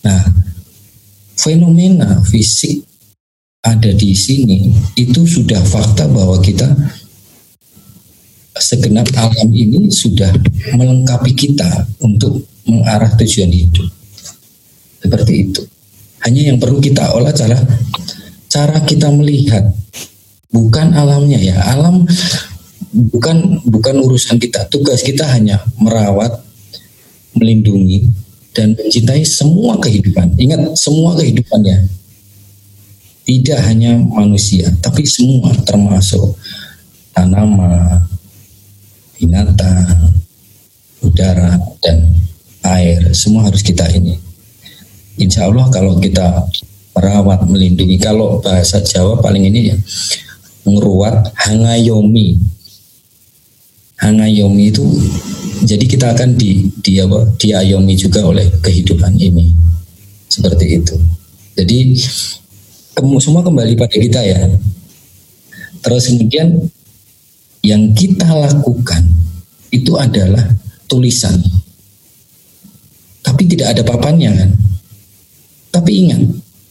Nah 0.09 0.24
fenomena 1.38 2.24
fisik 2.24 2.82
ada 3.64 3.90
di 3.96 4.12
sini 4.12 4.68
itu 4.92 5.24
sudah 5.24 5.56
fakta 5.64 6.04
bahwa 6.04 6.36
kita 6.44 6.68
segenap 8.60 9.08
alam 9.16 9.48
ini 9.50 9.88
sudah 9.88 10.30
melengkapi 10.76 11.32
kita 11.32 11.88
untuk 12.04 12.44
mengarah 12.68 13.08
tujuan 13.16 13.50
hidup. 13.50 13.88
Seperti 15.00 15.32
itu. 15.48 15.62
Hanya 16.24 16.52
yang 16.52 16.60
perlu 16.60 16.80
kita 16.80 17.12
olah 17.16 17.32
cara 17.32 17.56
cara 18.48 18.78
kita 18.84 19.08
melihat 19.08 19.64
bukan 20.52 20.92
alamnya 20.92 21.40
ya. 21.40 21.56
Alam 21.72 22.04
bukan 22.92 23.64
bukan 23.64 23.96
urusan 24.04 24.36
kita. 24.36 24.68
Tugas 24.68 25.00
kita 25.00 25.24
hanya 25.32 25.64
merawat, 25.80 26.36
melindungi 27.32 28.08
dan 28.52 28.76
mencintai 28.76 29.24
semua 29.24 29.80
kehidupan. 29.80 30.36
Ingat 30.36 30.76
semua 30.78 31.16
kehidupannya 31.16 32.03
tidak 33.25 33.61
hanya 33.64 33.97
manusia, 33.97 34.68
tapi 34.85 35.09
semua 35.09 35.49
termasuk 35.64 36.37
tanaman, 37.16 38.05
binatang, 39.16 40.12
udara, 41.01 41.57
dan 41.81 42.12
air. 42.68 43.01
Semua 43.16 43.49
harus 43.49 43.64
kita 43.64 43.89
ini. 43.97 44.20
Insya 45.16 45.49
Allah 45.49 45.72
kalau 45.72 45.97
kita 45.97 46.45
merawat, 46.93 47.49
melindungi, 47.49 47.97
kalau 47.97 48.45
bahasa 48.45 48.85
Jawa 48.85 49.18
paling 49.25 49.49
ini 49.49 49.72
ya, 49.72 49.77
ngeruat 50.68 51.33
hangayomi. 51.49 52.37
Hangayomi 54.05 54.68
itu 54.68 54.85
jadi 55.64 55.85
kita 55.89 56.12
akan 56.12 56.37
di, 56.37 56.68
di 56.85 57.01
apa, 57.01 57.25
diayomi 57.41 57.97
juga 57.97 58.20
oleh 58.27 58.53
kehidupan 58.61 59.16
ini. 59.16 59.49
Seperti 60.29 60.66
itu. 60.77 60.97
Jadi 61.55 61.95
semua 63.18 63.42
kembali 63.42 63.74
pada 63.74 63.97
kita 63.97 64.20
ya. 64.22 64.47
Terus 65.84 66.09
kemudian 66.09 66.70
yang 67.64 67.92
kita 67.97 68.28
lakukan 68.28 69.03
itu 69.72 69.99
adalah 69.99 70.45
tulisan. 70.86 71.34
Tapi 73.24 73.42
tidak 73.51 73.74
ada 73.74 73.82
papannya 73.82 74.30
kan. 74.30 74.51
Tapi 75.74 75.90
ingat, 76.07 76.22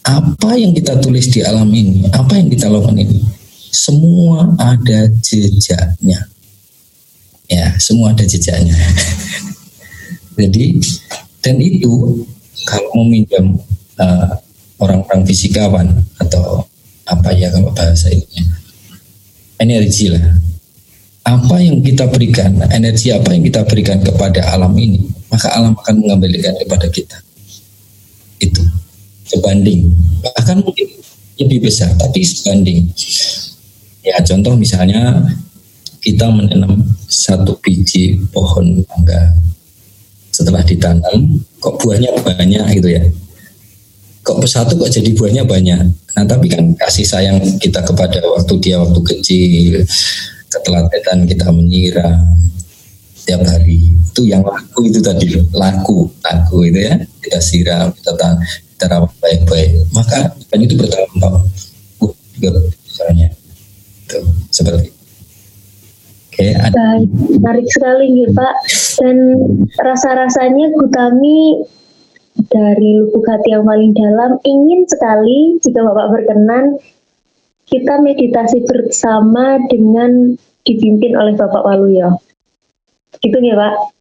apa 0.06 0.56
yang 0.56 0.72
kita 0.72 0.96
tulis 1.02 1.28
di 1.28 1.44
alam 1.44 1.68
ini, 1.68 2.08
apa 2.08 2.40
yang 2.40 2.48
kita 2.48 2.72
lakukan 2.72 2.96
ini, 3.04 3.20
semua 3.68 4.48
ada 4.56 5.10
jejaknya. 5.20 6.24
Ya, 7.50 7.76
semua 7.76 8.16
ada 8.16 8.24
jejaknya. 8.24 8.72
Jadi, 10.40 10.80
dan 11.44 11.60
itu 11.60 12.24
kalau 12.64 13.04
meminjam 13.04 13.60
uh, 14.00 14.32
orang-orang 14.78 15.22
fisikawan 15.26 15.86
atau 16.18 16.66
apa 17.04 17.30
ya 17.36 17.52
kalau 17.52 17.70
bahasa 17.70 18.08
ini 18.10 18.48
energi 19.60 20.10
lah. 20.10 20.24
Apa 21.24 21.56
yang 21.56 21.80
kita 21.80 22.04
berikan 22.12 22.52
energi 22.68 23.08
apa 23.08 23.32
yang 23.32 23.48
kita 23.48 23.64
berikan 23.64 23.96
kepada 24.04 24.44
alam 24.52 24.76
ini 24.76 25.08
maka 25.32 25.48
alam 25.56 25.72
akan 25.72 25.94
mengembalikan 26.04 26.52
kepada 26.60 26.86
kita. 26.92 27.16
Itu. 28.38 28.60
Sebanding. 29.24 29.88
Bahkan 30.20 30.60
mungkin 30.60 30.88
lebih 31.40 31.64
besar 31.64 31.90
tapi 31.96 32.20
sebanding. 32.22 32.92
Ya 34.04 34.20
contoh 34.20 34.52
misalnya 34.52 35.24
kita 36.04 36.28
menanam 36.28 36.84
satu 37.08 37.56
biji 37.64 38.20
pohon 38.28 38.84
mangga 38.84 39.32
setelah 40.28 40.60
ditanam 40.60 41.40
kok 41.62 41.80
buahnya 41.80 42.12
banyak 42.20 42.76
gitu 42.76 42.88
ya 42.92 43.02
kok 44.24 44.40
satu 44.48 44.80
kok 44.80 44.88
jadi 44.88 45.12
buahnya 45.12 45.44
banyak. 45.44 45.84
Nah 46.16 46.24
tapi 46.24 46.48
kan 46.48 46.72
kasih 46.80 47.04
sayang 47.04 47.38
kita 47.60 47.84
kepada 47.84 48.24
waktu 48.24 48.56
dia 48.58 48.80
waktu 48.80 49.00
kecil, 49.04 49.84
ketelatenan 50.48 51.28
kita 51.28 51.52
menyiram 51.52 52.34
tiap 53.24 53.40
hari 53.48 53.96
itu 53.96 54.22
yang 54.28 54.44
laku 54.44 54.86
itu 54.86 55.00
tadi 55.00 55.26
laku 55.56 56.06
laku 56.20 56.68
itu 56.68 56.78
ya 56.84 56.94
kita 57.24 57.40
siram 57.40 57.88
kita 57.96 58.12
tan 58.20 58.36
kita 58.76 58.84
rawat 58.92 59.10
baik-baik 59.18 59.88
maka 59.96 60.28
kan 60.28 60.58
itu 60.60 60.76
bertahun-tahun 60.76 61.42
uh, 62.04 62.64
misalnya 62.84 63.28
itu 64.04 64.18
seperti 64.52 64.92
Oke, 66.34 66.50
ada. 66.50 66.98
menarik 67.30 67.62
sekali 67.70 68.10
nih 68.10 68.26
Pak. 68.34 68.54
Dan 68.98 69.38
rasa-rasanya 69.78 70.66
Gutami 70.74 71.62
dari 72.34 72.98
lubuk 72.98 73.22
hati 73.30 73.54
yang 73.54 73.62
paling 73.62 73.94
dalam 73.94 74.42
ingin 74.42 74.82
sekali 74.90 75.58
jika 75.62 75.86
Bapak 75.86 76.06
berkenan 76.10 76.82
kita 77.70 78.02
meditasi 78.02 78.66
bersama 78.66 79.62
dengan 79.70 80.34
dipimpin 80.66 81.14
oleh 81.14 81.38
Bapak 81.38 81.62
Waluyo. 81.62 82.18
Gitu 83.22 83.38
ya 83.38 83.54
Pak? 83.54 83.93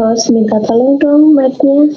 Host 0.00 0.32
minta 0.32 0.56
tolong 0.64 0.96
dong 0.96 1.36
mic-nya. 1.36 1.92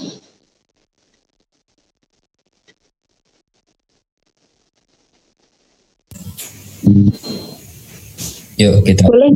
Yuk 8.60 8.84
kita. 8.84 9.08
Boleh. 9.08 9.32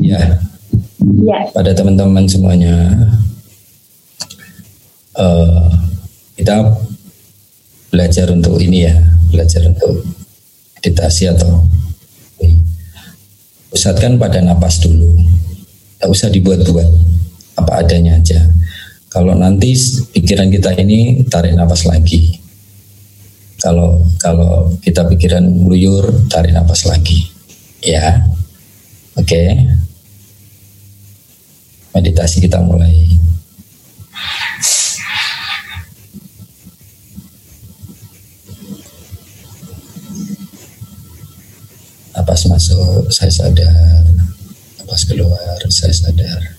Ya. 0.00 0.40
Ya. 1.20 1.52
Pada 1.52 1.76
teman-teman 1.76 2.24
semuanya, 2.24 2.96
uh, 5.12 5.68
kita 6.40 6.64
belajar 7.92 8.32
untuk 8.32 8.56
ini 8.56 8.88
ya, 8.88 8.96
belajar 9.28 9.68
untuk 9.68 10.00
meditasi 10.80 11.28
atau 11.28 11.60
pusatkan 13.68 14.16
pada 14.16 14.40
napas 14.40 14.80
dulu. 14.80 15.12
Tak 16.00 16.08
usah 16.08 16.32
dibuat-buat 16.32 17.17
apa 17.58 17.82
adanya 17.82 18.14
aja. 18.14 18.38
Kalau 19.10 19.34
nanti 19.34 19.74
pikiran 20.14 20.52
kita 20.52 20.76
ini 20.78 21.26
tarik 21.26 21.58
nafas 21.58 21.88
lagi. 21.88 22.38
Kalau 23.58 24.06
kalau 24.22 24.70
kita 24.78 25.02
pikiran 25.10 25.42
meluyur, 25.42 26.06
tarik 26.30 26.54
nafas 26.54 26.86
lagi. 26.86 27.26
Ya. 27.82 28.22
Oke. 29.18 29.34
Okay. 29.34 29.48
Meditasi 31.96 32.44
kita 32.44 32.62
mulai. 32.62 32.94
Napas 42.14 42.44
masuk, 42.50 43.08
saya 43.08 43.32
sadar. 43.32 44.04
Napas 44.78 45.02
keluar, 45.08 45.58
saya 45.72 45.94
sadar. 45.96 46.57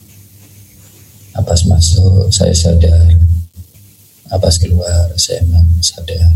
Napas 1.39 1.63
masuk, 1.63 2.27
saya 2.35 2.51
sadar. 2.51 3.15
Napas 4.27 4.59
keluar, 4.59 5.07
saya 5.15 5.39
sadar. 5.79 6.35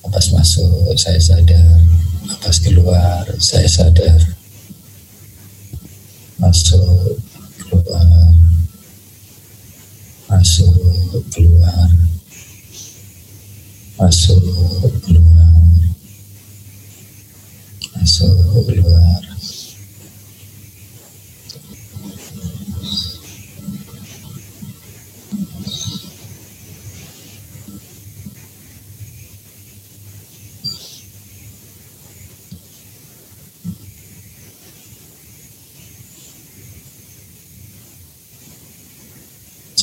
Napas 0.00 0.32
masuk, 0.32 0.96
saya 0.96 1.20
sadar. 1.20 1.76
Napas 2.24 2.56
keluar, 2.56 3.28
saya 3.36 3.68
sadar. 3.68 4.16
Masuk, 6.40 7.20
keluar. 7.68 8.32
Masuk, 10.32 11.20
keluar. 11.28 11.88
Masuk, 14.00 14.40
keluar. 15.04 15.52
Masuk, 17.92 18.40
keluar. 18.64 19.35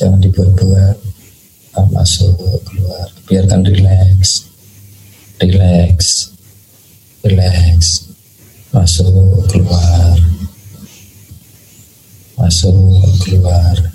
Jangan 0.04 0.20
dibuat-buat. 0.20 0.96
Masuk 1.96 2.36
keluar. 2.68 3.08
Biarkan 3.24 3.64
rileks 3.64 4.44
rileks 5.40 6.28
rileks 7.24 8.12
masuk 8.68 9.08
keluar. 9.48 10.20
Masuk 12.36 12.76
keluar 13.24 13.93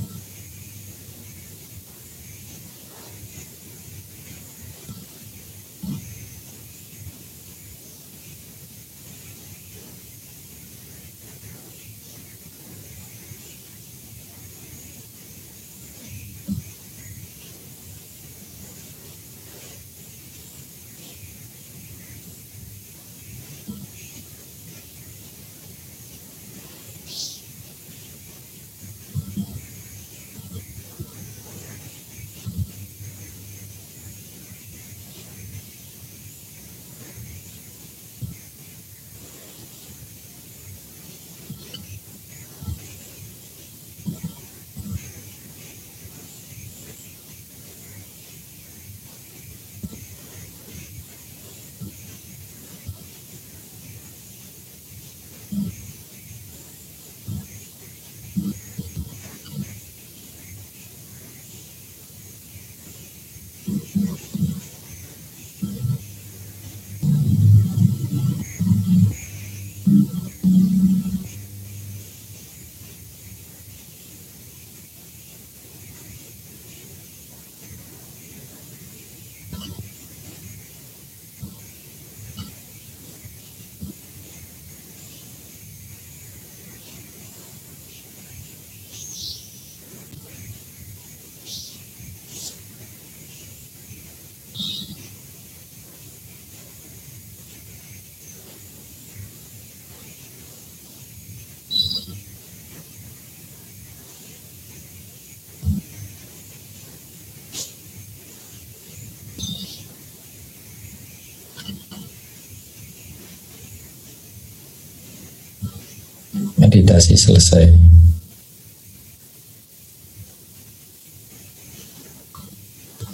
meditasi 116.80 117.20
selesai. 117.20 117.68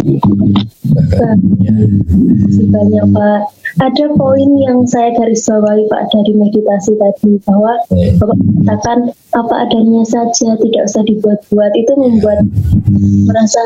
Terima 0.06 0.38
banyak 2.70 3.06
Pak. 3.10 3.42
Ada 3.82 4.06
poin 4.14 4.50
yang 4.62 4.86
saya 4.86 5.10
garis 5.18 5.50
bawahi 5.50 5.90
Pak 5.90 6.14
dari 6.14 6.38
meditasi 6.38 6.94
tadi 6.94 7.42
bahwa 7.42 7.74
yeah. 7.90 8.14
Bapak 8.22 8.38
katakan 8.70 9.00
apa 9.34 9.56
adanya 9.66 10.06
saja 10.06 10.54
tidak 10.62 10.82
usah 10.86 11.04
dibuat-buat 11.10 11.74
itu 11.74 11.92
membuat 11.98 12.46
merasa 13.26 13.60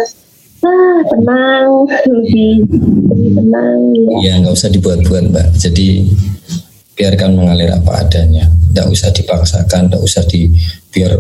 ah 0.60 1.00
tenang 1.12 1.92
lebih 2.08 2.64
lebih 3.12 3.32
tenang 3.36 3.78
ya. 3.94 4.16
Iya 4.24 4.34
nggak 4.48 4.56
usah 4.56 4.72
dibuat-buat 4.72 5.24
Mbak. 5.30 5.48
Jadi 5.60 6.08
biarkan 6.96 7.36
mengalir 7.36 7.76
apa 7.76 8.08
adanya 8.08 8.48
tidak 8.72 8.88
usah 8.90 9.10
dipaksakan 9.12 9.82
tidak 9.90 10.02
usah 10.02 10.24
di 10.30 10.54
biar 10.94 11.14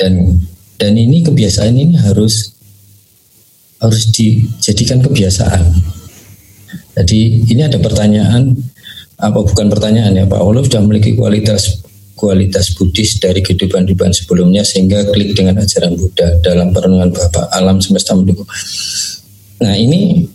dan 0.00 0.40
dan 0.80 0.96
ini 0.96 1.20
kebiasaan 1.20 1.76
ini 1.76 1.94
harus 2.00 2.56
harus 3.80 4.12
dijadikan 4.12 5.00
kebiasaan. 5.00 5.72
Jadi 6.96 7.48
ini 7.48 7.64
ada 7.64 7.80
pertanyaan 7.80 8.52
apa 9.20 9.40
bukan 9.44 9.68
pertanyaan 9.68 10.16
ya 10.16 10.24
Pak. 10.28 10.40
Allah 10.40 10.64
sudah 10.64 10.80
memiliki 10.84 11.16
kualitas 11.16 11.80
kualitas 12.16 12.76
Buddhis 12.76 13.16
dari 13.16 13.40
kehidupan-kehidupan 13.40 14.12
sebelumnya 14.12 14.60
sehingga 14.60 15.08
klik 15.08 15.32
dengan 15.32 15.60
ajaran 15.64 15.96
Buddha 15.96 16.36
dalam 16.44 16.72
perenungan 16.72 17.12
Bapak. 17.12 17.48
Alam 17.56 17.80
semesta 17.80 18.12
mendukung. 18.12 18.48
Nah 19.64 19.72
ini 19.76 20.28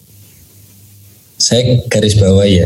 saya 1.38 1.86
garis 1.86 2.18
bawah 2.18 2.46
ya. 2.46 2.66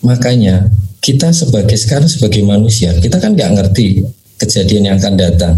Makanya 0.00 0.72
kita 1.00 1.32
sebagai 1.32 1.80
sekarang 1.80 2.08
sebagai 2.12 2.44
manusia 2.44 2.92
kita 3.00 3.16
kan 3.16 3.32
nggak 3.32 3.56
ngerti 3.56 4.04
kejadian 4.40 4.88
yang 4.88 4.96
akan 4.96 5.14
datang. 5.20 5.54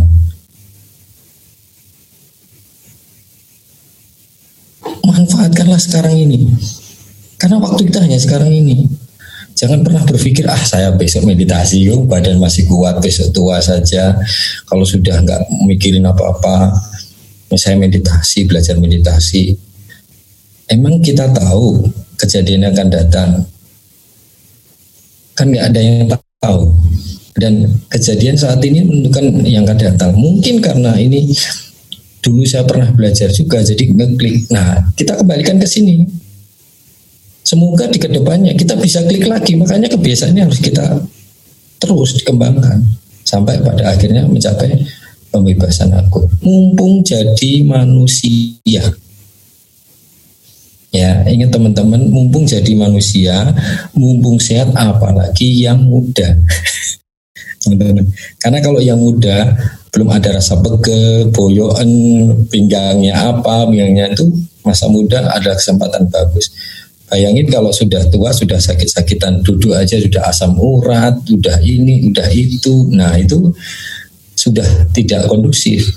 Manfaatkanlah 5.07 5.79
sekarang 5.79 6.19
ini. 6.19 6.51
Karena 7.39 7.63
waktu 7.63 7.87
kita 7.87 8.03
hanya 8.03 8.19
sekarang 8.19 8.51
ini. 8.51 8.87
Jangan 9.53 9.87
pernah 9.87 10.03
berpikir 10.03 10.49
ah 10.49 10.59
saya 10.59 10.91
besok 10.97 11.29
meditasi 11.29 11.87
yuk 11.87 12.11
badan 12.11 12.43
masih 12.43 12.67
kuat 12.67 12.99
besok 12.99 13.31
tua 13.31 13.63
saja. 13.63 14.19
Kalau 14.67 14.83
sudah 14.83 15.23
nggak 15.23 15.47
mikirin 15.69 16.03
apa-apa, 16.03 16.75
misalnya 17.53 17.87
meditasi 17.87 18.49
belajar 18.49 18.75
meditasi. 18.83 19.55
Emang 20.67 20.99
kita 20.99 21.31
tahu 21.31 21.87
kejadian 22.19 22.67
yang 22.67 22.73
akan 22.75 22.89
datang 22.91 23.31
kan 25.43 25.51
nggak 25.51 25.67
ada 25.75 25.81
yang 25.83 26.07
tahu. 26.39 26.63
Dan 27.35 27.67
kejadian 27.91 28.39
saat 28.39 28.63
ini 28.63 28.87
menentukan 28.87 29.43
yang 29.43 29.67
akan 29.67 29.79
datang. 29.83 30.15
Mungkin 30.15 30.63
karena 30.63 30.95
ini 30.95 31.35
dulu 32.23 32.47
saya 32.47 32.63
pernah 32.63 32.87
belajar 32.95 33.35
juga 33.35 33.59
jadi 33.59 33.91
ngeklik. 33.91 34.55
Nah 34.55 34.95
kita 34.95 35.19
kembalikan 35.19 35.59
ke 35.59 35.67
sini. 35.67 36.07
Semoga 37.43 37.91
di 37.91 37.99
ke 37.99 38.07
depannya 38.07 38.55
kita 38.55 38.79
bisa 38.79 39.03
klik 39.03 39.27
lagi. 39.27 39.59
Makanya 39.59 39.91
kebiasaannya 39.91 40.43
harus 40.47 40.63
kita 40.63 41.03
terus 41.83 42.15
dikembangkan 42.23 42.79
sampai 43.27 43.59
pada 43.59 43.91
akhirnya 43.91 44.23
mencapai 44.31 44.87
pembebasan 45.35 45.91
aku 45.91 46.31
mumpung 46.47 47.03
jadi 47.03 47.67
manusia 47.67 48.87
Ya, 50.93 51.25
ingat 51.25 51.57
teman-teman, 51.57 52.13
mumpung 52.13 52.45
jadi 52.45 52.77
manusia, 52.77 53.57
mumpung 53.97 54.37
sehat, 54.37 54.77
apalagi 54.77 55.65
yang 55.65 55.81
muda. 55.89 56.37
teman-teman. 57.65 58.05
Karena 58.37 58.59
kalau 58.61 58.77
yang 58.83 59.01
muda 59.01 59.57
belum 59.89 60.09
ada 60.13 60.37
rasa 60.37 60.61
pegel, 60.61 61.33
boyoan, 61.33 61.89
pinggangnya 62.53 63.33
apa, 63.33 63.69
pinggangnya 63.69 64.13
itu 64.13 64.29
masa 64.65 64.89
muda 64.89 65.33
ada 65.33 65.57
kesempatan 65.57 66.13
bagus. 66.13 66.53
Bayangin 67.13 67.49
kalau 67.53 67.69
sudah 67.69 68.09
tua, 68.09 68.33
sudah 68.33 68.57
sakit-sakitan, 68.57 69.45
duduk 69.45 69.77
aja 69.77 70.01
sudah 70.01 70.33
asam 70.33 70.57
urat, 70.57 71.13
sudah 71.29 71.61
ini, 71.61 72.09
sudah 72.09 72.29
itu. 72.33 72.89
Nah 72.89 73.21
itu 73.21 73.53
sudah 74.33 74.65
tidak 74.97 75.29
kondusif. 75.29 75.93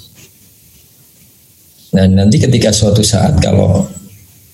Nah 1.96 2.04
nanti 2.12 2.36
ketika 2.36 2.76
suatu 2.76 3.00
saat 3.00 3.40
kalau 3.40 3.88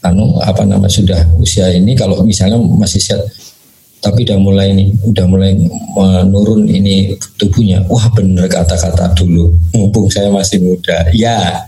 anu 0.02 0.38
apa 0.42 0.66
nama 0.66 0.90
sudah 0.90 1.38
usia 1.38 1.70
ini 1.70 1.94
kalau 1.94 2.26
misalnya 2.26 2.58
masih 2.58 2.98
sehat 2.98 3.22
tapi 4.02 4.26
udah 4.26 4.38
mulai 4.42 4.74
ini 4.74 4.98
udah 5.06 5.26
mulai 5.30 5.54
menurun 5.94 6.66
ini 6.66 7.14
tubuhnya. 7.38 7.86
Wah 7.86 8.10
bener 8.10 8.50
kata-kata 8.50 9.14
dulu. 9.14 9.54
Mumpung 9.78 10.10
saya 10.10 10.34
masih 10.34 10.58
muda. 10.58 11.06
Ya 11.14 11.62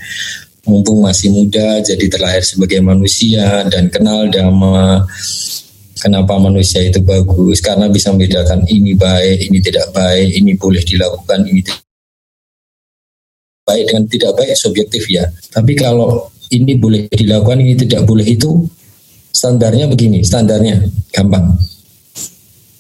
mumpung 0.66 1.06
masih 1.06 1.30
muda 1.30 1.78
jadi 1.86 2.10
terlahir 2.10 2.42
sebagai 2.42 2.82
manusia 2.82 3.62
dan 3.70 3.86
kenal 3.94 4.26
dhamma. 4.34 5.06
Kenapa 6.02 6.36
manusia 6.42 6.82
itu 6.82 7.00
bagus? 7.06 7.62
Karena 7.62 7.86
bisa 7.88 8.10
membedakan 8.10 8.66
ini 8.66 8.98
baik 8.98 9.48
ini 9.48 9.62
tidak 9.62 9.94
baik 9.94 10.34
ini 10.34 10.58
boleh 10.58 10.82
dilakukan 10.82 11.46
ini 11.48 11.62
tidak 11.62 11.86
baik 13.64 13.84
dengan 13.88 14.04
tidak 14.10 14.32
baik 14.36 14.58
subjektif 14.58 15.06
ya. 15.06 15.30
Tapi 15.54 15.78
kalau 15.78 16.33
ini 16.54 16.78
boleh 16.78 17.10
dilakukan 17.10 17.58
ini 17.60 17.74
tidak 17.74 18.06
boleh 18.06 18.26
itu 18.26 18.64
standarnya 19.34 19.90
begini 19.90 20.22
standarnya 20.22 20.86
gampang 21.10 21.58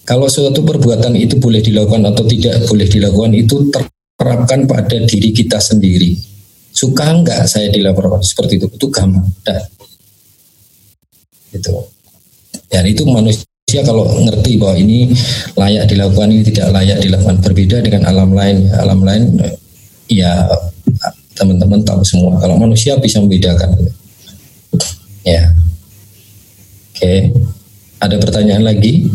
kalau 0.03 0.27
suatu 0.27 0.67
perbuatan 0.67 1.15
itu 1.15 1.39
boleh 1.39 1.63
dilakukan 1.63 2.03
atau 2.11 2.27
tidak 2.27 2.67
boleh 2.67 2.87
dilakukan 2.91 3.31
itu 3.39 3.71
terapkan 4.19 4.67
pada 4.67 4.99
diri 5.07 5.31
kita 5.31 5.63
sendiri. 5.63 6.11
Suka 6.73 7.07
enggak 7.07 7.47
saya 7.47 7.71
dilaporkan 7.71 8.19
seperti 8.19 8.59
itu? 8.59 8.67
Itu 8.67 8.91
gampang. 8.91 9.23
Dah. 9.47 9.63
Itu. 11.55 11.87
Dan 12.67 12.83
itu 12.83 13.07
manusia 13.07 13.81
kalau 13.87 14.09
ngerti 14.27 14.59
bahwa 14.59 14.75
ini 14.75 15.13
layak 15.55 15.87
dilakukan, 15.87 16.27
ini 16.35 16.43
tidak 16.51 16.67
layak 16.75 16.99
dilakukan. 16.99 17.39
Berbeda 17.39 17.77
dengan 17.79 18.03
alam 18.09 18.35
lain. 18.35 18.75
Alam 18.75 18.99
lain 19.07 19.23
ya 20.11 20.51
teman-teman 21.33 21.81
tahu 21.81 22.01
semua. 22.05 22.37
Kalau 22.41 22.57
manusia 22.57 22.97
bisa 22.97 23.21
membedakan. 23.21 23.73
Ya. 25.25 25.53
Oke. 26.93 27.33
Ada 28.03 28.15
pertanyaan 28.19 28.63
lagi? 28.67 29.07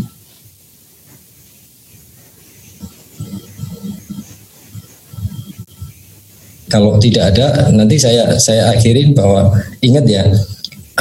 Kalau 6.69 7.01
tidak 7.01 7.33
ada, 7.33 7.73
nanti 7.73 7.97
saya 7.97 8.37
saya 8.37 8.69
akhirin 8.69 9.17
bahwa 9.17 9.57
ingat 9.81 10.05
ya, 10.05 10.21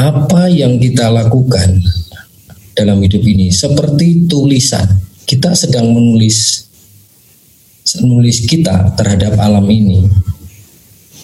apa 0.00 0.48
yang 0.48 0.80
kita 0.80 1.12
lakukan 1.12 1.84
dalam 2.72 2.96
hidup 3.04 3.20
ini 3.20 3.52
seperti 3.52 4.24
tulisan. 4.24 4.88
Kita 5.28 5.52
sedang 5.52 5.92
menulis 5.92 6.64
menulis 8.00 8.48
kita 8.48 8.96
terhadap 8.96 9.36
alam 9.36 9.68
ini. 9.68 10.08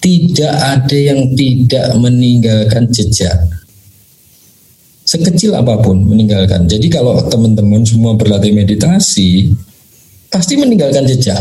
Tidak 0.04 0.54
ada 0.60 0.98
yang 1.00 1.32
tidak 1.32 1.96
meninggalkan 1.96 2.92
jejak. 2.92 3.40
Sekecil 5.08 5.56
apa 5.56 5.80
pun 5.80 6.04
meninggalkan. 6.04 6.68
Jadi 6.68 6.92
kalau 6.92 7.24
teman-teman 7.32 7.80
semua 7.88 8.12
berlatih 8.12 8.52
meditasi, 8.52 9.56
pasti 10.28 10.60
meninggalkan 10.60 11.08
jejak 11.08 11.40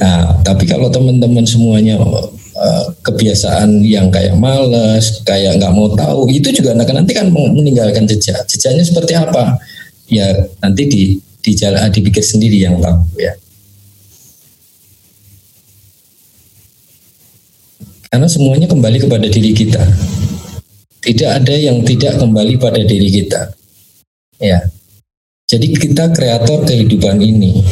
Nah, 0.00 0.40
tapi 0.40 0.64
kalau 0.64 0.88
teman-teman 0.88 1.44
semuanya 1.44 2.00
uh, 2.00 2.84
kebiasaan 3.04 3.84
yang 3.84 4.08
kayak 4.08 4.32
males, 4.32 5.20
kayak 5.28 5.60
nggak 5.60 5.72
mau 5.76 5.92
tahu, 5.92 6.24
itu 6.32 6.48
juga 6.56 6.72
anak 6.72 6.88
nanti 6.96 7.12
kan 7.12 7.28
meninggalkan 7.28 8.08
jejak. 8.08 8.40
Jejaknya 8.48 8.80
seperti 8.80 9.12
apa? 9.12 9.60
Ya 10.08 10.48
nanti 10.64 10.88
di 10.88 11.02
di 11.44 11.52
jalan 11.52 11.92
dipikir 11.92 12.24
sendiri 12.24 12.64
yang 12.64 12.80
tahu 12.80 13.20
ya. 13.20 13.36
Karena 18.10 18.26
semuanya 18.26 18.66
kembali 18.66 19.06
kepada 19.06 19.26
diri 19.30 19.54
kita. 19.54 19.82
Tidak 21.00 21.30
ada 21.30 21.54
yang 21.54 21.80
tidak 21.86 22.18
kembali 22.18 22.58
pada 22.58 22.82
diri 22.82 23.08
kita. 23.08 23.54
Ya. 24.42 24.66
Jadi 25.46 25.74
kita 25.74 26.10
kreator 26.14 26.66
kehidupan 26.66 27.18
ini 27.22 27.62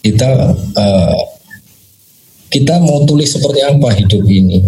kita 0.00 0.28
uh, 0.56 1.22
kita 2.50 2.80
mau 2.80 3.04
tulis 3.04 3.28
seperti 3.28 3.60
apa 3.62 3.88
hidup 3.94 4.24
ini 4.24 4.64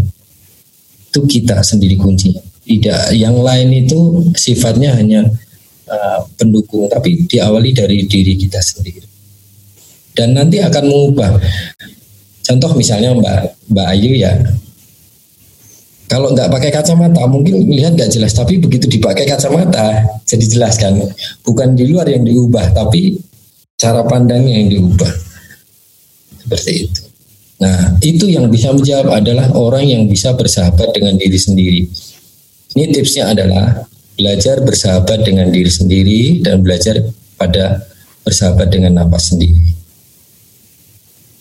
itu 1.13 1.21
kita 1.29 1.61
sendiri 1.65 1.97
kunci 1.97 2.37
tidak 2.65 3.13
yang 3.17 3.37
lain 3.41 3.73
itu 3.85 4.29
sifatnya 4.37 4.97
hanya 4.97 5.25
uh, 5.89 6.21
pendukung 6.37 6.89
tapi 6.89 7.25
diawali 7.27 7.73
dari 7.73 8.05
diri 8.07 8.37
kita 8.37 8.61
sendiri 8.61 9.03
dan 10.13 10.37
nanti 10.37 10.61
akan 10.61 10.85
mengubah 10.85 11.41
contoh 12.45 12.71
misalnya 12.77 13.17
mbak 13.17 13.57
mbak 13.73 13.87
Ayu 13.89 14.13
ya 14.15 14.37
kalau 16.13 16.37
nggak 16.37 16.53
pakai 16.53 16.69
kacamata 16.69 17.25
mungkin 17.25 17.65
melihat 17.65 17.97
nggak 17.97 18.13
jelas 18.13 18.37
tapi 18.37 18.61
begitu 18.61 18.85
dipakai 18.85 19.25
kacamata 19.25 20.05
jadi 20.29 20.45
jelas 20.45 20.77
kan 20.77 20.93
bukan 21.41 21.73
di 21.73 21.89
luar 21.89 22.05
yang 22.05 22.21
diubah 22.21 22.77
tapi 22.77 23.17
cara 23.81 24.05
pandangnya 24.05 24.61
yang 24.61 24.69
diubah 24.69 25.33
seperti 26.43 26.73
itu. 26.91 27.03
Nah, 27.63 27.95
itu 28.03 28.27
yang 28.27 28.51
bisa 28.51 28.75
menjawab 28.75 29.23
adalah 29.23 29.47
orang 29.55 29.87
yang 29.87 30.03
bisa 30.11 30.35
bersahabat 30.35 30.91
dengan 30.91 31.15
diri 31.15 31.39
sendiri. 31.39 31.81
Ini 32.75 32.85
tipsnya 32.91 33.31
adalah 33.31 33.87
belajar 34.19 34.59
bersahabat 34.67 35.23
dengan 35.23 35.49
diri 35.55 35.71
sendiri 35.71 36.43
dan 36.43 36.59
belajar 36.61 36.99
pada 37.39 37.87
bersahabat 38.27 38.67
dengan 38.75 38.99
nafas 38.99 39.31
sendiri. 39.31 39.79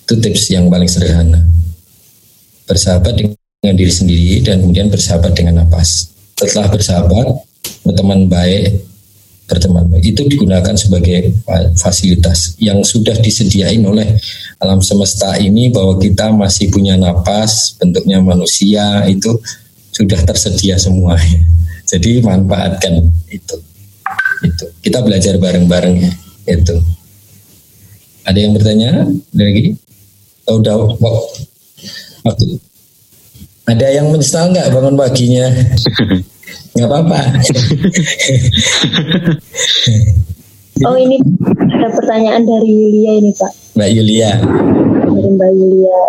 Itu 0.05 0.22
tips 0.22 0.53
yang 0.53 0.69
paling 0.69 0.88
sederhana. 0.88 1.41
Bersahabat 2.69 3.13
dengan 3.17 3.40
diri 3.62 3.93
sendiri 3.93 4.41
dan 4.41 4.66
kemudian 4.66 4.89
bersahabat 4.89 5.38
dengan 5.38 5.62
nafas. 5.62 6.09
Setelah 6.34 6.74
bersahabat, 6.74 7.45
berteman 7.86 8.26
baik, 8.26 8.82
berteman 9.45 9.86
itu 10.01 10.26
digunakan 10.26 10.74
sebagai 10.74 11.30
fasilitas 11.78 12.57
yang 12.57 12.82
sudah 12.82 13.14
disediain 13.22 13.86
oleh 13.86 14.18
alam 14.57 14.82
semesta 14.82 15.38
ini 15.38 15.70
bahwa 15.70 16.01
kita 16.01 16.34
masih 16.34 16.74
punya 16.74 16.97
napas 16.97 17.78
bentuknya 17.78 18.18
manusia 18.18 19.05
itu 19.05 19.38
sudah 19.93 20.18
tersedia 20.26 20.82
semua. 20.82 21.14
Jadi 21.91 22.18
manfaatkan 22.26 23.14
itu. 23.30 23.62
Itu. 24.41 24.66
Kita 24.82 25.05
belajar 25.05 25.38
bareng-bareng 25.38 25.95
ya. 26.01 26.12
Itu. 26.49 26.82
Ada 28.26 28.41
yang 28.41 28.57
bertanya? 28.57 29.05
Lagi? 29.38 29.78
Udah 30.49 30.97
waktu 32.26 32.70
ada 33.70 33.88
yang 33.93 34.09
menyesal 34.09 34.49
nggak 34.49 34.74
bangun 34.74 34.97
paginya 34.97 35.45
nggak 36.76 36.88
apa-apa. 36.88 37.20
oh 40.88 40.95
ini 40.95 41.20
ada 41.59 41.88
pertanyaan 41.91 42.43
dari 42.47 42.70
Yulia 42.72 43.12
ini 43.20 43.32
Pak. 43.36 43.51
Mbak 43.76 43.89
Yulia. 43.91 44.32
Dari 45.12 45.30
Mbak 45.36 45.51
Yulia. 45.51 46.01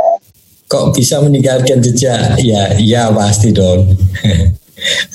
Kok 0.71 0.97
bisa 0.97 1.21
meninggalkan 1.21 1.83
jejak? 1.83 2.39
Ya, 2.41 2.73
ya 2.79 3.11
pasti 3.13 3.51
dong. 3.53 3.91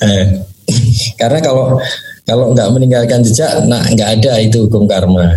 Eh, 0.00 0.24
karena 1.20 1.44
kalau 1.44 1.76
kalau 2.24 2.56
nggak 2.56 2.72
meninggalkan 2.72 3.20
jejak, 3.20 3.68
nah 3.68 3.84
nggak 3.84 4.16
ada 4.16 4.40
itu 4.40 4.64
hukum 4.64 4.88
karma. 4.88 5.36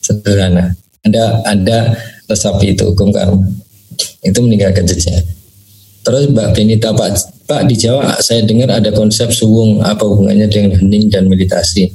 Sederhana. 0.00 0.72
Ada 1.04 1.44
ada 1.44 1.92
resapi 2.32 2.72
itu 2.72 2.88
hukum 2.88 3.12
karma. 3.12 3.44
Itu 4.24 4.40
meninggalkan 4.40 4.88
jejak. 4.88 5.20
Terus 6.08 6.24
Mbak 6.32 6.48
Benita 6.56 6.88
Pak 6.96 7.10
Pak 7.44 7.68
di 7.68 7.76
Jawa 7.76 8.16
saya 8.24 8.40
dengar 8.48 8.72
ada 8.72 8.88
konsep 8.96 9.28
suwung 9.28 9.84
apa 9.84 10.08
hubungannya 10.08 10.48
dengan 10.48 10.80
hening 10.80 11.12
dan 11.12 11.28
meditasi. 11.28 11.92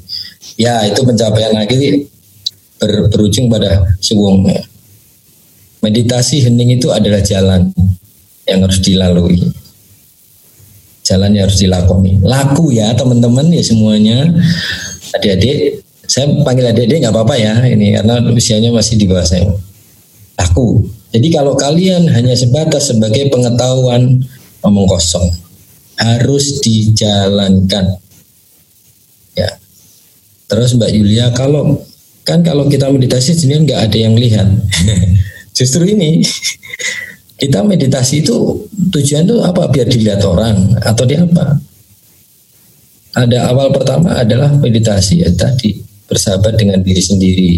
Ya 0.54 0.86
itu 0.86 1.02
pencapaian 1.02 1.58
lagi 1.58 2.06
ber, 2.78 3.10
berujung 3.10 3.50
pada 3.50 3.90
suwung. 3.98 4.46
Meditasi 5.82 6.46
hening 6.46 6.78
itu 6.78 6.94
adalah 6.94 7.26
jalan 7.26 7.74
yang 8.46 8.62
harus 8.62 8.78
dilalui. 8.86 9.50
Jalan 11.02 11.34
yang 11.34 11.50
harus 11.50 11.58
dilakoni. 11.58 12.22
Laku 12.22 12.70
ya 12.70 12.94
teman-teman 12.94 13.50
ya 13.50 13.66
semuanya. 13.66 14.30
Adik-adik, 15.18 15.82
saya 16.06 16.30
panggil 16.46 16.70
adik-adik 16.70 17.02
nggak 17.02 17.14
apa-apa 17.18 17.34
ya 17.34 17.66
ini 17.66 17.98
karena 17.98 18.22
usianya 18.30 18.70
masih 18.70 18.94
di 18.94 19.10
bawah 19.10 19.26
saya. 19.26 19.50
Laku. 20.38 20.86
Jadi 21.14 21.28
kalau 21.30 21.54
kalian 21.54 22.10
hanya 22.10 22.34
sebatas 22.34 22.90
sebagai 22.90 23.30
pengetahuan 23.30 24.18
omong 24.66 24.90
kosong 24.90 25.30
harus 26.02 26.58
dijalankan. 26.66 28.02
Ya. 29.38 29.50
Terus 30.50 30.74
Mbak 30.74 30.92
Yulia, 30.92 31.30
kalau 31.38 31.86
kan 32.26 32.42
kalau 32.42 32.66
kita 32.66 32.90
meditasi 32.90 33.38
sebenarnya 33.38 33.62
nggak 33.70 33.82
ada 33.90 33.98
yang 33.98 34.16
lihat. 34.18 34.48
Justru 35.58 35.86
ini 35.86 36.26
kita 37.42 37.62
meditasi 37.62 38.26
itu 38.26 38.66
tujuan 38.90 39.30
itu 39.30 39.38
apa? 39.46 39.70
Biar 39.70 39.86
dilihat 39.86 40.26
orang 40.26 40.82
atau 40.82 41.06
dia 41.06 41.22
apa? 41.22 41.62
Ada 43.14 43.54
awal 43.54 43.70
pertama 43.70 44.18
adalah 44.18 44.50
meditasi 44.58 45.22
ya 45.22 45.30
tadi 45.38 45.78
bersahabat 46.10 46.58
dengan 46.58 46.82
diri 46.82 46.98
sendiri. 46.98 47.54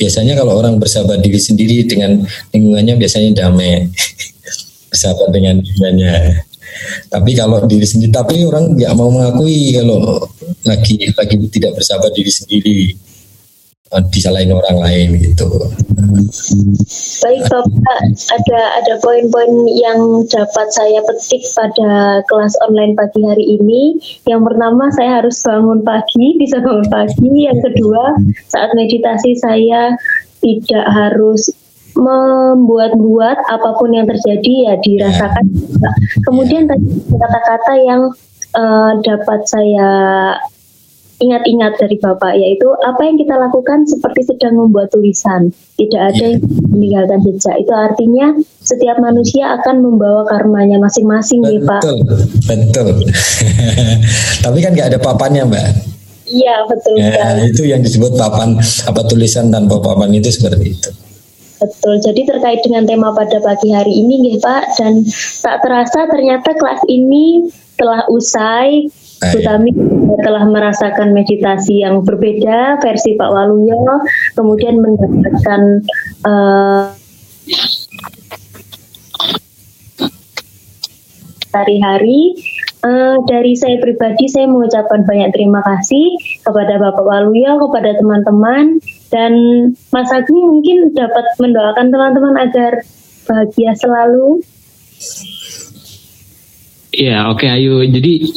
Biasanya 0.00 0.32
kalau 0.32 0.56
orang 0.56 0.80
bersahabat 0.80 1.20
diri 1.20 1.36
sendiri 1.36 1.84
dengan 1.84 2.24
lingkungannya 2.56 2.96
biasanya 2.96 3.44
damai. 3.44 3.84
bersahabat 4.90 5.28
dengan 5.28 5.60
lingkungannya. 5.60 6.48
Tapi 7.12 7.30
kalau 7.36 7.60
diri 7.68 7.84
sendiri, 7.84 8.10
tapi 8.14 8.46
orang 8.48 8.72
nggak 8.78 8.92
mau 8.96 9.12
mengakui 9.12 9.76
kalau 9.76 10.24
lagi 10.64 11.12
lagi 11.12 11.36
tidak 11.52 11.76
bersahabat 11.76 12.14
diri 12.16 12.32
sendiri 12.32 12.78
disalahin 14.14 14.54
orang 14.54 14.78
lain 14.78 15.08
gitu. 15.18 15.50
Baik 17.20 17.42
Bapak, 17.50 17.98
ada 18.30 18.60
ada 18.78 18.94
poin-poin 19.02 19.50
yang 19.66 20.22
dapat 20.30 20.70
saya 20.70 21.02
petik 21.02 21.42
pada 21.58 22.22
kelas 22.30 22.54
online 22.62 22.94
pagi 22.94 23.20
hari 23.26 23.58
ini. 23.58 23.98
Yang 24.30 24.46
pertama 24.46 24.94
saya 24.94 25.20
harus 25.20 25.42
bangun 25.42 25.82
pagi, 25.82 26.38
bisa 26.38 26.62
bangun 26.62 26.86
pagi. 26.86 27.50
Yang 27.50 27.58
kedua, 27.66 28.14
saat 28.46 28.70
meditasi 28.78 29.34
saya 29.42 29.98
tidak 30.38 30.86
harus 30.86 31.50
membuat-buat 31.98 33.38
apa 33.50 33.70
pun 33.76 33.90
yang 33.90 34.06
terjadi 34.06 34.54
ya 34.70 34.74
dirasakan. 34.80 35.44
Yeah. 35.50 35.94
Kemudian 36.30 36.62
yeah. 36.70 36.78
tadi 36.78 36.88
kata-kata 37.10 37.72
yang 37.82 38.02
uh, 38.54 38.92
dapat 39.02 39.40
saya 39.50 39.90
ingat-ingat 41.20 41.76
dari 41.76 41.96
Bapak 42.00 42.32
yaitu 42.34 42.66
apa 42.80 43.04
yang 43.04 43.20
kita 43.20 43.36
lakukan 43.36 43.84
seperti 43.84 44.32
sedang 44.32 44.56
membuat 44.56 44.88
tulisan. 44.90 45.52
Tidak 45.76 46.00
ada 46.00 46.24
yang 46.34 46.40
meninggalkan 46.72 47.20
jejak. 47.28 47.56
Itu 47.60 47.72
artinya 47.76 48.34
setiap 48.64 48.96
manusia 48.98 49.54
akan 49.60 49.84
membawa 49.84 50.24
karmanya 50.26 50.80
masing-masing 50.80 51.44
ya 51.44 51.60
Pak. 51.60 51.82
Betul 52.48 52.88
tapi 54.44 54.58
kan 54.64 54.72
nggak 54.72 54.96
ada 54.96 54.98
papannya 54.98 55.44
Mbak. 55.46 55.68
Iya 56.30 56.62
betul 56.70 56.94
ya, 56.94 57.42
itu 57.42 57.66
yang 57.66 57.82
disebut 57.82 58.14
papan 58.14 58.54
apa 58.86 59.00
tulisan 59.10 59.50
tanpa 59.50 59.82
papan 59.82 60.14
itu 60.14 60.30
seperti 60.30 60.78
itu. 60.78 60.90
Betul, 61.60 62.00
jadi 62.00 62.24
terkait 62.24 62.64
dengan 62.64 62.88
tema 62.88 63.12
pada 63.12 63.36
pagi 63.44 63.68
hari 63.68 63.92
ini, 63.92 64.24
nih 64.24 64.36
Pak, 64.40 64.80
dan 64.80 65.04
tak 65.44 65.60
terasa 65.60 66.08
ternyata 66.08 66.56
kelas 66.56 66.80
ini 66.88 67.52
telah 67.76 68.08
usai. 68.08 68.88
Bu 69.20 69.38
Tami 69.44 69.70
telah 70.24 70.44
merasakan 70.48 71.12
meditasi 71.12 71.84
yang 71.84 72.00
berbeda 72.00 72.80
versi 72.80 73.20
Pak 73.20 73.30
Waluyo, 73.30 74.00
kemudian 74.32 74.80
mendapatkan 74.80 75.84
uh, 76.24 76.88
hari-hari 81.52 82.40
Uh, 82.80 83.20
dari 83.28 83.52
saya 83.60 83.76
pribadi, 83.76 84.24
saya 84.24 84.48
mengucapkan 84.48 85.04
banyak 85.04 85.36
terima 85.36 85.60
kasih 85.60 86.16
kepada 86.40 86.80
Bapak 86.80 87.04
Waluyo, 87.04 87.60
kepada 87.68 87.92
teman-teman, 87.92 88.80
dan 89.12 89.32
Mas 89.92 90.08
Agung 90.08 90.40
mungkin 90.48 90.88
dapat 90.96 91.28
mendoakan 91.36 91.92
teman-teman 91.92 92.40
agar 92.40 92.80
bahagia 93.28 93.76
selalu. 93.76 94.40
Ya, 96.96 97.28
oke 97.28 97.44
okay, 97.44 97.60
Ayu. 97.60 97.84
Jadi 97.84 98.32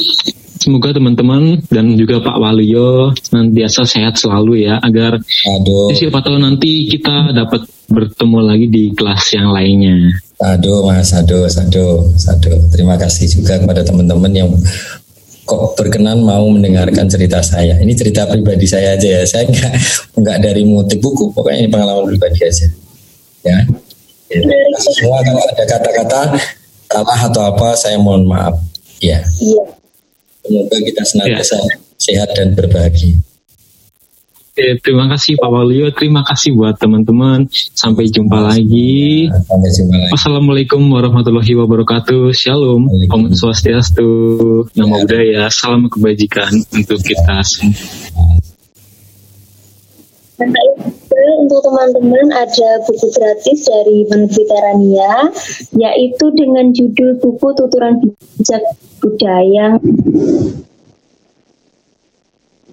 semoga 0.63 0.95
teman-teman 0.95 1.59
dan 1.67 1.99
juga 1.99 2.23
Pak 2.23 2.39
Waluyo 2.39 3.11
nantiasa 3.35 3.83
sehat 3.83 4.15
selalu 4.15 4.63
ya, 4.63 4.79
agar 4.79 5.19
Aduh. 5.19 5.91
siapa 5.91 6.23
tahu 6.23 6.39
nanti 6.39 6.87
kita 6.87 7.35
dapat 7.35 7.67
bertemu 7.91 8.39
lagi 8.39 8.67
di 8.71 8.83
kelas 8.95 9.35
yang 9.35 9.51
lainnya. 9.51 10.15
Aduh 10.39 10.87
Mas, 10.87 11.11
aduh, 11.11 11.45
aduh, 11.45 12.07
aduh. 12.07 12.59
Terima 12.71 12.95
kasih 12.95 13.27
juga 13.27 13.59
kepada 13.59 13.83
teman-teman 13.83 14.31
yang 14.31 14.49
kok 15.43 15.75
berkenan 15.75 16.23
mau 16.23 16.47
mendengarkan 16.47 17.05
cerita 17.11 17.43
saya. 17.43 17.75
Ini 17.79 17.91
cerita 17.95 18.23
pribadi 18.27 18.63
saya 18.63 18.95
aja 18.95 19.19
ya. 19.19 19.23
Saya 19.27 19.43
nggak 19.51 19.73
nggak 20.23 20.37
dari 20.39 20.63
motif 20.63 20.97
buku, 21.03 21.35
pokoknya 21.35 21.67
ini 21.67 21.69
pengalaman 21.69 22.07
pribadi 22.07 22.39
aja. 22.43 22.67
Ya. 23.43 23.57
ya. 24.31 24.39
Semua 24.79 25.19
kalau 25.19 25.43
ada 25.43 25.63
kata-kata 25.67 26.21
salah 26.87 27.19
atau 27.27 27.43
apa, 27.51 27.75
saya 27.75 27.99
mohon 27.99 28.23
maaf. 28.23 28.55
Ya. 29.03 29.19
Iya. 29.43 29.82
Semoga 30.43 30.77
kita 30.83 31.01
senantiasa 31.07 31.55
ya. 31.55 31.75
sehat 31.95 32.29
dan 32.35 32.51
berbahagia. 32.51 33.15
Oke, 34.53 34.77
terima 34.85 35.09
kasih 35.09 35.33
Pak 35.41 35.49
Walio, 35.49 35.89
terima 35.97 36.21
kasih 36.21 36.53
buat 36.53 36.77
teman-teman. 36.77 37.49
Sampai 37.73 38.05
jumpa 38.05 38.37
lagi. 38.37 39.25
Sampai 39.49 39.69
jumpa 39.73 39.95
lagi. 39.97 40.11
Wassalamualaikum 40.13 40.77
warahmatullahi 40.93 41.57
wabarakatuh. 41.57 42.29
Shalom, 42.37 42.85
Om 42.85 43.33
Swastiastu, 43.33 44.13
Namo 44.77 45.01
ya. 45.01 45.09
Buddhaya, 45.09 45.43
salam 45.49 45.89
kebajikan 45.89 46.53
untuk 46.69 47.01
kita 47.01 47.41
semua. 47.41 47.81
Untuk 51.33 51.65
teman-teman 51.65 52.29
ada 52.29 52.69
buku 52.85 53.07
gratis 53.09 53.65
dari 53.65 54.05
penerbit 54.05 54.45
Terania, 54.45 55.33
yaitu 55.73 56.29
dengan 56.37 56.69
judul 56.69 57.17
buku 57.17 57.47
Tuturan 57.57 57.97
Bijak 58.37 58.63
Budaya. 59.01 59.81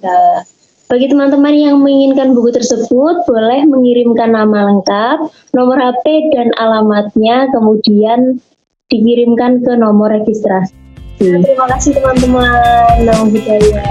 Nah, 0.00 0.44
bagi 0.90 1.06
teman-teman 1.06 1.54
yang 1.54 1.76
menginginkan 1.80 2.34
buku 2.36 2.50
tersebut, 2.50 3.24
boleh 3.24 3.62
mengirimkan 3.68 4.34
nama 4.34 4.74
lengkap, 4.74 5.18
nomor 5.54 5.78
HP, 5.78 6.34
dan 6.34 6.50
alamatnya, 6.58 7.46
kemudian 7.54 8.42
dikirimkan 8.90 9.62
ke 9.62 9.72
nomor 9.78 10.10
registrasi. 10.10 10.74
Terima 11.20 11.68
kasih 11.68 11.94
teman-teman. 11.94 13.04
Nama 13.04 13.24
budaya. 13.28 13.84